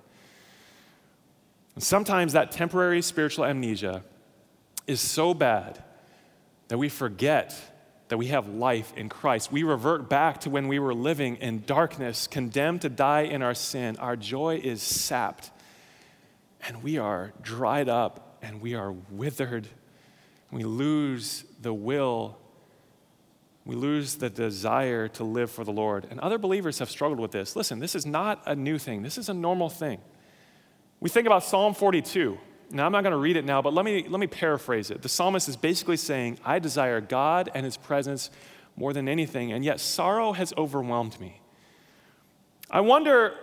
And 1.73 1.83
sometimes 1.83 2.33
that 2.33 2.51
temporary 2.51 3.01
spiritual 3.01 3.45
amnesia 3.45 4.03
is 4.85 5.01
so 5.01 5.33
bad 5.33 5.83
that 6.67 6.77
we 6.77 6.89
forget 6.89 7.55
that 8.09 8.17
we 8.17 8.27
have 8.27 8.47
life 8.49 8.93
in 8.95 9.09
Christ. 9.09 9.51
We 9.51 9.63
revert 9.63 10.07
back 10.09 10.41
to 10.41 10.51
when 10.51 10.67
we 10.67 10.77
were 10.77 10.93
living 10.93 11.37
in 11.37 11.63
darkness, 11.65 12.27
condemned 12.27 12.81
to 12.81 12.89
die 12.89 13.21
in 13.21 13.41
our 13.41 13.55
sin. 13.55 13.97
Our 13.97 14.15
joy 14.15 14.61
is 14.63 14.83
sapped, 14.83 15.49
and 16.67 16.83
we 16.83 16.99
are 16.99 17.33
dried 17.41 17.89
up 17.89 18.27
and 18.41 18.61
we 18.61 18.75
are 18.75 18.91
withered. 19.09 19.67
We 20.51 20.63
lose 20.63 21.43
the 21.61 21.73
will. 21.73 22.37
We 23.65 23.75
lose 23.75 24.15
the 24.15 24.29
desire 24.29 25.07
to 25.09 25.23
live 25.23 25.51
for 25.51 25.63
the 25.63 25.71
Lord. 25.71 26.07
And 26.09 26.19
other 26.19 26.37
believers 26.37 26.79
have 26.79 26.89
struggled 26.89 27.19
with 27.19 27.31
this. 27.31 27.55
Listen, 27.55 27.79
this 27.79 27.95
is 27.95 28.05
not 28.05 28.41
a 28.45 28.55
new 28.55 28.77
thing, 28.77 29.03
this 29.03 29.17
is 29.17 29.29
a 29.29 29.33
normal 29.33 29.69
thing. 29.69 29.99
We 30.99 31.09
think 31.09 31.27
about 31.27 31.43
Psalm 31.43 31.73
42. 31.73 32.37
Now, 32.71 32.85
I'm 32.85 32.91
not 32.91 33.01
going 33.01 33.13
to 33.13 33.17
read 33.17 33.35
it 33.35 33.45
now, 33.45 33.61
but 33.61 33.73
let 33.73 33.83
me, 33.83 34.05
let 34.07 34.19
me 34.19 34.27
paraphrase 34.27 34.91
it. 34.91 35.01
The 35.01 35.09
psalmist 35.09 35.49
is 35.49 35.57
basically 35.57 35.97
saying, 35.97 36.39
I 36.45 36.59
desire 36.59 37.01
God 37.01 37.49
and 37.55 37.65
his 37.65 37.77
presence 37.77 38.29
more 38.75 38.93
than 38.93 39.07
anything, 39.07 39.51
and 39.51 39.65
yet 39.65 39.79
sorrow 39.79 40.33
has 40.33 40.53
overwhelmed 40.55 41.19
me. 41.19 41.41
I 42.69 42.81
wonder, 42.81 43.33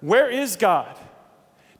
where 0.00 0.30
is 0.30 0.54
God? 0.54 0.96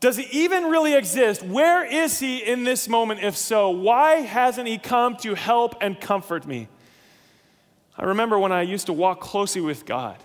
Does 0.01 0.17
he 0.17 0.27
even 0.45 0.65
really 0.65 0.95
exist? 0.95 1.43
Where 1.43 1.85
is 1.85 2.21
he 2.21 2.39
in 2.39 2.63
this 2.63 2.89
moment, 2.89 3.21
if 3.23 3.37
so? 3.37 3.71
Why 3.71 4.17
hasn't 4.17 4.69
he 4.69 4.79
come 4.79 5.17
to 5.19 5.35
help 5.35 5.75
and 5.81 6.01
comfort 6.01 6.47
me? 6.47 6.69
I 7.97 8.05
remember 8.05 8.39
when 8.39 8.53
I 8.53 8.63
used 8.63 8.87
to 8.87 8.93
walk 8.93 9.21
closely 9.21 9.61
with 9.61 9.85
God, 9.85 10.17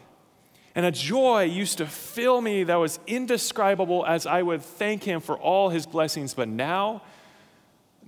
and 0.75 0.85
a 0.85 0.91
joy 0.91 1.43
used 1.45 1.79
to 1.79 1.87
fill 1.87 2.39
me 2.39 2.63
that 2.65 2.75
was 2.75 2.99
indescribable 3.07 4.05
as 4.05 4.27
I 4.27 4.43
would 4.43 4.61
thank 4.61 5.03
him 5.03 5.21
for 5.21 5.37
all 5.37 5.69
his 5.69 5.87
blessings. 5.87 6.35
But 6.35 6.49
now, 6.49 7.01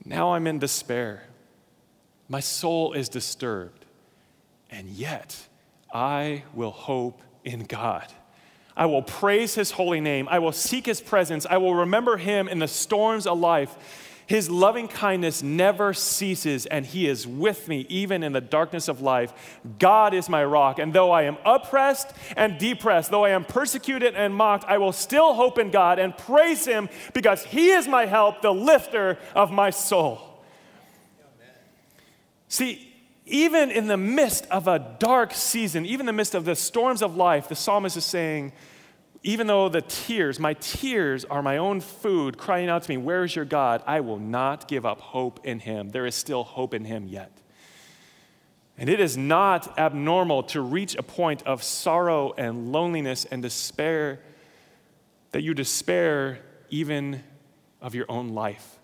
now 0.05 0.33
I'm 0.33 0.45
in 0.45 0.59
despair. 0.59 1.23
My 2.29 2.41
soul 2.41 2.93
is 2.93 3.09
disturbed, 3.09 3.85
and 4.69 4.87
yet 4.87 5.47
I 5.91 6.43
will 6.53 6.71
hope 6.71 7.21
in 7.43 7.63
God. 7.63 8.11
I 8.77 8.85
will 8.87 9.01
praise 9.01 9.55
his 9.55 9.71
holy 9.71 10.01
name. 10.01 10.27
I 10.29 10.39
will 10.39 10.51
seek 10.51 10.85
his 10.85 11.01
presence. 11.01 11.45
I 11.49 11.57
will 11.57 11.75
remember 11.75 12.17
him 12.17 12.47
in 12.47 12.59
the 12.59 12.67
storms 12.67 13.25
of 13.25 13.39
life. 13.39 13.75
His 14.27 14.49
loving 14.49 14.87
kindness 14.87 15.43
never 15.43 15.93
ceases, 15.93 16.65
and 16.65 16.83
he 16.83 17.07
is 17.07 17.27
with 17.27 17.67
me 17.67 17.85
even 17.89 18.23
in 18.23 18.33
the 18.33 18.41
darkness 18.41 18.87
of 18.87 18.99
life. 18.99 19.59
God 19.77 20.15
is 20.15 20.27
my 20.27 20.43
rock, 20.43 20.79
and 20.79 20.91
though 20.91 21.11
I 21.11 21.23
am 21.23 21.37
oppressed 21.45 22.11
and 22.35 22.57
depressed, 22.57 23.11
though 23.11 23.23
I 23.23 23.29
am 23.29 23.45
persecuted 23.45 24.15
and 24.15 24.33
mocked, 24.33 24.65
I 24.65 24.79
will 24.79 24.93
still 24.93 25.35
hope 25.35 25.59
in 25.59 25.69
God 25.69 25.99
and 25.99 26.17
praise 26.17 26.65
him 26.65 26.89
because 27.13 27.43
he 27.43 27.69
is 27.69 27.87
my 27.87 28.07
help, 28.07 28.41
the 28.41 28.53
lifter 28.53 29.19
of 29.35 29.51
my 29.51 29.69
soul. 29.69 30.43
See, 32.47 32.94
even 33.25 33.71
in 33.71 33.87
the 33.87 33.97
midst 33.97 34.45
of 34.47 34.67
a 34.67 34.95
dark 34.99 35.33
season, 35.33 35.85
even 35.85 36.01
in 36.01 36.05
the 36.07 36.13
midst 36.13 36.35
of 36.35 36.45
the 36.45 36.55
storms 36.55 37.01
of 37.01 37.15
life, 37.15 37.49
the 37.49 37.55
psalmist 37.55 37.97
is 37.97 38.05
saying, 38.05 38.53
even 39.23 39.47
though 39.47 39.69
the 39.69 39.81
tears, 39.81 40.39
my 40.39 40.53
tears 40.53 41.25
are 41.25 41.41
my 41.41 41.57
own 41.57 41.81
food, 41.81 42.37
crying 42.37 42.69
out 42.69 42.83
to 42.83 42.89
me, 42.89 42.97
Where 42.97 43.23
is 43.23 43.35
your 43.35 43.45
God? 43.45 43.81
I 43.87 44.01
will 44.01 44.19
not 44.19 44.67
give 44.67 44.85
up 44.85 45.01
hope 45.01 45.39
in 45.43 45.59
him. 45.59 45.89
There 45.89 46.05
is 46.05 46.13
still 46.13 46.43
hope 46.43 46.75
in 46.75 46.85
him 46.85 47.07
yet. 47.07 47.31
And 48.77 48.87
it 48.87 48.99
is 48.99 49.17
not 49.17 49.79
abnormal 49.79 50.43
to 50.43 50.61
reach 50.61 50.95
a 50.95 51.01
point 51.01 51.41
of 51.43 51.63
sorrow 51.63 52.33
and 52.37 52.71
loneliness 52.71 53.25
and 53.25 53.41
despair 53.41 54.19
that 55.31 55.41
you 55.41 55.55
despair 55.55 56.39
even 56.69 57.23
of 57.81 57.95
your 57.95 58.05
own 58.09 58.29
life. 58.29 58.77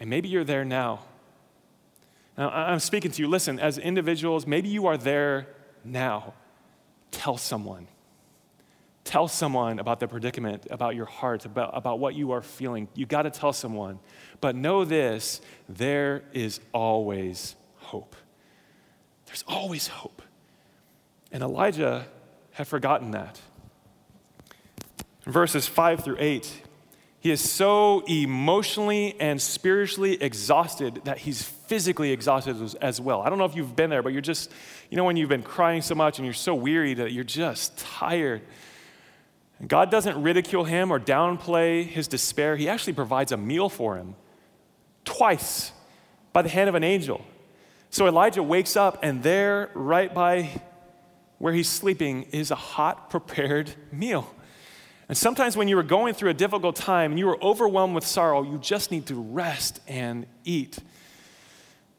And 0.00 0.08
maybe 0.08 0.28
you're 0.28 0.44
there 0.44 0.64
now. 0.64 1.00
Now, 2.36 2.50
I'm 2.50 2.80
speaking 2.80 3.10
to 3.10 3.22
you. 3.22 3.28
Listen, 3.28 3.58
as 3.58 3.78
individuals, 3.78 4.46
maybe 4.46 4.68
you 4.68 4.86
are 4.86 4.96
there 4.96 5.46
now. 5.84 6.34
Tell 7.10 7.38
someone. 7.38 7.88
Tell 9.04 9.28
someone 9.28 9.78
about 9.78 10.00
the 10.00 10.08
predicament, 10.08 10.66
about 10.70 10.96
your 10.96 11.06
heart, 11.06 11.44
about, 11.44 11.70
about 11.74 11.98
what 11.98 12.14
you 12.14 12.32
are 12.32 12.42
feeling. 12.42 12.88
You 12.94 13.06
got 13.06 13.22
to 13.22 13.30
tell 13.30 13.52
someone. 13.52 14.00
But 14.40 14.56
know 14.56 14.84
this 14.84 15.40
there 15.68 16.24
is 16.32 16.60
always 16.72 17.54
hope. 17.76 18.16
There's 19.26 19.44
always 19.46 19.86
hope. 19.86 20.22
And 21.32 21.42
Elijah 21.42 22.06
had 22.52 22.66
forgotten 22.66 23.12
that. 23.12 23.40
Verses 25.24 25.66
5 25.66 26.04
through 26.04 26.16
8, 26.18 26.62
he 27.20 27.30
is 27.30 27.40
so 27.40 28.04
emotionally 28.06 29.16
and 29.20 29.42
spiritually 29.42 30.22
exhausted 30.22 31.00
that 31.04 31.18
he's 31.18 31.42
physically 31.66 32.12
exhausted 32.12 32.76
as 32.80 33.00
well. 33.00 33.22
I 33.22 33.28
don't 33.28 33.38
know 33.38 33.44
if 33.44 33.54
you've 33.54 33.76
been 33.76 33.90
there, 33.90 34.02
but 34.02 34.12
you're 34.12 34.22
just, 34.22 34.52
you 34.90 34.96
know, 34.96 35.04
when 35.04 35.16
you've 35.16 35.28
been 35.28 35.42
crying 35.42 35.82
so 35.82 35.94
much 35.94 36.18
and 36.18 36.26
you're 36.26 36.34
so 36.34 36.54
weary 36.54 36.94
that 36.94 37.12
you're 37.12 37.24
just 37.24 37.78
tired. 37.78 38.42
God 39.66 39.90
doesn't 39.90 40.22
ridicule 40.22 40.64
him 40.64 40.90
or 40.90 41.00
downplay 41.00 41.86
his 41.86 42.08
despair. 42.08 42.56
He 42.56 42.68
actually 42.68 42.92
provides 42.92 43.32
a 43.32 43.36
meal 43.36 43.68
for 43.68 43.96
him 43.96 44.14
twice 45.04 45.72
by 46.32 46.42
the 46.42 46.48
hand 46.48 46.68
of 46.68 46.74
an 46.74 46.84
angel. 46.84 47.24
So 47.88 48.06
Elijah 48.06 48.42
wakes 48.42 48.76
up, 48.76 48.98
and 49.02 49.22
there, 49.22 49.70
right 49.72 50.12
by 50.12 50.60
where 51.38 51.54
he's 51.54 51.68
sleeping, 51.68 52.24
is 52.24 52.50
a 52.50 52.56
hot, 52.56 53.08
prepared 53.08 53.70
meal. 53.90 54.30
And 55.08 55.16
sometimes 55.16 55.56
when 55.56 55.68
you 55.68 55.78
are 55.78 55.84
going 55.84 56.14
through 56.14 56.30
a 56.30 56.34
difficult 56.34 56.76
time 56.76 57.12
and 57.12 57.18
you 57.18 57.28
are 57.28 57.42
overwhelmed 57.42 57.94
with 57.94 58.04
sorrow, 58.04 58.42
you 58.42 58.58
just 58.58 58.90
need 58.90 59.06
to 59.06 59.14
rest 59.14 59.80
and 59.86 60.26
eat. 60.44 60.78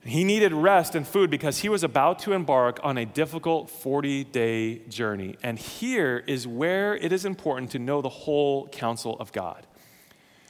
He 0.08 0.24
needed 0.24 0.54
rest 0.54 0.96
and 0.96 1.06
food 1.06 1.30
because 1.30 1.60
he 1.60 1.70
was 1.70 1.84
about 1.84 2.20
to 2.20 2.32
embark 2.32 2.80
on 2.82 2.98
a 2.98 3.06
difficult 3.06 3.70
40 3.70 4.24
day 4.26 4.80
journey. 4.88 5.36
And 5.44 5.60
here 5.60 6.24
is 6.28 6.48
where 6.48 6.96
it 6.96 7.12
is 7.12 7.26
important 7.26 7.72
to 7.72 7.80
know 7.80 8.02
the 8.02 8.10
whole 8.10 8.70
counsel 8.70 9.18
of 9.20 9.34
God. 9.34 9.68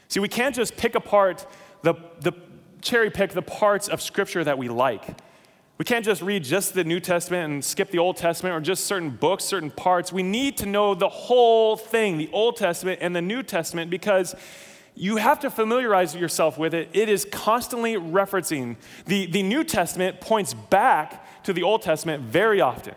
See, 0.09 0.19
we 0.19 0.27
can't 0.27 0.55
just 0.55 0.77
pick 0.77 0.93
apart 0.93 1.47
the, 1.81 1.95
the 2.21 2.33
cherry 2.81 3.09
pick 3.09 3.31
the 3.31 3.41
parts 3.41 3.87
of 3.87 4.01
Scripture 4.01 4.43
that 4.43 4.57
we 4.57 4.69
like. 4.69 5.17
We 5.77 5.85
can't 5.85 6.05
just 6.05 6.21
read 6.21 6.43
just 6.43 6.73
the 6.73 6.83
New 6.83 6.99
Testament 6.99 7.51
and 7.51 7.65
skip 7.65 7.91
the 7.91 7.99
Old 7.99 8.17
Testament 8.17 8.55
or 8.55 8.61
just 8.61 8.85
certain 8.85 9.11
books, 9.11 9.43
certain 9.43 9.69
parts. 9.69 10.11
We 10.11 10.23
need 10.23 10.57
to 10.57 10.65
know 10.65 10.95
the 10.95 11.09
whole 11.09 11.77
thing, 11.77 12.17
the 12.17 12.29
Old 12.31 12.57
Testament 12.57 12.99
and 13.01 13.15
the 13.15 13.21
New 13.21 13.43
Testament, 13.43 13.91
because 13.91 14.35
you 14.97 15.17
have 15.17 15.39
to 15.41 15.49
familiarize 15.49 16.15
yourself 16.15 16.57
with 16.57 16.73
it. 16.73 16.89
It 16.93 17.09
is 17.09 17.25
constantly 17.31 17.95
referencing. 17.95 18.75
The, 19.05 19.25
the 19.27 19.43
New 19.43 19.63
Testament 19.63 20.21
points 20.21 20.53
back 20.53 21.43
to 21.43 21.53
the 21.53 21.63
Old 21.63 21.81
Testament 21.81 22.23
very 22.23 22.61
often. 22.61 22.95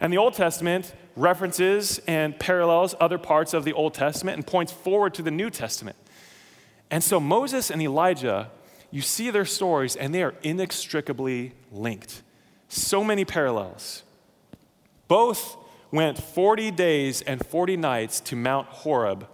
And 0.00 0.12
the 0.12 0.18
Old 0.18 0.34
Testament 0.34 0.94
references 1.14 1.98
and 2.06 2.38
parallels 2.38 2.94
other 3.00 3.18
parts 3.18 3.54
of 3.54 3.64
the 3.64 3.72
Old 3.72 3.94
Testament 3.94 4.36
and 4.36 4.46
points 4.46 4.72
forward 4.72 5.14
to 5.14 5.22
the 5.22 5.30
New 5.30 5.48
Testament. 5.48 5.96
And 6.90 7.02
so 7.02 7.18
Moses 7.18 7.70
and 7.70 7.80
Elijah 7.80 8.50
you 8.90 9.02
see 9.02 9.30
their 9.30 9.44
stories, 9.44 9.96
and 9.96 10.14
they 10.14 10.22
are 10.22 10.34
inextricably 10.42 11.52
linked. 11.72 12.22
So 12.68 13.04
many 13.04 13.24
parallels. 13.24 14.02
Both 15.08 15.56
went 15.90 16.18
40 16.18 16.70
days 16.70 17.22
and 17.22 17.44
40 17.44 17.76
nights 17.76 18.20
to 18.20 18.36
Mount 18.36 18.68
Horeb, 18.68 19.26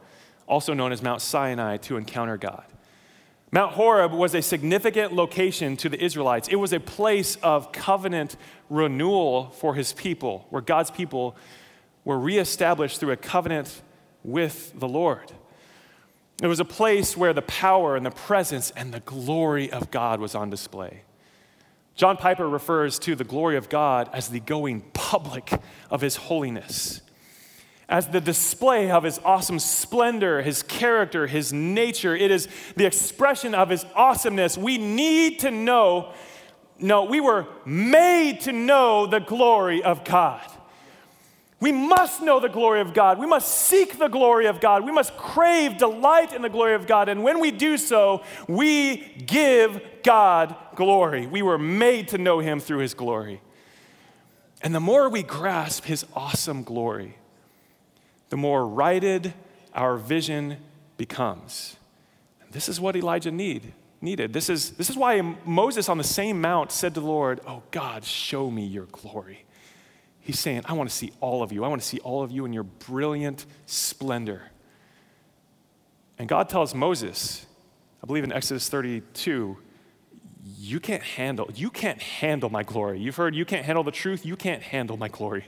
also 0.53 0.75
known 0.75 0.93
as 0.93 1.03
Mount 1.03 1.23
Sinai, 1.23 1.79
to 1.79 1.97
encounter 1.97 2.37
God. 2.37 2.65
Mount 3.51 3.73
Horeb 3.73 4.13
was 4.13 4.35
a 4.35 4.43
significant 4.43 5.15
location 5.15 5.79
to 5.79 5.89
the 5.89 6.03
Israelites. 6.03 6.49
It 6.49 6.57
was 6.57 6.75
a 6.75 6.81
place 6.81 7.37
of 7.37 7.73
covenant 7.73 8.37
renewal 8.69 9.51
for 9.51 9.75
his 9.75 9.95
people, 9.95 10.47
where 10.51 10.61
God's 10.61 10.91
people 10.91 11.37
were 12.05 12.19
reestablished 12.19 13.01
through 13.01 13.13
a 13.13 13.17
covenant 13.17 13.81
with 14.25 14.79
the 14.79 14.89
Lord. 14.89 15.33
It 16.43 16.49
was 16.49 16.61
a 16.61 16.67
place 16.67 17.17
where 17.17 17.33
the 17.33 17.43
power 17.43 17.97
and 17.97 18.05
the 18.05 18.11
presence 18.11 18.73
and 18.73 18.93
the 18.93 19.01
glory 19.01 19.73
of 19.73 19.91
God 19.91 20.21
was 20.21 20.35
on 20.35 20.51
display. 20.51 21.03
John 21.95 22.19
Piper 22.19 22.49
refers 22.49 22.99
to 23.01 23.15
the 23.15 23.25
glory 23.25 23.57
of 23.57 23.71
God 23.71 24.11
as 24.13 24.29
the 24.29 24.41
going 24.41 24.83
public 24.93 25.51
of 25.91 26.03
his 26.03 26.17
holiness 26.17 27.01
as 27.89 28.09
the 28.09 28.21
display 28.21 28.91
of 28.91 29.03
his 29.03 29.21
awesome 29.25 29.59
splendor, 29.59 30.43
his 30.43 30.63
character, 30.63 31.27
his 31.27 31.53
nature. 31.53 32.15
It 32.17 32.31
is 32.31 32.49
the 32.77 32.87
expression 32.87 33.55
of 33.55 33.69
his 33.69 33.85
awesomeness. 33.95 34.57
We 34.57 34.79
need 34.79 35.41
to 35.41 35.51
know, 35.51 36.13
no, 36.79 37.05
we 37.05 37.21
were 37.21 37.47
made 37.65 38.41
to 38.43 38.53
know 38.53 39.07
the 39.07 39.21
glory 39.21 39.83
of 39.83 40.05
God. 40.05 40.43
We 41.61 41.71
must 41.71 42.23
know 42.23 42.41
the 42.41 42.49
glory 42.49 42.81
of 42.81 42.93
God. 42.93 43.21
We 43.21 43.27
must 43.27 43.47
seek 43.47 43.97
the 43.97 44.09
glory 44.09 44.47
of 44.47 44.59
God. 44.59 44.85
We 44.85 44.91
must 44.91 45.17
crave 45.17 45.79
delight 45.79 46.33
in 46.33 46.43
the 46.43 46.49
glory 46.49 46.75
of 46.75 46.89
God. 46.89 47.09
And 47.09 47.23
when 47.23 47.39
we 47.39 47.53
do 47.53 47.79
so, 47.79 48.25
we 48.49 48.97
give 49.27 49.81
God 50.03 50.57
glory. 50.75 51.29
We 51.29 51.41
were 51.43 51.59
made 51.59 52.09
to 52.09 52.19
know 52.19 52.41
him 52.41 52.59
through 52.59 52.79
his 52.79 52.95
glory. 52.95 53.43
And 54.61 54.75
the 54.75 54.81
more 54.81 55.09
we 55.09 55.23
grasp 55.23 55.85
his 55.85 56.05
awesome 56.15 56.65
glory, 56.65 57.17
the 58.33 58.37
more 58.39 58.67
righted 58.67 59.35
our 59.75 59.99
vision 59.99 60.57
becomes. 60.97 61.77
And 62.41 62.51
this 62.51 62.67
is 62.67 62.81
what 62.81 62.97
Elijah 62.97 63.31
need, 63.31 63.75
needed. 64.01 64.33
This 64.33 64.49
is, 64.49 64.71
this 64.71 64.89
is 64.89 64.97
why 64.97 65.21
Moses 65.45 65.91
on 65.91 65.99
the 65.99 66.05
same 66.05 66.41
mount 66.41 66.73
said 66.73 66.95
to 66.95 67.01
the 67.01 67.07
Lord, 67.07 67.43
Oh 67.47 67.63
God, 67.71 68.07
show 68.07 68.51
me 68.51 68.65
your 68.65 68.87
glory. 68.87 69.45
He's 70.21 70.41
saying, 70.41 70.63
I 70.65 70.73
want 70.73 70.89
to 70.89 70.97
see 70.97 71.13
all 71.21 71.43
of 71.43 71.53
you. 71.53 71.63
I 71.63 71.69
want 71.69 71.83
to 71.83 71.87
see 71.87 71.99
all 71.99 72.23
of 72.23 72.31
you 72.31 72.47
in 72.47 72.55
your 72.55 72.63
brilliant 72.63 73.45
splendor. 73.67 74.45
And 76.19 76.27
God 76.27 76.49
tells 76.49 76.75
Moses, 76.75 77.45
I 78.03 78.07
believe 78.07 78.25
in 78.25 78.33
Exodus 78.33 78.67
32, 78.71 79.59
you 80.57 80.81
can't 80.81 81.03
handle, 81.03 81.51
you 81.55 81.69
can't 81.69 82.01
handle 82.01 82.49
my 82.49 82.63
glory. 82.63 82.99
You've 82.99 83.17
heard 83.17 83.35
you 83.35 83.45
can't 83.45 83.67
handle 83.67 83.85
the 83.85 83.93
truth, 83.93 84.25
you 84.25 84.37
can't 84.37 84.63
handle 84.63 84.97
my 84.97 85.09
glory. 85.09 85.45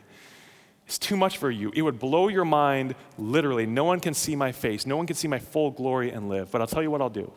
It's 0.87 0.99
too 0.99 1.17
much 1.17 1.39
for 1.39 1.51
you. 1.51 1.73
It 1.75 1.83
would 1.83 1.99
blow 1.99 2.29
your 2.29 2.45
mind 2.45 2.95
literally. 3.17 3.67
No 3.67 3.85
one 3.85 4.01
can 4.01 4.15
see 4.15 4.37
my 4.37 4.53
face. 4.53 4.87
No 4.87 4.97
one 4.97 5.07
can 5.07 5.17
see 5.17 5.29
my 5.29 5.39
full 5.39 5.71
glory 5.71 6.11
and 6.11 6.29
live. 6.29 6.51
But 6.51 6.61
I'll 6.61 6.67
tell 6.67 6.83
you 6.83 6.91
what 6.91 7.01
I'll 7.01 7.09
do. 7.11 7.33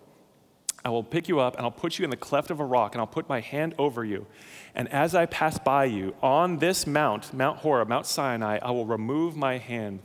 I 0.84 0.90
will 0.90 1.04
pick 1.04 1.28
you 1.28 1.40
up 1.40 1.56
and 1.56 1.66
I'll 1.66 1.72
put 1.72 1.98
you 1.98 2.06
in 2.06 2.10
the 2.10 2.18
cleft 2.18 2.52
of 2.52 2.60
a 2.60 2.66
rock 2.66 2.94
and 2.94 3.02
I'll 3.02 3.08
put 3.08 3.28
my 3.28 3.40
hand 3.40 3.74
over 3.78 4.06
you. 4.06 4.26
And 4.76 4.88
as 4.90 5.16
I 5.16 5.26
pass 5.26 5.58
by 5.58 5.86
you 5.86 6.16
on 6.22 6.60
this 6.60 6.86
mount, 6.86 7.34
Mount 7.34 7.60
Horeb, 7.60 7.90
Mount 7.90 8.06
Sinai, 8.06 8.60
I 8.62 8.72
will 8.72 8.86
remove 8.86 9.36
my 9.36 9.58
hand 9.58 10.02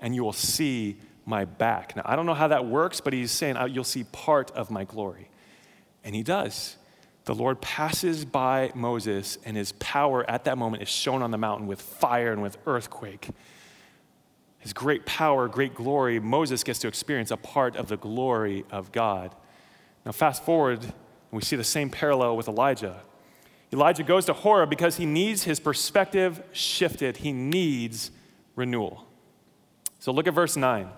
and 0.00 0.14
you 0.14 0.24
will 0.24 0.32
see 0.32 0.98
my 1.26 1.44
back. 1.44 1.94
Now, 1.96 2.02
I 2.04 2.16
don't 2.16 2.26
know 2.26 2.34
how 2.34 2.48
that 2.48 2.66
works, 2.66 3.00
but 3.00 3.12
he's 3.12 3.30
saying 3.30 3.56
uh, 3.56 3.66
you'll 3.66 3.84
see 3.84 4.04
part 4.04 4.50
of 4.52 4.70
my 4.70 4.84
glory. 4.84 5.28
And 6.02 6.14
he 6.14 6.22
does 6.22 6.76
the 7.30 7.36
Lord 7.36 7.60
passes 7.60 8.24
by 8.24 8.72
Moses, 8.74 9.38
and 9.44 9.56
his 9.56 9.70
power 9.78 10.28
at 10.28 10.42
that 10.46 10.58
moment 10.58 10.82
is 10.82 10.88
shown 10.88 11.22
on 11.22 11.30
the 11.30 11.38
mountain 11.38 11.68
with 11.68 11.80
fire 11.80 12.32
and 12.32 12.42
with 12.42 12.58
earthquake. 12.66 13.28
His 14.58 14.72
great 14.72 15.06
power, 15.06 15.46
great 15.46 15.72
glory, 15.72 16.18
Moses 16.18 16.64
gets 16.64 16.80
to 16.80 16.88
experience 16.88 17.30
a 17.30 17.36
part 17.36 17.76
of 17.76 17.86
the 17.86 17.96
glory 17.96 18.64
of 18.72 18.90
God. 18.90 19.32
Now, 20.04 20.10
fast 20.10 20.44
forward, 20.44 20.82
and 20.82 20.92
we 21.30 21.42
see 21.42 21.54
the 21.54 21.62
same 21.62 21.88
parallel 21.88 22.36
with 22.36 22.48
Elijah. 22.48 23.00
Elijah 23.72 24.02
goes 24.02 24.24
to 24.24 24.32
Horeb 24.32 24.68
because 24.68 24.96
he 24.96 25.06
needs 25.06 25.44
his 25.44 25.60
perspective 25.60 26.42
shifted, 26.50 27.18
he 27.18 27.30
needs 27.30 28.10
renewal. 28.56 29.06
So, 30.00 30.10
look 30.10 30.26
at 30.26 30.34
verse 30.34 30.56
9. 30.56 30.88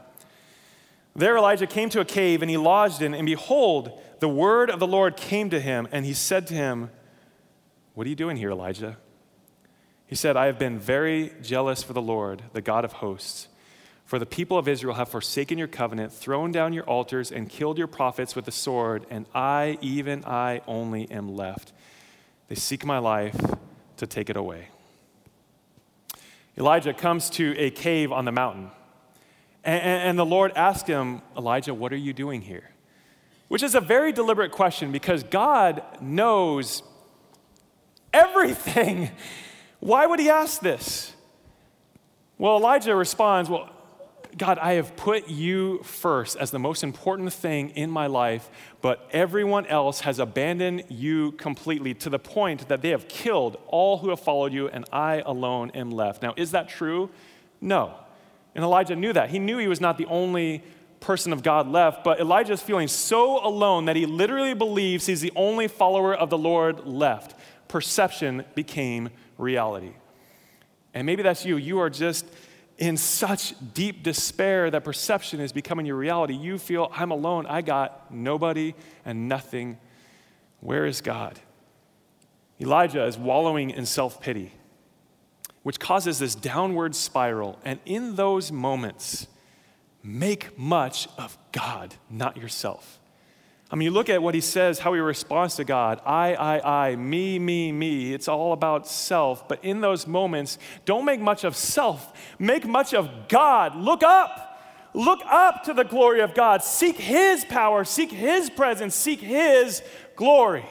There 1.14 1.36
Elijah 1.36 1.66
came 1.66 1.90
to 1.90 2.00
a 2.00 2.06
cave 2.06 2.40
and 2.40 2.50
he 2.50 2.56
lodged 2.56 3.02
in, 3.02 3.12
and 3.12 3.26
behold, 3.26 4.00
the 4.22 4.28
word 4.28 4.70
of 4.70 4.78
the 4.78 4.86
Lord 4.86 5.16
came 5.16 5.50
to 5.50 5.58
him, 5.58 5.88
and 5.90 6.06
he 6.06 6.12
said 6.12 6.46
to 6.46 6.54
him, 6.54 6.90
What 7.94 8.06
are 8.06 8.10
you 8.10 8.14
doing 8.14 8.36
here, 8.36 8.52
Elijah? 8.52 8.96
He 10.06 10.14
said, 10.14 10.36
I 10.36 10.46
have 10.46 10.60
been 10.60 10.78
very 10.78 11.32
jealous 11.42 11.82
for 11.82 11.92
the 11.92 12.00
Lord, 12.00 12.40
the 12.52 12.60
God 12.60 12.84
of 12.84 12.92
hosts. 12.92 13.48
For 14.04 14.20
the 14.20 14.26
people 14.26 14.56
of 14.56 14.68
Israel 14.68 14.94
have 14.94 15.08
forsaken 15.08 15.58
your 15.58 15.66
covenant, 15.66 16.12
thrown 16.12 16.52
down 16.52 16.72
your 16.72 16.84
altars, 16.84 17.32
and 17.32 17.48
killed 17.48 17.78
your 17.78 17.88
prophets 17.88 18.36
with 18.36 18.44
the 18.44 18.52
sword, 18.52 19.06
and 19.10 19.26
I, 19.34 19.76
even 19.80 20.24
I 20.24 20.60
only, 20.68 21.10
am 21.10 21.34
left. 21.34 21.72
They 22.46 22.54
seek 22.54 22.84
my 22.84 22.98
life 22.98 23.40
to 23.96 24.06
take 24.06 24.30
it 24.30 24.36
away. 24.36 24.68
Elijah 26.56 26.94
comes 26.94 27.28
to 27.30 27.56
a 27.58 27.70
cave 27.70 28.12
on 28.12 28.24
the 28.24 28.32
mountain. 28.32 28.70
And, 29.64 30.16
the 30.16 30.24
Lord 30.24 30.52
asked 30.54 30.86
him, 30.86 31.22
Elijah, 31.36 31.74
what 31.74 31.92
are 31.92 31.96
you 31.96 32.12
doing 32.12 32.40
here? 32.40 32.71
Which 33.52 33.62
is 33.62 33.74
a 33.74 33.82
very 33.82 34.12
deliberate 34.12 34.50
question 34.50 34.92
because 34.92 35.24
God 35.24 35.82
knows 36.00 36.82
everything. 38.10 39.10
Why 39.80 40.06
would 40.06 40.20
he 40.20 40.30
ask 40.30 40.62
this? 40.62 41.12
Well, 42.38 42.56
Elijah 42.56 42.96
responds, 42.96 43.50
Well, 43.50 43.68
God, 44.38 44.56
I 44.56 44.72
have 44.72 44.96
put 44.96 45.28
you 45.28 45.82
first 45.82 46.38
as 46.38 46.50
the 46.50 46.58
most 46.58 46.82
important 46.82 47.30
thing 47.34 47.68
in 47.76 47.90
my 47.90 48.06
life, 48.06 48.48
but 48.80 49.06
everyone 49.12 49.66
else 49.66 50.00
has 50.00 50.18
abandoned 50.18 50.84
you 50.88 51.32
completely 51.32 51.92
to 51.92 52.08
the 52.08 52.18
point 52.18 52.68
that 52.68 52.80
they 52.80 52.88
have 52.88 53.06
killed 53.06 53.58
all 53.66 53.98
who 53.98 54.08
have 54.08 54.20
followed 54.20 54.54
you, 54.54 54.68
and 54.68 54.86
I 54.90 55.22
alone 55.26 55.72
am 55.74 55.90
left. 55.90 56.22
Now, 56.22 56.32
is 56.38 56.52
that 56.52 56.70
true? 56.70 57.10
No. 57.60 57.96
And 58.54 58.64
Elijah 58.64 58.96
knew 58.96 59.12
that. 59.12 59.28
He 59.28 59.38
knew 59.38 59.58
he 59.58 59.68
was 59.68 59.82
not 59.82 59.98
the 59.98 60.06
only 60.06 60.62
person 61.02 61.32
of 61.32 61.42
God 61.42 61.68
left, 61.68 62.04
but 62.04 62.20
Elijah 62.20 62.54
is 62.54 62.62
feeling 62.62 62.88
so 62.88 63.44
alone 63.46 63.84
that 63.84 63.96
he 63.96 64.06
literally 64.06 64.54
believes 64.54 65.06
he's 65.06 65.20
the 65.20 65.32
only 65.36 65.68
follower 65.68 66.14
of 66.14 66.30
the 66.30 66.38
Lord 66.38 66.86
left. 66.86 67.34
Perception 67.68 68.44
became 68.54 69.10
reality. 69.36 69.92
And 70.94 71.06
maybe 71.06 71.22
that's 71.22 71.44
you. 71.44 71.56
You 71.56 71.80
are 71.80 71.90
just 71.90 72.24
in 72.78 72.96
such 72.96 73.54
deep 73.74 74.02
despair 74.02 74.70
that 74.70 74.84
perception 74.84 75.40
is 75.40 75.52
becoming 75.52 75.84
your 75.84 75.96
reality. 75.96 76.34
You 76.34 76.58
feel, 76.58 76.90
I'm 76.94 77.10
alone. 77.10 77.46
I 77.46 77.60
got 77.62 78.12
nobody 78.12 78.74
and 79.04 79.28
nothing. 79.28 79.78
Where 80.60 80.86
is 80.86 81.00
God? 81.00 81.38
Elijah 82.60 83.04
is 83.04 83.18
wallowing 83.18 83.70
in 83.70 83.84
self 83.86 84.20
pity 84.20 84.52
which 85.62 85.78
causes 85.78 86.18
this 86.18 86.34
downward 86.34 86.94
spiral. 86.94 87.58
And 87.64 87.78
in 87.84 88.16
those 88.16 88.50
moments, 88.50 89.26
make 90.02 90.58
much 90.58 91.08
of 91.18 91.36
God, 91.52 91.94
not 92.10 92.36
yourself. 92.36 92.98
I 93.70 93.76
mean, 93.76 93.86
you 93.86 93.90
look 93.90 94.10
at 94.10 94.22
what 94.22 94.34
he 94.34 94.42
says, 94.42 94.78
how 94.78 94.92
he 94.92 95.00
responds 95.00 95.56
to 95.56 95.64
God 95.64 96.00
I, 96.04 96.34
I, 96.34 96.88
I, 96.88 96.96
me, 96.96 97.38
me, 97.38 97.72
me. 97.72 98.12
It's 98.12 98.28
all 98.28 98.52
about 98.52 98.86
self. 98.86 99.48
But 99.48 99.64
in 99.64 99.80
those 99.80 100.06
moments, 100.06 100.58
don't 100.84 101.06
make 101.06 101.20
much 101.20 101.44
of 101.44 101.56
self, 101.56 102.12
make 102.38 102.66
much 102.66 102.92
of 102.92 103.08
God. 103.28 103.74
Look 103.74 104.02
up. 104.02 104.50
Look 104.94 105.20
up 105.24 105.64
to 105.64 105.72
the 105.72 105.84
glory 105.84 106.20
of 106.20 106.34
God. 106.34 106.62
Seek 106.62 106.96
his 106.96 107.46
power, 107.46 107.82
seek 107.82 108.10
his 108.10 108.50
presence, 108.50 108.94
seek 108.94 109.20
his 109.20 109.82
glory. 110.16 110.66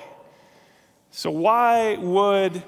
So, 1.09 1.31
why 1.31 1.95
would 1.95 2.61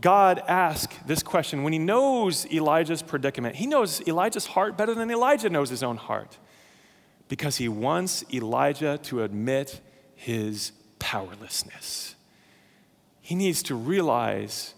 God 0.00 0.42
ask 0.46 0.94
this 1.06 1.22
question 1.22 1.62
when 1.62 1.72
he 1.72 1.78
knows 1.78 2.46
Elijah's 2.46 3.02
predicament? 3.02 3.56
He 3.56 3.66
knows 3.66 4.00
Elijah's 4.06 4.46
heart 4.46 4.76
better 4.76 4.94
than 4.94 5.10
Elijah 5.10 5.50
knows 5.50 5.70
his 5.70 5.82
own 5.82 5.96
heart 5.96 6.38
because 7.28 7.56
he 7.56 7.68
wants 7.68 8.24
Elijah 8.32 8.98
to 9.04 9.22
admit 9.22 9.80
his 10.14 10.72
powerlessness. 10.98 12.14
He 13.20 13.34
needs 13.34 13.62
to 13.64 13.74
realize 13.74 14.74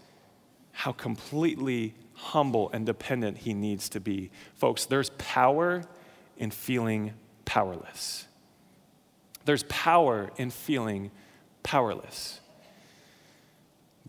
how 0.73 0.93
completely 0.93 1.95
humble 2.15 2.71
and 2.73 2.85
dependent 2.87 3.39
he 3.39 3.55
needs 3.55 3.89
to 3.91 4.01
be. 4.01 4.31
Folks, 4.55 4.85
there's 4.87 5.11
power 5.11 5.85
in 6.37 6.51
feeling 6.51 7.15
powerless. 7.45 8.27
There's 9.45 9.65
power 9.65 10.31
in 10.37 10.51
feeling 10.51 11.11
powerless. 11.63 12.41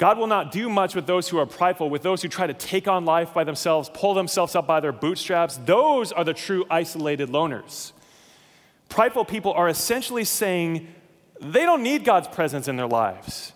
God 0.04 0.18
will 0.18 0.28
not 0.28 0.52
do 0.52 0.68
much 0.68 0.96
with 0.96 1.08
those 1.08 1.30
who 1.30 1.38
are 1.38 1.46
prideful, 1.46 1.90
with 1.90 2.02
those 2.02 2.22
who 2.22 2.28
try 2.28 2.46
to 2.46 2.54
take 2.54 2.90
on 2.90 3.06
life 3.06 3.34
by 3.34 3.46
themselves, 3.46 3.90
pull 3.94 4.14
themselves 4.14 4.54
up 4.54 4.68
by 4.68 4.82
their 4.82 4.92
bootstraps. 4.92 5.56
Those 5.56 6.12
are 6.12 6.26
the 6.26 6.34
true 6.34 6.66
isolated 6.70 7.30
loners. 7.30 7.94
Prideful 8.90 9.24
people 9.24 9.54
are 9.54 9.70
essentially 9.70 10.26
saying 10.26 10.94
they 11.40 11.62
don't 11.62 11.82
need 11.82 12.04
God's 12.04 12.28
presence 12.28 12.68
in 12.68 12.76
their 12.76 12.86
lives. 12.86 13.54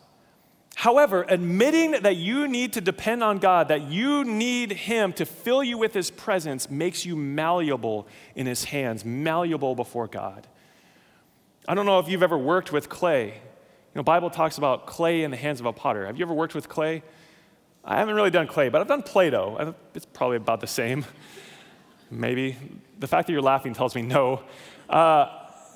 However, 0.76 1.26
admitting 1.28 1.92
that 2.04 2.16
you 2.16 2.48
need 2.48 2.72
to 2.72 2.80
depend 2.80 3.26
on 3.26 3.40
God, 3.40 3.68
that 3.68 3.82
you 3.82 4.24
need 4.24 4.72
Him 4.72 5.12
to 5.16 5.26
fill 5.26 5.66
you 5.66 5.78
with 5.78 5.94
His 5.94 6.10
presence, 6.10 6.70
makes 6.70 7.06
you 7.06 7.18
malleable 7.18 8.08
in 8.36 8.46
His 8.46 8.64
hands, 8.64 9.04
malleable 9.04 9.76
before 9.76 10.08
God. 10.08 10.48
I 11.68 11.76
don't 11.76 11.86
know 11.86 12.00
if 12.00 12.08
you've 12.08 12.24
ever 12.24 12.38
worked 12.38 12.72
with 12.72 12.88
clay. 12.88 13.42
Know, 13.98 14.04
Bible 14.04 14.30
talks 14.30 14.60
about 14.60 14.86
clay 14.86 15.24
in 15.24 15.32
the 15.32 15.38
hands 15.38 15.60
of 15.60 15.66
a 15.66 15.74
potter. 15.74 16.06
Have 16.06 16.20
you 16.20 16.24
ever 16.24 16.34
worked 16.34 16.54
with 16.54 16.70
clay? 16.70 17.02
I 17.84 17.98
haven't 17.98 18.14
really 18.14 18.30
done 18.30 18.46
clay, 18.46 18.70
but 18.70 18.80
I've 18.80 18.88
done 18.88 19.02
Play-Doh. 19.02 19.74
It's 19.96 20.06
probably 20.06 20.38
about 20.38 20.62
the 20.62 20.68
same. 20.68 21.04
Maybe. 22.12 22.56
The 23.00 23.08
fact 23.08 23.26
that 23.26 23.34
you're 23.34 23.42
laughing 23.42 23.74
tells 23.74 23.96
me 23.96 24.04
no. 24.04 24.44
Uh, 24.88 25.30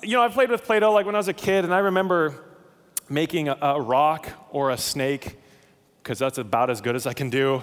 you 0.04 0.12
know, 0.12 0.22
I 0.22 0.28
played 0.28 0.50
with 0.50 0.62
Play-Doh 0.62 0.92
like 0.92 1.04
when 1.04 1.16
I 1.16 1.18
was 1.18 1.26
a 1.26 1.32
kid, 1.32 1.64
and 1.64 1.74
I 1.74 1.80
remember 1.80 2.44
making 3.08 3.48
a, 3.48 3.58
a 3.60 3.80
rock 3.80 4.28
or 4.52 4.70
a 4.70 4.78
snake, 4.78 5.36
because 6.00 6.20
that's 6.20 6.38
about 6.38 6.70
as 6.70 6.80
good 6.80 6.94
as 6.94 7.08
I 7.08 7.14
can 7.14 7.28
do 7.28 7.60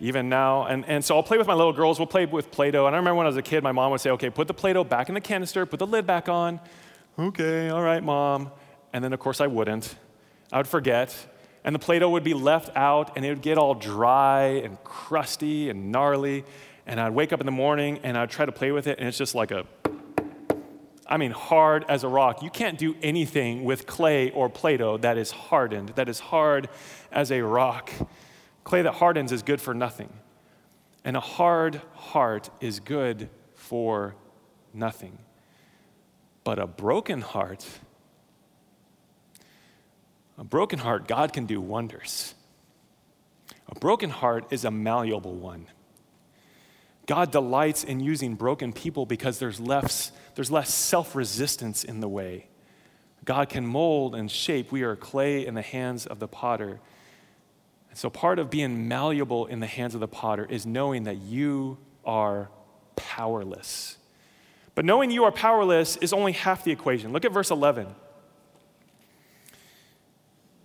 even 0.00 0.30
now. 0.30 0.64
And, 0.64 0.86
and 0.86 1.04
so 1.04 1.14
I'll 1.14 1.22
play 1.22 1.36
with 1.36 1.46
my 1.46 1.52
little 1.52 1.74
girls. 1.74 1.98
We'll 1.98 2.06
play 2.06 2.24
with 2.24 2.50
Play 2.50 2.70
Doh. 2.70 2.86
And 2.86 2.96
I 2.96 2.98
remember 2.98 3.16
when 3.16 3.26
I 3.26 3.28
was 3.28 3.36
a 3.36 3.42
kid, 3.42 3.62
my 3.62 3.72
mom 3.72 3.90
would 3.90 4.00
say, 4.00 4.08
okay, 4.12 4.30
put 4.30 4.48
the 4.48 4.54
Play 4.54 4.72
Doh 4.72 4.82
back 4.82 5.10
in 5.10 5.14
the 5.14 5.20
canister, 5.20 5.66
put 5.66 5.78
the 5.78 5.86
lid 5.86 6.06
back 6.06 6.30
on. 6.30 6.58
Okay, 7.18 7.68
all 7.68 7.82
right, 7.82 8.02
mom. 8.02 8.50
And 8.92 9.04
then, 9.04 9.12
of 9.12 9.20
course, 9.20 9.40
I 9.40 9.46
wouldn't. 9.46 9.94
I 10.52 10.58
would 10.58 10.68
forget. 10.68 11.14
And 11.64 11.74
the 11.74 11.78
Play 11.78 11.98
Doh 11.98 12.10
would 12.10 12.24
be 12.24 12.34
left 12.34 12.74
out, 12.76 13.16
and 13.16 13.24
it 13.24 13.28
would 13.28 13.42
get 13.42 13.58
all 13.58 13.74
dry 13.74 14.62
and 14.64 14.82
crusty 14.82 15.70
and 15.70 15.92
gnarly. 15.92 16.44
And 16.86 17.00
I'd 17.00 17.12
wake 17.12 17.32
up 17.32 17.40
in 17.40 17.46
the 17.46 17.52
morning 17.52 18.00
and 18.02 18.16
I'd 18.16 18.30
try 18.30 18.46
to 18.46 18.52
play 18.52 18.72
with 18.72 18.86
it, 18.86 18.98
and 18.98 19.06
it's 19.06 19.18
just 19.18 19.34
like 19.34 19.50
a 19.50 19.64
I 21.10 21.16
mean, 21.16 21.32
hard 21.32 21.84
as 21.88 22.04
a 22.04 22.08
rock. 22.08 22.40
You 22.40 22.50
can't 22.50 22.78
do 22.78 22.94
anything 23.02 23.64
with 23.64 23.84
clay 23.84 24.30
or 24.30 24.48
Play 24.48 24.76
Doh 24.76 24.96
that 24.98 25.18
is 25.18 25.32
hardened, 25.32 25.90
that 25.90 26.08
is 26.08 26.20
hard 26.20 26.68
as 27.10 27.32
a 27.32 27.42
rock. 27.42 27.90
Clay 28.62 28.82
that 28.82 28.94
hardens 28.94 29.32
is 29.32 29.42
good 29.42 29.60
for 29.60 29.74
nothing. 29.74 30.12
And 31.04 31.16
a 31.16 31.20
hard 31.20 31.82
heart 31.94 32.48
is 32.60 32.78
good 32.78 33.28
for 33.54 34.14
nothing. 34.72 35.18
But 36.44 36.60
a 36.60 36.68
broken 36.68 37.22
heart, 37.22 37.66
a 40.40 40.44
broken 40.44 40.78
heart, 40.78 41.06
God 41.06 41.34
can 41.34 41.44
do 41.44 41.60
wonders. 41.60 42.34
A 43.68 43.78
broken 43.78 44.08
heart 44.08 44.46
is 44.50 44.64
a 44.64 44.70
malleable 44.70 45.34
one. 45.34 45.66
God 47.06 47.30
delights 47.30 47.84
in 47.84 48.00
using 48.00 48.36
broken 48.36 48.72
people 48.72 49.04
because 49.04 49.38
there's 49.38 49.60
less, 49.60 50.12
there's 50.36 50.50
less 50.50 50.72
self 50.72 51.14
resistance 51.14 51.84
in 51.84 52.00
the 52.00 52.08
way. 52.08 52.46
God 53.26 53.50
can 53.50 53.66
mold 53.66 54.14
and 54.14 54.30
shape. 54.30 54.72
We 54.72 54.82
are 54.82 54.96
clay 54.96 55.46
in 55.46 55.54
the 55.54 55.62
hands 55.62 56.06
of 56.06 56.20
the 56.20 56.28
potter. 56.28 56.80
And 57.90 57.98
so, 57.98 58.08
part 58.08 58.38
of 58.38 58.48
being 58.48 58.88
malleable 58.88 59.44
in 59.44 59.60
the 59.60 59.66
hands 59.66 59.94
of 59.94 60.00
the 60.00 60.08
potter 60.08 60.46
is 60.48 60.64
knowing 60.64 61.02
that 61.04 61.18
you 61.18 61.76
are 62.04 62.48
powerless. 62.96 63.98
But 64.74 64.86
knowing 64.86 65.10
you 65.10 65.24
are 65.24 65.32
powerless 65.32 65.96
is 65.96 66.14
only 66.14 66.32
half 66.32 66.64
the 66.64 66.72
equation. 66.72 67.12
Look 67.12 67.26
at 67.26 67.32
verse 67.32 67.50
11. 67.50 67.88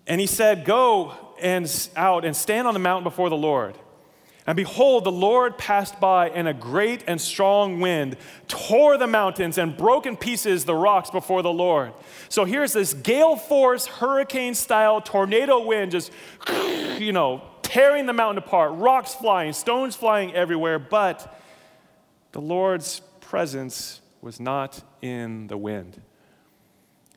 And 0.08 0.22
he 0.22 0.28
said, 0.28 0.66
Go 0.66 1.14
and 1.42 1.90
out 1.96 2.26
and 2.26 2.36
stand 2.36 2.68
on 2.68 2.74
the 2.74 2.80
mountain 2.80 3.04
before 3.04 3.30
the 3.30 3.38
Lord. 3.38 3.78
And 4.48 4.56
behold, 4.56 5.06
the 5.06 5.12
Lord 5.12 5.58
passed 5.58 6.00
by, 6.00 6.30
and 6.30 6.48
a 6.48 6.54
great 6.54 7.04
and 7.08 7.20
strong 7.20 7.80
wind 7.80 8.16
tore 8.48 8.96
the 8.96 9.08
mountains 9.08 9.58
and 9.58 9.76
broke 9.76 10.06
in 10.06 10.16
pieces 10.16 10.66
the 10.66 10.76
rocks 10.76 11.10
before 11.10 11.42
the 11.42 11.52
Lord. 11.52 11.94
So 12.30 12.46
here's 12.46 12.72
this 12.72 12.94
gale 12.94 13.38
force, 13.38 13.88
hurricane 13.88 14.54
style 14.54 15.02
tornado 15.02 15.66
wind 15.66 15.92
just, 15.92 16.12
you 17.00 17.12
know, 17.12 17.42
tearing 17.64 18.06
the 18.06 18.14
mountain 18.14 18.44
apart, 18.44 18.74
rocks 18.76 19.16
flying, 19.16 19.52
stones 19.52 19.96
flying 19.96 20.36
everywhere. 20.36 20.78
But 20.78 21.42
the 22.32 22.42
Lord's 22.42 23.00
presence 23.22 24.02
was 24.22 24.40
not 24.40 24.84
in 25.02 25.48
the 25.48 25.58
wind. 25.58 26.00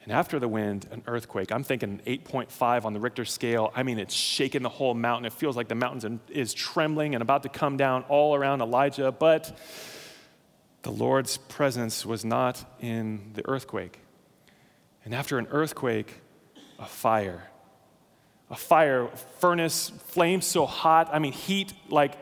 And 0.08 0.16
after 0.16 0.38
the 0.38 0.48
wind, 0.48 0.88
an 0.90 1.02
earthquake. 1.06 1.52
I'm 1.52 1.62
thinking 1.62 2.00
8.5 2.06 2.86
on 2.86 2.94
the 2.94 2.98
Richter 2.98 3.26
scale. 3.26 3.70
I 3.76 3.82
mean, 3.82 3.98
it's 3.98 4.14
shaking 4.14 4.62
the 4.62 4.70
whole 4.70 4.94
mountain. 4.94 5.26
It 5.26 5.34
feels 5.34 5.54
like 5.54 5.68
the 5.68 5.74
mountain 5.74 6.20
is 6.30 6.54
trembling 6.54 7.14
and 7.14 7.20
about 7.20 7.42
to 7.42 7.50
come 7.50 7.76
down 7.76 8.04
all 8.08 8.34
around 8.34 8.62
Elijah. 8.62 9.12
But 9.12 9.54
the 10.80 10.90
Lord's 10.90 11.36
presence 11.36 12.06
was 12.06 12.24
not 12.24 12.64
in 12.80 13.32
the 13.34 13.46
earthquake. 13.46 13.98
And 15.04 15.14
after 15.14 15.36
an 15.38 15.46
earthquake, 15.50 16.22
a 16.78 16.86
fire. 16.86 17.42
A 18.48 18.56
fire, 18.56 19.08
furnace, 19.40 19.90
flames 20.06 20.46
so 20.46 20.64
hot. 20.64 21.10
I 21.12 21.18
mean, 21.18 21.32
heat 21.32 21.74
like 21.90 22.14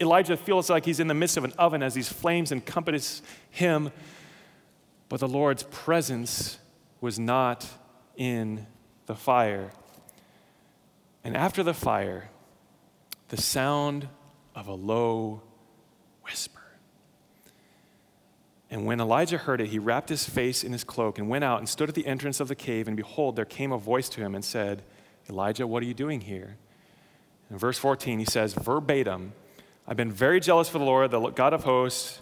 Elijah 0.00 0.38
feels 0.38 0.70
like 0.70 0.86
he's 0.86 1.00
in 1.00 1.06
the 1.06 1.12
midst 1.12 1.36
of 1.36 1.44
an 1.44 1.52
oven 1.58 1.82
as 1.82 1.92
these 1.92 2.08
flames 2.08 2.50
encompass 2.50 3.20
him. 3.50 3.92
But 5.10 5.20
the 5.20 5.28
Lord's 5.28 5.64
presence 5.64 6.60
was 7.06 7.20
not 7.20 7.64
in 8.16 8.66
the 9.06 9.14
fire. 9.14 9.70
And 11.22 11.36
after 11.36 11.62
the 11.62 11.72
fire, 11.72 12.30
the 13.28 13.36
sound 13.36 14.08
of 14.56 14.66
a 14.66 14.72
low 14.72 15.40
whisper. 16.24 16.64
And 18.72 18.86
when 18.86 19.00
Elijah 19.00 19.38
heard 19.38 19.60
it, 19.60 19.68
he 19.68 19.78
wrapped 19.78 20.08
his 20.08 20.28
face 20.28 20.64
in 20.64 20.72
his 20.72 20.82
cloak 20.82 21.20
and 21.20 21.28
went 21.28 21.44
out 21.44 21.60
and 21.60 21.68
stood 21.68 21.88
at 21.88 21.94
the 21.94 22.08
entrance 22.08 22.40
of 22.40 22.48
the 22.48 22.56
cave. 22.56 22.88
And 22.88 22.96
behold, 22.96 23.36
there 23.36 23.44
came 23.44 23.70
a 23.70 23.78
voice 23.78 24.08
to 24.08 24.20
him 24.20 24.34
and 24.34 24.44
said, 24.44 24.82
Elijah, 25.30 25.64
what 25.64 25.84
are 25.84 25.86
you 25.86 25.94
doing 25.94 26.22
here? 26.22 26.56
In 27.52 27.56
verse 27.56 27.78
14, 27.78 28.18
he 28.18 28.24
says, 28.24 28.52
verbatim, 28.52 29.32
I've 29.86 29.96
been 29.96 30.10
very 30.10 30.40
jealous 30.40 30.68
for 30.68 30.80
the 30.80 30.84
Lord, 30.84 31.12
the 31.12 31.20
God 31.30 31.54
of 31.54 31.62
hosts 31.62 32.20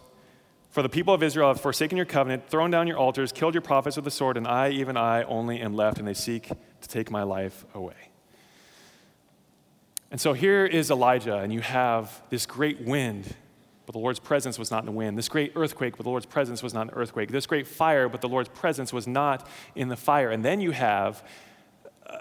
for 0.75 0.83
the 0.83 0.89
people 0.89 1.15
of 1.15 1.23
Israel 1.23 1.47
have 1.47 1.61
forsaken 1.61 1.97
your 1.97 2.05
covenant, 2.05 2.49
thrown 2.49 2.69
down 2.69 2.89
your 2.89 2.99
altars, 2.99 3.31
killed 3.31 3.55
your 3.55 3.61
prophets 3.61 3.95
with 3.95 4.05
the 4.05 4.11
sword, 4.11 4.37
and 4.37 4.45
I, 4.45 4.71
even 4.71 4.97
I, 4.97 5.23
only 5.23 5.61
am 5.61 5.77
left, 5.77 5.99
and 5.99 6.09
they 6.09 6.15
seek 6.15 6.49
to 6.49 6.89
take 6.89 7.13
my 7.13 7.23
life 7.23 7.65
away. 7.77 7.95
And 10.11 10.21
so 10.21 10.33
here 10.33 10.67
is 10.67 10.91
Elijah, 10.91 11.37
and 11.37 11.53
you 11.53 11.61
have 11.61 12.21
this 12.29 12.45
great 12.45 12.81
wind, 12.81 13.37
but 13.87 13.93
the 13.93 14.01
Lord's 14.01 14.19
presence 14.19 14.59
was 14.59 14.73
not 14.73 14.81
in 14.81 14.87
the 14.87 14.91
wind. 14.91 15.17
This 15.17 15.29
great 15.29 15.53
earthquake, 15.55 15.97
but 15.97 16.03
the 16.03 16.11
Lord's 16.11 16.27
presence 16.27 16.61
was 16.61 16.75
not 16.75 16.81
in 16.81 16.87
the 16.89 16.95
earthquake. 16.95 17.31
This 17.31 17.47
great 17.47 17.69
fire, 17.69 18.09
but 18.09 18.21
the 18.21 18.29
Lord's 18.29 18.49
presence 18.49 18.93
was 18.93 19.07
not 19.07 19.47
in 19.77 19.87
the 19.87 19.97
fire. 19.97 20.31
And 20.31 20.45
then 20.45 20.61
you 20.61 20.73
have 20.73 21.23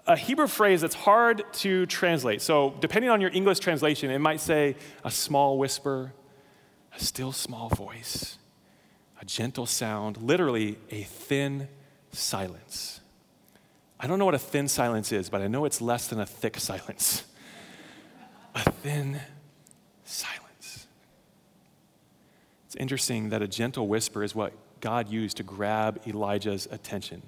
a 0.05 0.15
Hebrew 0.15 0.45
phrase 0.45 0.81
that's 0.81 0.93
hard 0.93 1.41
to 1.53 1.87
translate. 1.87 2.43
So, 2.43 2.75
depending 2.81 3.09
on 3.09 3.19
your 3.19 3.31
English 3.33 3.57
translation, 3.61 4.11
it 4.11 4.19
might 4.19 4.41
say 4.41 4.75
a 5.03 5.09
small 5.09 5.57
whisper, 5.57 6.13
a 6.95 6.99
still 6.99 7.31
small 7.31 7.69
voice 7.69 8.37
a 9.23 9.25
gentle 9.25 9.65
sound, 9.65 10.17
literally 10.17 10.77
a 10.91 11.03
thin 11.03 11.69
silence. 12.11 12.99
I 13.97 14.05
don't 14.05 14.19
know 14.19 14.25
what 14.25 14.33
a 14.33 14.37
thin 14.37 14.67
silence 14.67 15.13
is, 15.13 15.29
but 15.29 15.41
I 15.41 15.47
know 15.47 15.63
it's 15.63 15.79
less 15.79 16.09
than 16.09 16.19
a 16.19 16.25
thick 16.25 16.59
silence. 16.59 17.23
A 18.53 18.69
thin 18.69 19.21
silence. 20.03 20.87
It's 22.65 22.75
interesting 22.75 23.29
that 23.29 23.41
a 23.41 23.47
gentle 23.47 23.87
whisper 23.87 24.23
is 24.23 24.35
what 24.35 24.51
God 24.81 25.07
used 25.07 25.37
to 25.37 25.43
grab 25.43 26.01
Elijah's 26.05 26.67
attention. 26.69 27.21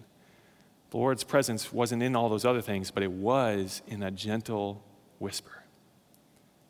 The 0.90 0.98
Lord's 0.98 1.24
presence 1.24 1.72
wasn't 1.72 2.04
in 2.04 2.14
all 2.14 2.28
those 2.28 2.44
other 2.44 2.62
things, 2.62 2.92
but 2.92 3.04
it 3.04 3.12
was 3.12 3.82
in 3.88 4.04
a 4.04 4.12
gentle 4.12 4.84
whisper. 5.18 5.64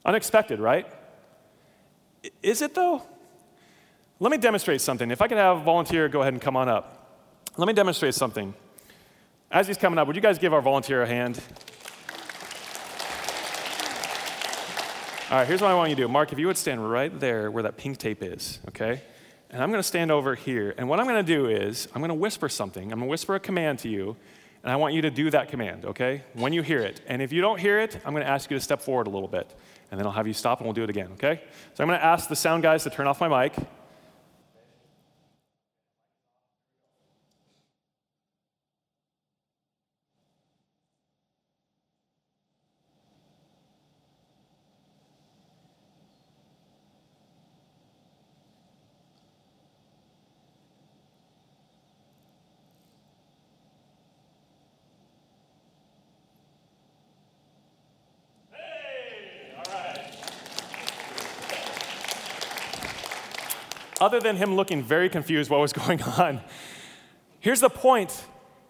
Unexpected, 0.05 0.59
right? 0.59 0.85
Is 2.43 2.61
it 2.61 2.75
though? 2.75 3.01
Let 4.17 4.32
me 4.32 4.38
demonstrate 4.38 4.80
something. 4.80 5.12
If 5.12 5.21
I 5.21 5.28
could 5.28 5.38
have 5.38 5.58
a 5.58 5.63
volunteer 5.63 6.08
go 6.08 6.21
ahead 6.21 6.34
and 6.34 6.41
come 6.41 6.56
on 6.56 6.69
up. 6.69 7.21
Let 7.58 7.67
me 7.67 7.73
demonstrate 7.73 8.13
something. 8.13 8.54
As 9.51 9.67
he's 9.67 9.78
coming 9.78 9.99
up, 9.99 10.08
would 10.08 10.15
you 10.15 10.21
guys 10.21 10.39
give 10.39 10.54
our 10.54 10.62
volunteer 10.62 11.01
a 11.01 11.08
hand? 11.08 11.41
All 15.30 15.39
right, 15.39 15.47
here's 15.47 15.62
what 15.62 15.69
I 15.69 15.75
want 15.75 15.89
you 15.89 15.96
to 15.98 16.04
do. 16.04 16.08
Mark, 16.08 16.31
if 16.31 16.39
you 16.39 16.48
would 16.48 16.58
stand 16.58 16.89
right 16.89 17.19
there 17.19 17.52
where 17.52 17.63
that 17.63 17.75
pink 17.75 17.98
tape 17.98 18.23
is, 18.23 18.60
okay? 18.69 19.02
And 19.50 19.62
I'm 19.62 19.69
going 19.69 19.79
to 19.79 19.87
stand 19.87 20.12
over 20.12 20.33
here. 20.33 20.73
And 20.77 20.87
what 20.87 21.00
I'm 21.00 21.08
going 21.08 21.25
to 21.25 21.33
do 21.35 21.48
is 21.48 21.89
I'm 21.94 22.00
going 22.00 22.10
to 22.10 22.15
whisper 22.15 22.48
something. 22.48 22.83
I'm 22.83 23.00
going 23.00 23.08
to 23.08 23.12
whisper 23.12 23.35
a 23.35 23.39
command 23.39 23.79
to 23.79 23.89
you. 23.89 24.15
And 24.63 24.71
I 24.71 24.77
want 24.77 24.94
you 24.94 25.02
to 25.02 25.12
do 25.12 25.29
that 25.31 25.50
command, 25.50 25.83
okay? 25.85 26.23
When 26.33 26.54
you 26.54 26.62
hear 26.62 26.79
it. 26.79 27.02
And 27.08 27.21
if 27.21 27.33
you 27.33 27.42
don't 27.42 27.60
hear 27.60 27.79
it, 27.79 28.00
I'm 28.06 28.13
going 28.13 28.23
to 28.23 28.29
ask 28.29 28.50
you 28.50 28.58
to 28.58 28.63
step 28.63 28.81
forward 28.81 29.08
a 29.08 29.10
little 29.10 29.27
bit. 29.27 29.54
And 29.92 30.00
then 30.00 30.08
I'll 30.08 30.13
have 30.13 30.25
you 30.27 30.33
stop 30.33 30.60
and 30.60 30.67
we'll 30.67 30.73
do 30.73 30.83
it 30.83 30.89
again, 30.89 31.12
okay? 31.13 31.42
So 31.73 31.83
I'm 31.83 31.87
going 31.87 32.00
to 32.00 32.06
ask 32.06 32.29
the 32.29 32.35
sound 32.35 32.63
guys 32.63 32.83
to 32.83 32.89
turn 32.89 33.08
off 33.08 33.19
my 33.19 33.44
mic. 33.44 33.56
Other 64.06 64.19
than 64.19 64.35
him 64.35 64.56
looking 64.56 64.83
very 64.83 65.10
confused 65.10 65.49
what 65.49 65.60
was 65.60 65.73
going 65.73 65.99
on. 66.19 66.39
Here's 67.39 67.60
the 67.60 67.69
point 67.69 68.23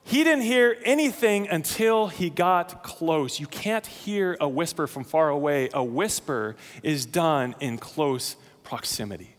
he 0.08 0.24
didn't 0.24 0.44
hear 0.44 0.78
anything 0.86 1.50
until 1.50 2.08
he 2.08 2.30
got 2.30 2.84
close. 2.84 3.40
You 3.40 3.48
can't 3.48 3.86
hear 3.86 4.38
a 4.40 4.48
whisper 4.48 4.88
from 4.88 5.04
far 5.04 5.30
away. 5.30 5.70
A 5.74 5.84
whisper 5.84 6.56
is 6.84 7.06
done 7.06 7.56
in 7.60 7.80
close 7.80 8.36
proximity. 8.64 9.36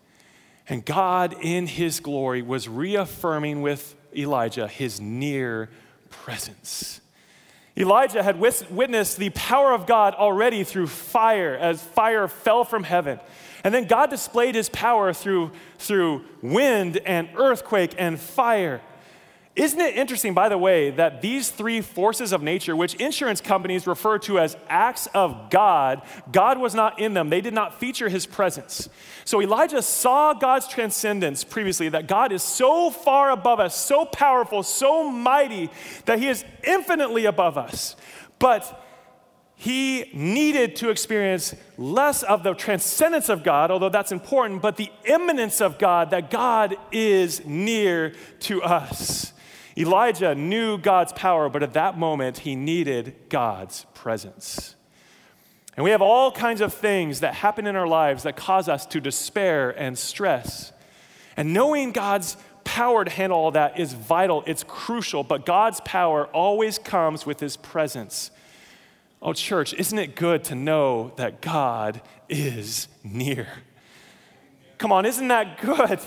And 0.69 0.85
God, 0.85 1.37
in 1.41 1.69
his 1.69 2.01
glory, 2.01 2.43
was 2.43 2.69
reaffirming 2.69 3.63
with 3.63 3.95
Elijah 4.15 4.67
his 4.67 5.01
near 5.01 5.71
presence. 6.11 7.01
Elijah 7.79 8.23
had 8.23 8.41
witnessed 8.41 9.19
the 9.19 9.31
power 9.31 9.73
of 9.73 9.87
God 9.87 10.15
already 10.15 10.65
through 10.65 10.87
fire, 10.87 11.55
as 11.55 11.83
fire 11.83 12.27
fell 12.27 12.65
from 12.65 12.85
heaven. 12.85 13.21
And 13.65 13.75
then 13.75 13.85
God 13.85 14.11
displayed 14.11 14.55
his 14.55 14.69
power 14.69 15.13
through, 15.13 15.51
through 15.79 16.25
wind 16.41 16.99
and 17.05 17.29
earthquake 17.37 17.95
and 17.99 18.19
fire. 18.19 18.81
Isn't 19.57 19.81
it 19.81 19.97
interesting, 19.97 20.35
by 20.35 20.51
the 20.51 20.59
way, 20.59 20.91
that 20.91 21.23
these 21.23 21.51
three 21.51 21.81
forces 21.81 22.33
of 22.33 22.43
nature, 22.43 22.77
which 22.77 22.93
insurance 22.97 23.41
companies 23.41 23.87
refer 23.87 24.19
to 24.19 24.39
as 24.39 24.55
acts 24.69 25.07
of 25.15 25.49
God, 25.49 26.03
God 26.31 26.59
was 26.59 26.75
not 26.75 27.01
in 27.01 27.15
them. 27.15 27.31
They 27.31 27.41
did 27.41 27.55
not 27.55 27.81
feature 27.81 28.11
his 28.11 28.27
presence. 28.27 28.91
So 29.25 29.41
Elijah 29.41 29.81
saw 29.81 30.35
God's 30.35 30.69
transcendence 30.69 31.43
previously, 31.43 31.89
that 31.89 32.07
God 32.07 32.33
is 32.33 32.43
so 32.43 32.91
far 32.91 33.31
above 33.31 33.59
us, 33.59 33.75
so 33.75 34.05
powerful, 34.05 34.63
so 34.63 35.11
mighty, 35.11 35.71
that 36.05 36.19
he 36.19 36.29
is 36.29 36.45
infinitely 36.63 37.25
above 37.25 37.57
us. 37.57 37.97
But 38.39 38.85
he 39.55 40.11
needed 40.13 40.77
to 40.77 40.91
experience 40.91 41.55
less 41.79 42.23
of 42.23 42.43
the 42.43 42.53
transcendence 42.53 43.31
of 43.31 43.43
God, 43.43 43.71
although 43.71 43.89
that's 43.89 44.13
important, 44.13 44.61
but 44.61 44.77
the 44.77 44.91
immanence 45.07 45.63
of 45.63 45.79
God, 45.79 46.11
that 46.11 46.31
God 46.31 46.77
is 46.93 47.43
near 47.47 48.13
to 48.41 48.63
us. 48.63 49.33
Elijah 49.79 50.35
knew 50.35 50.79
God's 50.79 51.13
power, 51.13 51.49
but 51.49 51.63
at 51.63 51.75
that 51.75 51.99
moment, 51.99 52.39
he 52.39 52.55
needed 52.55 53.15
God's 53.29 53.85
presence. 53.95 54.75
And 55.77 55.85
we 55.85 55.91
have 55.91 56.01
all 56.01 56.33
kinds 56.33 56.63
of 56.63 56.73
things 56.73 57.21
that 57.21 57.35
happen 57.35 57.67
in 57.67 57.77
our 57.77 57.87
lives 57.87 58.23
that 58.23 58.37
cause 58.37 58.69
us 58.69 58.87
to 58.87 59.01
despair 59.01 59.71
and 59.71 59.99
stress. 59.99 60.73
And 61.37 61.53
knowing 61.53 61.93
God's 61.93 62.39
power 62.65 63.05
to 63.05 63.11
handle 63.11 63.39
all 63.39 63.51
that 63.51 63.79
is 63.79 63.93
vital, 63.93 64.43
it's 64.47 64.65
crucial, 64.65 65.23
but 65.23 65.45
God's 65.45 65.81
power 65.83 66.27
always 66.29 66.79
comes 66.79 67.27
with 67.27 67.41
his 67.41 67.59
presence. 67.59 68.31
Oh, 69.21 69.35
church, 69.35 69.75
isn't 69.75 69.99
it 69.99 70.17
good 70.17 70.45
to 70.45 70.55
know 70.55 71.13
that 71.17 71.43
God 71.43 72.01
is 72.29 72.89
near? 73.05 73.49
Come 74.79 74.93
on, 74.93 75.05
isn't 75.05 75.29
that 75.29 75.61
good? 75.61 76.01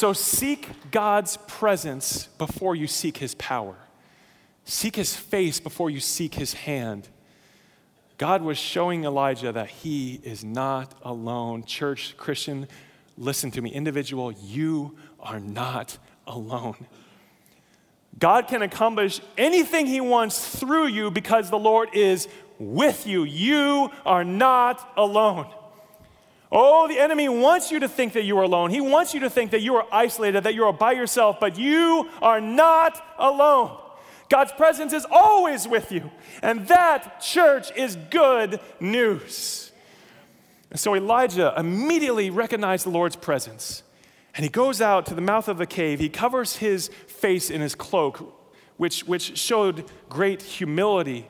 So 0.00 0.14
seek 0.14 0.90
God's 0.90 1.36
presence 1.46 2.28
before 2.38 2.74
you 2.74 2.86
seek 2.86 3.18
his 3.18 3.34
power. 3.34 3.76
Seek 4.64 4.96
his 4.96 5.14
face 5.14 5.60
before 5.60 5.90
you 5.90 6.00
seek 6.00 6.36
his 6.36 6.54
hand. 6.54 7.10
God 8.16 8.40
was 8.40 8.56
showing 8.56 9.04
Elijah 9.04 9.52
that 9.52 9.68
he 9.68 10.18
is 10.22 10.42
not 10.42 10.94
alone. 11.02 11.64
Church, 11.64 12.14
Christian, 12.16 12.66
listen 13.18 13.50
to 13.50 13.60
me. 13.60 13.74
Individual, 13.74 14.32
you 14.32 14.96
are 15.20 15.38
not 15.38 15.98
alone. 16.26 16.86
God 18.18 18.48
can 18.48 18.62
accomplish 18.62 19.20
anything 19.36 19.84
he 19.84 20.00
wants 20.00 20.58
through 20.58 20.86
you 20.86 21.10
because 21.10 21.50
the 21.50 21.58
Lord 21.58 21.90
is 21.92 22.26
with 22.58 23.06
you. 23.06 23.24
You 23.24 23.90
are 24.06 24.24
not 24.24 24.94
alone. 24.96 25.52
Oh, 26.52 26.88
the 26.88 26.98
enemy 26.98 27.28
wants 27.28 27.70
you 27.70 27.78
to 27.80 27.88
think 27.88 28.14
that 28.14 28.24
you 28.24 28.36
are 28.38 28.42
alone. 28.42 28.70
He 28.70 28.80
wants 28.80 29.14
you 29.14 29.20
to 29.20 29.30
think 29.30 29.52
that 29.52 29.60
you 29.60 29.76
are 29.76 29.86
isolated, 29.92 30.42
that 30.44 30.54
you 30.54 30.64
are 30.64 30.72
by 30.72 30.92
yourself, 30.92 31.38
but 31.38 31.56
you 31.56 32.08
are 32.20 32.40
not 32.40 33.00
alone. 33.18 33.78
God's 34.28 34.52
presence 34.52 34.92
is 34.92 35.06
always 35.10 35.68
with 35.68 35.92
you. 35.92 36.10
And 36.42 36.66
that, 36.68 37.20
church, 37.20 37.70
is 37.76 37.96
good 38.10 38.60
news. 38.80 39.70
And 40.70 40.78
so 40.78 40.94
Elijah 40.94 41.52
immediately 41.56 42.30
recognized 42.30 42.86
the 42.86 42.90
Lord's 42.90 43.16
presence. 43.16 43.82
And 44.34 44.44
he 44.44 44.50
goes 44.50 44.80
out 44.80 45.06
to 45.06 45.14
the 45.14 45.20
mouth 45.20 45.48
of 45.48 45.58
the 45.58 45.66
cave. 45.66 45.98
He 45.98 46.08
covers 46.08 46.56
his 46.56 46.88
face 47.08 47.50
in 47.50 47.60
his 47.60 47.74
cloak, 47.74 48.34
which, 48.76 49.04
which 49.04 49.36
showed 49.36 49.84
great 50.08 50.42
humility, 50.42 51.28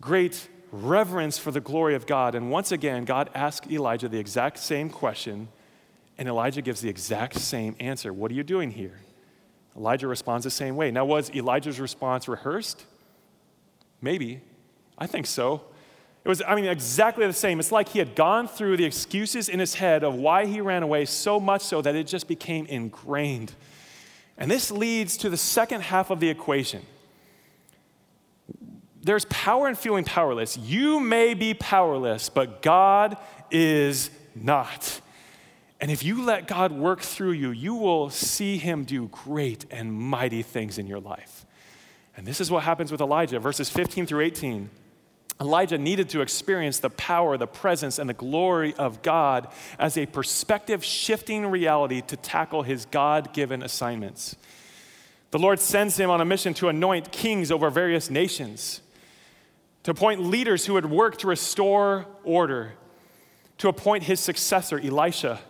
great 0.00 0.48
reverence 0.70 1.38
for 1.38 1.50
the 1.50 1.60
glory 1.60 1.94
of 1.94 2.06
God. 2.06 2.34
And 2.34 2.50
once 2.50 2.72
again, 2.72 3.04
God 3.04 3.30
asked 3.34 3.70
Elijah 3.70 4.08
the 4.08 4.18
exact 4.18 4.58
same 4.58 4.90
question, 4.90 5.48
and 6.16 6.28
Elijah 6.28 6.62
gives 6.62 6.80
the 6.80 6.88
exact 6.88 7.36
same 7.36 7.76
answer. 7.80 8.12
What 8.12 8.30
are 8.30 8.34
you 8.34 8.42
doing 8.42 8.70
here? 8.70 9.00
Elijah 9.76 10.08
responds 10.08 10.44
the 10.44 10.50
same 10.50 10.76
way. 10.76 10.90
Now, 10.90 11.04
was 11.04 11.30
Elijah's 11.30 11.78
response 11.78 12.26
rehearsed? 12.28 12.84
Maybe. 14.00 14.40
I 14.98 15.06
think 15.06 15.26
so. 15.26 15.62
It 16.24 16.28
was, 16.28 16.42
I 16.46 16.56
mean, 16.56 16.66
exactly 16.66 17.26
the 17.26 17.32
same. 17.32 17.60
It's 17.60 17.72
like 17.72 17.88
he 17.88 18.00
had 18.00 18.14
gone 18.14 18.48
through 18.48 18.76
the 18.76 18.84
excuses 18.84 19.48
in 19.48 19.60
his 19.60 19.74
head 19.74 20.02
of 20.02 20.16
why 20.16 20.46
he 20.46 20.60
ran 20.60 20.82
away 20.82 21.04
so 21.04 21.38
much 21.38 21.62
so 21.62 21.80
that 21.80 21.94
it 21.94 22.06
just 22.06 22.26
became 22.26 22.66
ingrained. 22.66 23.54
And 24.36 24.50
this 24.50 24.70
leads 24.70 25.16
to 25.18 25.30
the 25.30 25.36
second 25.36 25.82
half 25.82 26.10
of 26.10 26.20
the 26.20 26.28
equation 26.28 26.82
there's 29.02 29.24
power 29.26 29.68
in 29.68 29.74
feeling 29.74 30.04
powerless. 30.04 30.56
You 30.56 31.00
may 31.00 31.34
be 31.34 31.54
powerless, 31.54 32.28
but 32.28 32.62
God 32.62 33.16
is 33.50 34.10
not. 34.34 35.00
And 35.80 35.90
if 35.90 36.02
you 36.02 36.24
let 36.24 36.48
God 36.48 36.72
work 36.72 37.00
through 37.00 37.32
you, 37.32 37.50
you 37.50 37.74
will 37.74 38.10
see 38.10 38.58
him 38.58 38.84
do 38.84 39.08
great 39.08 39.64
and 39.70 39.92
mighty 39.92 40.42
things 40.42 40.78
in 40.78 40.86
your 40.86 41.00
life. 41.00 41.46
And 42.16 42.26
this 42.26 42.40
is 42.40 42.50
what 42.50 42.64
happens 42.64 42.90
with 42.90 43.00
Elijah, 43.00 43.38
verses 43.38 43.70
15 43.70 44.06
through 44.06 44.22
18. 44.22 44.70
Elijah 45.40 45.78
needed 45.78 46.08
to 46.08 46.20
experience 46.20 46.80
the 46.80 46.90
power, 46.90 47.36
the 47.36 47.46
presence, 47.46 48.00
and 48.00 48.10
the 48.10 48.14
glory 48.14 48.74
of 48.74 49.02
God 49.02 49.46
as 49.78 49.96
a 49.96 50.06
perspective 50.06 50.84
shifting 50.84 51.46
reality 51.46 52.00
to 52.00 52.16
tackle 52.16 52.64
his 52.64 52.86
God 52.86 53.32
given 53.32 53.62
assignments. 53.62 54.34
The 55.30 55.38
Lord 55.38 55.60
sends 55.60 55.96
him 55.96 56.10
on 56.10 56.20
a 56.20 56.24
mission 56.24 56.54
to 56.54 56.68
anoint 56.68 57.12
kings 57.12 57.52
over 57.52 57.70
various 57.70 58.10
nations 58.10 58.80
to 59.88 59.92
appoint 59.92 60.20
leaders 60.22 60.66
who 60.66 60.74
would 60.74 60.84
work 60.84 61.16
to 61.16 61.26
restore 61.26 62.04
order, 62.22 62.74
to 63.56 63.68
appoint 63.68 64.02
his 64.02 64.20
successor, 64.20 64.78
Elisha. 64.78 65.40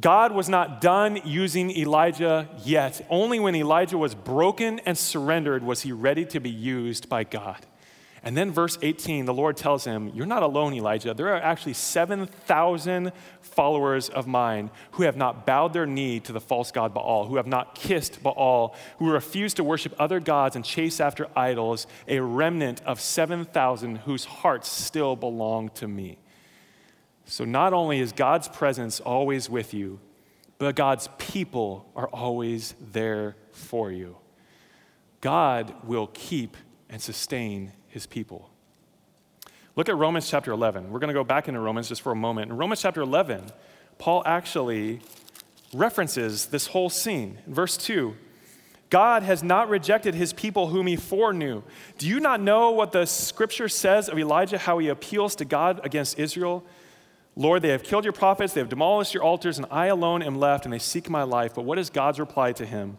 God 0.00 0.32
was 0.32 0.48
not 0.48 0.80
done 0.80 1.20
using 1.26 1.70
Elijah 1.70 2.48
yet. 2.64 3.04
Only 3.10 3.38
when 3.38 3.54
Elijah 3.54 3.98
was 3.98 4.14
broken 4.14 4.78
and 4.86 4.96
surrendered 4.96 5.62
was 5.62 5.82
he 5.82 5.92
ready 5.92 6.24
to 6.24 6.40
be 6.40 6.48
used 6.48 7.10
by 7.10 7.22
God. 7.22 7.66
And 8.24 8.34
then, 8.34 8.50
verse 8.50 8.78
18, 8.80 9.26
the 9.26 9.34
Lord 9.34 9.54
tells 9.54 9.84
him, 9.84 10.10
You're 10.14 10.24
not 10.24 10.42
alone, 10.42 10.72
Elijah. 10.72 11.12
There 11.12 11.28
are 11.28 11.42
actually 11.42 11.74
7,000 11.74 13.12
followers 13.42 14.08
of 14.08 14.26
mine 14.26 14.70
who 14.92 15.02
have 15.02 15.14
not 15.14 15.44
bowed 15.44 15.74
their 15.74 15.84
knee 15.84 16.20
to 16.20 16.32
the 16.32 16.40
false 16.40 16.72
god 16.72 16.94
Baal, 16.94 17.26
who 17.26 17.36
have 17.36 17.46
not 17.46 17.74
kissed 17.74 18.22
Baal, 18.22 18.74
who 18.98 19.10
refuse 19.10 19.52
to 19.54 19.64
worship 19.64 19.94
other 19.98 20.20
gods 20.20 20.56
and 20.56 20.64
chase 20.64 21.00
after 21.00 21.28
idols, 21.36 21.86
a 22.08 22.20
remnant 22.20 22.82
of 22.84 22.98
7,000 22.98 23.96
whose 23.98 24.24
hearts 24.24 24.70
still 24.70 25.16
belong 25.16 25.68
to 25.70 25.86
me. 25.86 26.18
So, 27.26 27.44
not 27.44 27.74
only 27.74 28.00
is 28.00 28.12
God's 28.12 28.48
presence 28.48 29.00
always 29.00 29.50
with 29.50 29.74
you, 29.74 30.00
but 30.56 30.76
God's 30.76 31.10
people 31.18 31.90
are 31.94 32.08
always 32.08 32.74
there 32.80 33.36
for 33.52 33.92
you. 33.92 34.16
God 35.20 35.74
will 35.84 36.06
keep 36.14 36.56
and 36.88 37.02
sustain 37.02 37.72
his 37.94 38.06
people. 38.06 38.50
Look 39.76 39.88
at 39.88 39.96
Romans 39.96 40.28
chapter 40.28 40.50
11. 40.50 40.90
We're 40.90 40.98
going 40.98 41.08
to 41.08 41.14
go 41.14 41.22
back 41.22 41.46
into 41.46 41.60
Romans 41.60 41.88
just 41.88 42.02
for 42.02 42.10
a 42.10 42.16
moment. 42.16 42.50
In 42.50 42.56
Romans 42.56 42.82
chapter 42.82 43.00
11, 43.00 43.44
Paul 43.98 44.24
actually 44.26 45.00
references 45.72 46.46
this 46.46 46.66
whole 46.66 46.90
scene. 46.90 47.38
In 47.46 47.54
verse 47.54 47.76
2, 47.76 48.16
God 48.90 49.22
has 49.22 49.44
not 49.44 49.68
rejected 49.68 50.16
his 50.16 50.32
people 50.32 50.66
whom 50.66 50.88
he 50.88 50.96
foreknew. 50.96 51.62
Do 51.96 52.08
you 52.08 52.18
not 52.18 52.40
know 52.40 52.72
what 52.72 52.90
the 52.90 53.06
scripture 53.06 53.68
says 53.68 54.08
of 54.08 54.18
Elijah, 54.18 54.58
how 54.58 54.78
he 54.78 54.88
appeals 54.88 55.36
to 55.36 55.44
God 55.44 55.80
against 55.84 56.18
Israel? 56.18 56.64
Lord, 57.36 57.62
they 57.62 57.68
have 57.68 57.84
killed 57.84 58.04
your 58.04 58.12
prophets, 58.12 58.54
they 58.54 58.60
have 58.60 58.68
demolished 58.68 59.14
your 59.14 59.22
altars, 59.22 59.56
and 59.56 59.68
I 59.70 59.86
alone 59.86 60.20
am 60.20 60.40
left, 60.40 60.64
and 60.64 60.72
they 60.72 60.80
seek 60.80 61.08
my 61.08 61.22
life. 61.22 61.54
But 61.54 61.64
what 61.64 61.78
is 61.78 61.90
God's 61.90 62.18
reply 62.18 62.52
to 62.54 62.66
him? 62.66 62.98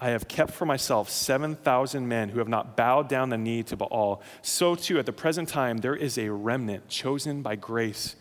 I 0.00 0.10
have 0.10 0.28
kept 0.28 0.52
for 0.52 0.64
myself 0.64 1.10
7,000 1.10 2.06
men 2.06 2.28
who 2.28 2.38
have 2.38 2.48
not 2.48 2.76
bowed 2.76 3.08
down 3.08 3.30
the 3.30 3.38
knee 3.38 3.62
to 3.64 3.76
Baal. 3.76 4.22
So, 4.42 4.74
too, 4.74 4.98
at 4.98 5.06
the 5.06 5.12
present 5.12 5.48
time, 5.48 5.78
there 5.78 5.96
is 5.96 6.16
a 6.16 6.30
remnant 6.30 6.88
chosen 6.88 7.42
by 7.42 7.56
grace. 7.56 8.14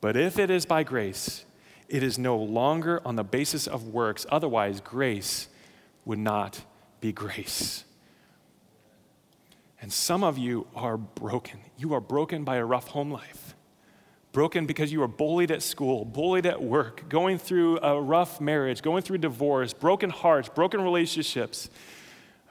But 0.00 0.16
if 0.16 0.38
it 0.38 0.50
is 0.50 0.64
by 0.64 0.82
grace, 0.84 1.44
it 1.88 2.02
is 2.02 2.18
no 2.18 2.36
longer 2.36 3.02
on 3.04 3.16
the 3.16 3.24
basis 3.24 3.66
of 3.66 3.88
works. 3.88 4.24
Otherwise, 4.30 4.80
grace 4.80 5.48
would 6.04 6.18
not 6.18 6.62
be 7.00 7.12
grace. 7.12 7.84
And 9.82 9.92
some 9.92 10.24
of 10.24 10.38
you 10.38 10.66
are 10.74 10.96
broken. 10.96 11.60
You 11.76 11.92
are 11.92 12.00
broken 12.00 12.44
by 12.44 12.56
a 12.56 12.64
rough 12.64 12.88
home 12.88 13.10
life. 13.10 13.51
Broken 14.32 14.66
because 14.66 14.90
you 14.90 15.00
were 15.00 15.08
bullied 15.08 15.50
at 15.50 15.62
school, 15.62 16.04
bullied 16.04 16.46
at 16.46 16.62
work, 16.62 17.08
going 17.08 17.38
through 17.38 17.78
a 17.82 18.00
rough 18.00 18.40
marriage, 18.40 18.80
going 18.82 19.02
through 19.02 19.18
divorce, 19.18 19.72
broken 19.74 20.10
hearts, 20.10 20.48
broken 20.48 20.80
relationships 20.80 21.68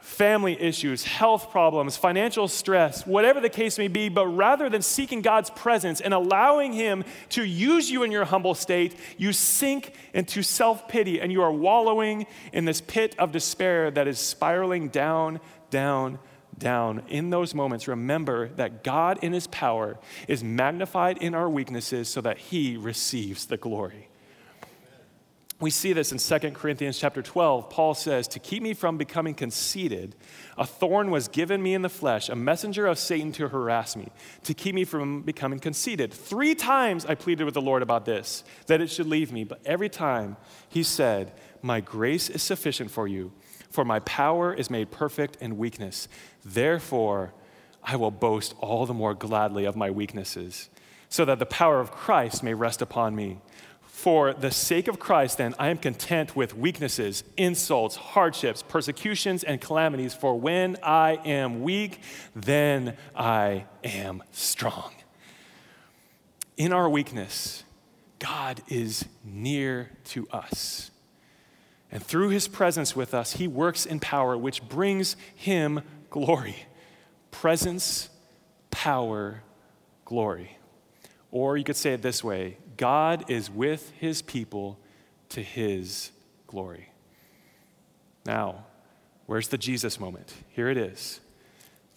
family 0.01 0.59
issues, 0.59 1.03
health 1.03 1.51
problems, 1.51 1.95
financial 1.95 2.47
stress, 2.47 3.05
whatever 3.05 3.39
the 3.39 3.49
case 3.49 3.77
may 3.77 3.87
be, 3.87 4.09
but 4.09 4.25
rather 4.27 4.67
than 4.67 4.81
seeking 4.81 5.21
God's 5.21 5.51
presence 5.51 6.01
and 6.01 6.13
allowing 6.13 6.73
Him 6.73 7.05
to 7.29 7.43
use 7.43 7.89
you 7.89 8.03
in 8.03 8.11
your 8.11 8.25
humble 8.25 8.55
state, 8.55 8.95
you 9.17 9.31
sink 9.31 9.93
into 10.13 10.41
self 10.41 10.87
pity 10.87 11.21
and 11.21 11.31
you 11.31 11.41
are 11.43 11.51
wallowing 11.51 12.25
in 12.51 12.65
this 12.65 12.81
pit 12.81 13.15
of 13.19 13.31
despair 13.31 13.91
that 13.91 14.07
is 14.07 14.19
spiraling 14.19 14.89
down, 14.89 15.39
down, 15.69 16.17
down. 16.61 17.03
In 17.09 17.29
those 17.29 17.53
moments, 17.53 17.89
remember 17.89 18.47
that 18.55 18.85
God 18.85 19.19
in 19.21 19.33
His 19.33 19.47
power 19.47 19.99
is 20.29 20.41
magnified 20.41 21.17
in 21.17 21.35
our 21.35 21.49
weaknesses 21.49 22.07
so 22.07 22.21
that 22.21 22.37
He 22.37 22.77
receives 22.77 23.47
the 23.47 23.57
glory. 23.57 24.07
We 25.61 25.69
see 25.69 25.93
this 25.93 26.11
in 26.11 26.17
2 26.17 26.51
Corinthians 26.51 26.97
chapter 26.97 27.21
12. 27.21 27.69
Paul 27.69 27.93
says, 27.93 28.27
To 28.29 28.39
keep 28.39 28.63
me 28.63 28.73
from 28.73 28.97
becoming 28.97 29.35
conceited, 29.35 30.15
a 30.57 30.65
thorn 30.65 31.11
was 31.11 31.27
given 31.27 31.61
me 31.61 31.75
in 31.75 31.83
the 31.83 31.89
flesh, 31.89 32.29
a 32.29 32.35
messenger 32.35 32.87
of 32.87 32.97
Satan 32.97 33.31
to 33.33 33.47
harass 33.47 33.95
me, 33.95 34.09
to 34.45 34.55
keep 34.55 34.73
me 34.73 34.85
from 34.85 35.21
becoming 35.21 35.59
conceited. 35.59 36.11
Three 36.11 36.55
times 36.55 37.05
I 37.05 37.13
pleaded 37.13 37.43
with 37.43 37.53
the 37.53 37.61
Lord 37.61 37.83
about 37.83 38.05
this, 38.05 38.43
that 38.65 38.81
it 38.81 38.87
should 38.87 39.05
leave 39.05 39.31
me. 39.31 39.43
But 39.43 39.61
every 39.63 39.87
time 39.87 40.35
he 40.67 40.81
said, 40.81 41.31
My 41.61 41.79
grace 41.79 42.27
is 42.27 42.41
sufficient 42.41 42.89
for 42.89 43.07
you, 43.07 43.31
for 43.71 43.83
my 43.85 43.99
power 43.99 44.53
is 44.53 44.69
made 44.69 44.91
perfect 44.91 45.37
in 45.37 45.57
weakness. 45.57 46.07
Therefore, 46.45 47.33
I 47.83 47.95
will 47.95 48.11
boast 48.11 48.53
all 48.59 48.85
the 48.85 48.93
more 48.93 49.13
gladly 49.13 49.65
of 49.65 49.75
my 49.75 49.89
weaknesses, 49.89 50.69
so 51.09 51.25
that 51.25 51.39
the 51.39 51.45
power 51.45 51.79
of 51.79 51.91
Christ 51.91 52.43
may 52.43 52.53
rest 52.53 52.81
upon 52.81 53.15
me. 53.15 53.39
For 53.81 54.33
the 54.33 54.51
sake 54.51 54.87
of 54.87 54.99
Christ, 54.99 55.37
then, 55.37 55.53
I 55.59 55.69
am 55.69 55.77
content 55.77 56.35
with 56.35 56.55
weaknesses, 56.55 57.23
insults, 57.37 57.95
hardships, 57.95 58.63
persecutions, 58.63 59.43
and 59.43 59.59
calamities. 59.61 60.13
For 60.13 60.39
when 60.39 60.77
I 60.81 61.19
am 61.25 61.61
weak, 61.61 61.99
then 62.35 62.97
I 63.15 63.65
am 63.83 64.23
strong. 64.31 64.91
In 66.57 66.73
our 66.73 66.89
weakness, 66.89 67.63
God 68.19 68.61
is 68.67 69.05
near 69.23 69.91
to 70.05 70.27
us. 70.29 70.91
And 71.91 72.01
through 72.01 72.29
his 72.29 72.47
presence 72.47 72.95
with 72.95 73.13
us, 73.13 73.33
he 73.33 73.47
works 73.47 73.85
in 73.85 73.99
power, 73.99 74.37
which 74.37 74.67
brings 74.67 75.17
him 75.35 75.81
glory. 76.09 76.55
Presence, 77.31 78.09
power, 78.69 79.43
glory. 80.05 80.57
Or 81.31 81.57
you 81.57 81.63
could 81.63 81.75
say 81.75 81.93
it 81.93 82.01
this 82.01 82.23
way 82.23 82.57
God 82.77 83.29
is 83.29 83.49
with 83.49 83.91
his 83.99 84.21
people 84.21 84.79
to 85.29 85.41
his 85.41 86.11
glory. 86.47 86.89
Now, 88.25 88.65
where's 89.25 89.49
the 89.49 89.57
Jesus 89.57 89.99
moment? 89.99 90.33
Here 90.49 90.69
it 90.69 90.77
is 90.77 91.19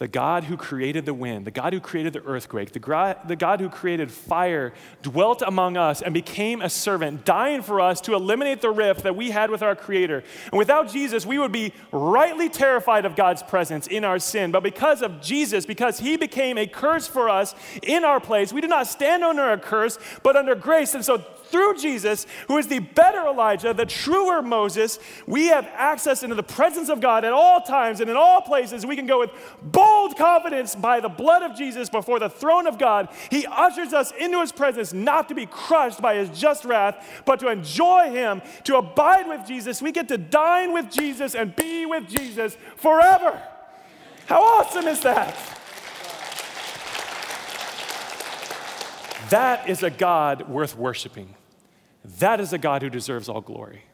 the 0.05 0.09
God 0.09 0.45
who 0.45 0.59
created 0.59 1.07
the 1.07 1.15
wind, 1.15 1.47
the 1.47 1.51
God 1.51 1.73
who 1.73 1.81
created 1.81 2.13
the 2.13 2.23
earthquake, 2.25 2.73
the, 2.73 2.79
gra- 2.79 3.19
the 3.27 3.37
God 3.37 3.59
who 3.59 3.71
created 3.71 4.11
fire, 4.11 4.75
dwelt 5.01 5.41
among 5.41 5.79
us 5.79 6.03
and 6.03 6.13
became 6.13 6.61
a 6.61 6.69
servant, 6.69 7.25
dying 7.25 7.63
for 7.63 7.81
us 7.81 8.03
to 8.03 8.13
eliminate 8.13 8.61
the 8.61 8.69
rift 8.69 9.05
that 9.05 9.17
we 9.17 9.31
had 9.31 9.49
with 9.49 9.63
our 9.63 9.75
Creator. 9.75 10.23
And 10.53 10.59
without 10.59 10.93
Jesus, 10.93 11.25
we 11.25 11.39
would 11.39 11.53
be 11.53 11.73
rightly 11.91 12.51
terrified 12.51 13.07
of 13.07 13.17
God's 13.17 13.43
presence 13.43 13.87
in 13.87 14.05
our 14.05 14.19
sin. 14.19 14.51
But 14.51 14.63
because 14.63 15.01
of 15.01 15.23
Jesus, 15.23 15.65
because 15.65 15.99
He 16.01 16.19
became 16.19 16.59
a 16.59 16.67
curse 16.67 17.09
for 17.09 17.31
us 17.31 17.55
in 17.83 18.05
our 18.05 18.21
place, 18.21 18.53
we 18.53 18.61
do 18.61 18.69
not 18.69 18.87
stand 18.87 19.25
under 19.25 19.53
a 19.53 19.59
curse, 19.59 19.99
but 20.23 20.37
under 20.37 20.55
grace. 20.55 20.93
And 20.93 21.03
so 21.03 21.25
through 21.55 21.77
Jesus, 21.77 22.27
who 22.49 22.59
is 22.59 22.67
the 22.67 22.81
better 22.81 23.29
Elijah, 23.29 23.73
the 23.73 23.87
truer 23.87 24.43
Moses, 24.43 24.99
we 25.25 25.47
have 25.47 25.69
access 25.73 26.25
into 26.25 26.35
the 26.35 26.43
presence 26.43 26.89
of 26.89 27.01
God 27.01 27.25
at 27.25 27.33
all 27.33 27.61
times 27.61 28.01
and 28.01 28.11
in 28.11 28.17
all 28.17 28.41
places. 28.41 28.85
We 28.85 28.97
can 28.97 29.07
go 29.07 29.21
with 29.21 29.31
bold 29.63 30.17
confidence 30.17 30.75
by 30.75 30.99
the 30.99 31.09
blood 31.09 31.45
of 31.45 31.57
Jesus 31.57 31.89
before 31.89 32.19
the 32.19 32.29
throne 32.29 32.67
of 32.67 32.77
God. 32.77 33.09
He 33.31 33.47
ushers 33.47 33.93
us 33.93 34.13
into 34.19 34.41
his 34.41 34.51
presence 34.51 34.93
not 34.93 35.29
to 35.29 35.37
be 35.37 35.47
crushed 35.47 36.03
by 36.03 36.17
his 36.17 36.29
just 36.37 36.65
wrath, 36.65 37.23
but 37.25 37.39
to 37.39 37.47
enjoy 37.47 38.11
him, 38.11 38.43
to 38.65 38.77
abide 38.77 39.29
with 39.29 39.47
Jesus. 39.47 39.81
We 39.81 39.93
get 39.93 40.09
to 40.09 40.19
dine 40.19 40.73
with 40.73 40.91
Jesus 40.91 41.37
and 41.37 41.55
be 41.55 41.87
with 41.87 42.09
Jesus 42.09 42.57
forever. 42.75 43.41
How 44.27 44.43
awesome 44.43 44.89
is 44.89 45.03
that? 45.03 45.37
That 49.31 49.69
is 49.69 49.85
a 49.85 49.91
God 49.91 50.49
worth 50.49 50.77
worshiping. 50.77 51.37
That 52.05 52.41
is 52.41 52.53
a 52.53 52.59
God 52.59 52.83
who 52.83 52.91
deserves 52.91 53.29
all 53.29 53.41
glory. 53.41 53.85